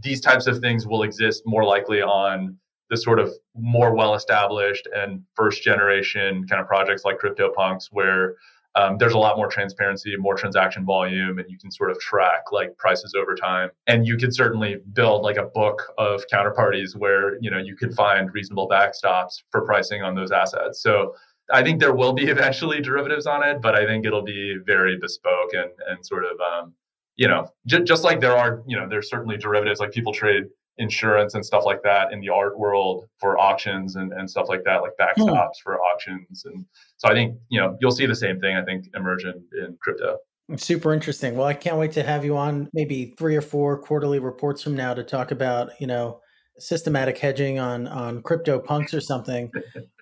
these 0.02 0.20
types 0.20 0.46
of 0.46 0.58
things 0.58 0.86
will 0.86 1.02
exist 1.02 1.42
more 1.46 1.64
likely 1.64 2.02
on 2.02 2.56
the 2.90 2.96
sort 2.96 3.18
of 3.18 3.32
more 3.54 3.94
well 3.94 4.14
established 4.14 4.86
and 4.94 5.22
first 5.34 5.62
generation 5.62 6.46
kind 6.46 6.60
of 6.60 6.66
projects 6.66 7.04
like 7.04 7.18
CryptoPunks 7.18 7.86
where 7.90 8.36
um, 8.74 8.96
there's 8.98 9.12
a 9.12 9.18
lot 9.18 9.36
more 9.36 9.48
transparency, 9.48 10.16
more 10.16 10.34
transaction 10.34 10.84
volume, 10.84 11.38
and 11.38 11.50
you 11.50 11.58
can 11.58 11.70
sort 11.70 11.90
of 11.90 11.98
track 11.98 12.52
like 12.52 12.76
prices 12.78 13.14
over 13.14 13.34
time. 13.34 13.70
And 13.86 14.06
you 14.06 14.16
could 14.16 14.34
certainly 14.34 14.76
build 14.94 15.22
like 15.22 15.36
a 15.36 15.44
book 15.44 15.82
of 15.98 16.22
counterparties 16.32 16.96
where 16.96 17.38
you 17.40 17.50
know 17.50 17.58
you 17.58 17.76
could 17.76 17.94
find 17.94 18.32
reasonable 18.32 18.68
backstops 18.68 19.42
for 19.50 19.62
pricing 19.62 20.02
on 20.02 20.14
those 20.14 20.32
assets. 20.32 20.82
So 20.82 21.14
I 21.52 21.62
think 21.62 21.80
there 21.80 21.94
will 21.94 22.12
be 22.12 22.24
eventually 22.36 22.80
derivatives 22.80 23.26
on 23.26 23.46
it, 23.46 23.60
but 23.60 23.74
I 23.74 23.86
think 23.86 24.06
it'll 24.06 24.22
be 24.22 24.56
very 24.66 24.98
bespoke 24.98 25.52
and 25.52 25.70
and 25.88 26.04
sort 26.04 26.24
of 26.24 26.32
um, 26.40 26.74
you 27.16 27.28
know 27.28 27.48
j- 27.66 27.84
just 27.84 28.04
like 28.04 28.20
there 28.20 28.36
are 28.36 28.62
you 28.66 28.76
know 28.76 28.88
there's 28.88 29.08
certainly 29.08 29.36
derivatives 29.36 29.80
like 29.80 29.92
people 29.92 30.12
trade 30.12 30.44
insurance 30.78 31.34
and 31.34 31.44
stuff 31.44 31.64
like 31.64 31.82
that 31.82 32.12
in 32.12 32.20
the 32.20 32.28
art 32.28 32.58
world 32.58 33.06
for 33.18 33.38
auctions 33.38 33.96
and, 33.96 34.12
and 34.12 34.28
stuff 34.28 34.48
like 34.48 34.64
that, 34.64 34.82
like 34.82 34.92
hmm. 34.98 35.22
backstops 35.22 35.56
for 35.62 35.80
auctions. 35.80 36.44
And 36.44 36.64
so 36.96 37.08
I 37.08 37.12
think, 37.12 37.36
you 37.48 37.60
know, 37.60 37.76
you'll 37.80 37.92
see 37.92 38.06
the 38.06 38.16
same 38.16 38.40
thing, 38.40 38.56
I 38.56 38.64
think, 38.64 38.86
emerge 38.94 39.24
in, 39.24 39.44
in 39.52 39.76
crypto. 39.80 40.18
Super 40.56 40.92
interesting. 40.92 41.36
Well, 41.36 41.46
I 41.46 41.54
can't 41.54 41.76
wait 41.76 41.92
to 41.92 42.02
have 42.02 42.24
you 42.24 42.36
on 42.36 42.68
maybe 42.72 43.14
three 43.16 43.36
or 43.36 43.40
four 43.40 43.78
quarterly 43.78 44.18
reports 44.18 44.62
from 44.62 44.74
now 44.74 44.92
to 44.92 45.04
talk 45.04 45.30
about, 45.30 45.70
you 45.80 45.86
know, 45.86 46.20
systematic 46.62 47.18
hedging 47.18 47.58
on 47.58 47.86
on 47.86 48.22
crypto 48.22 48.58
punks 48.58 48.94
or 48.94 49.00
something, 49.00 49.50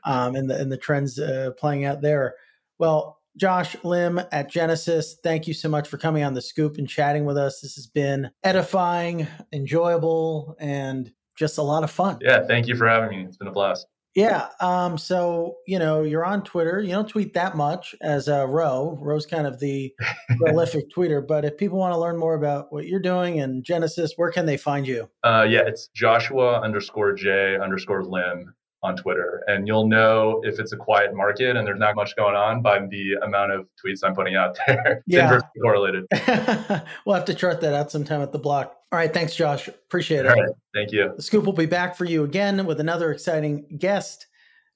um, 0.05 0.35
and 0.35 0.51
the 0.51 0.61
and 0.61 0.71
the 0.71 0.77
trends 0.77 1.19
uh, 1.19 1.51
playing 1.59 1.85
out 1.85 2.01
there. 2.03 2.35
Well, 2.79 3.19
Josh 3.37 3.77
Lim 3.85 4.21
at 4.33 4.51
Genesis, 4.51 5.17
thank 5.23 5.47
you 5.47 5.55
so 5.55 5.69
much 5.69 5.89
for 5.89 5.99
coming 5.99 6.23
on 6.25 6.35
the 6.35 6.43
scoop 6.43 6.77
and 6.79 6.89
chatting 6.89 7.25
with 7.25 7.37
us. 7.37 7.61
This 7.61 7.75
has 7.77 7.87
been 7.87 8.31
edifying, 8.43 9.27
enjoyable, 9.53 10.57
and 10.59 11.13
just 11.37 11.59
a 11.59 11.63
lot 11.63 11.85
of 11.85 11.91
fun. 11.91 12.19
Yeah, 12.21 12.45
thank 12.47 12.67
you 12.67 12.77
for 12.77 12.89
having 12.89 13.11
me. 13.11 13.25
It's 13.25 13.37
been 13.37 13.49
a 13.49 13.53
blast. 13.53 13.87
Yeah. 14.15 14.49
Um, 14.61 14.99
so, 14.99 15.57
you 15.67 15.79
know, 15.79 16.03
you're 16.03 16.25
on 16.25 16.43
Twitter. 16.43 16.81
You 16.81 16.91
don't 16.91 17.09
tweet 17.09 17.35
that 17.35 17.57
much 17.57 17.95
as 18.03 18.27
a 18.27 18.47
Ro. 18.47 18.99
Ro's 19.01 19.25
kind 19.25 19.47
of 19.47 19.61
the 19.61 19.95
prolific 20.39 20.91
tweeter. 20.91 21.27
But 21.27 21.45
if 21.45 21.57
people 21.57 21.79
want 21.79 21.95
to 21.95 21.99
learn 21.99 22.19
more 22.19 22.35
about 22.35 22.73
what 22.73 22.87
you're 22.87 23.01
doing 23.01 23.41
and 23.41 23.63
Genesis, 23.63 24.15
where 24.17 24.33
can 24.33 24.47
they 24.47 24.57
find 24.57 24.87
you? 24.87 25.09
Uh, 25.23 25.47
yeah, 25.49 25.63
it's 25.65 25.89
Joshua 25.95 26.61
underscore 26.61 27.13
J 27.13 27.57
underscore 27.63 28.05
Lim 28.05 28.53
on 28.83 28.97
Twitter. 28.97 29.43
And 29.47 29.67
you'll 29.67 29.87
know 29.87 30.41
if 30.45 30.59
it's 30.59 30.73
a 30.73 30.77
quiet 30.77 31.15
market 31.15 31.57
and 31.57 31.67
there's 31.67 31.79
not 31.79 31.97
much 31.97 32.17
going 32.17 32.35
on 32.35 32.63
by 32.63 32.79
the 32.79 33.15
amount 33.23 33.53
of 33.53 33.67
tweets 33.85 34.01
I'm 34.03 34.15
putting 34.15 34.37
out 34.37 34.57
there. 34.67 35.03
yeah. 35.07 35.25
Inversely 35.25 35.49
correlated. 35.63 36.07
we'll 37.05 37.15
have 37.17 37.25
to 37.27 37.35
chart 37.35 37.61
that 37.61 37.75
out 37.75 37.91
sometime 37.91 38.23
at 38.23 38.33
the 38.33 38.39
block. 38.39 38.77
All 38.93 38.99
right. 38.99 39.13
Thanks, 39.13 39.35
Josh. 39.35 39.69
Appreciate 39.69 40.21
it. 40.21 40.29
All 40.29 40.35
right. 40.35 40.55
Thank 40.75 40.93
you. 40.93 41.13
The 41.17 41.23
Scoop 41.23 41.45
will 41.45 41.53
be 41.53 41.67
back 41.67 41.97
for 41.97 42.05
you 42.05 42.25
again 42.25 42.65
with 42.67 42.81
another 42.81 43.13
exciting 43.13 43.67
guest. 43.79 44.27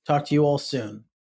Talk 0.07 0.27
to 0.27 0.35
you 0.35 0.45
all 0.45 0.59
soon. 0.59 1.05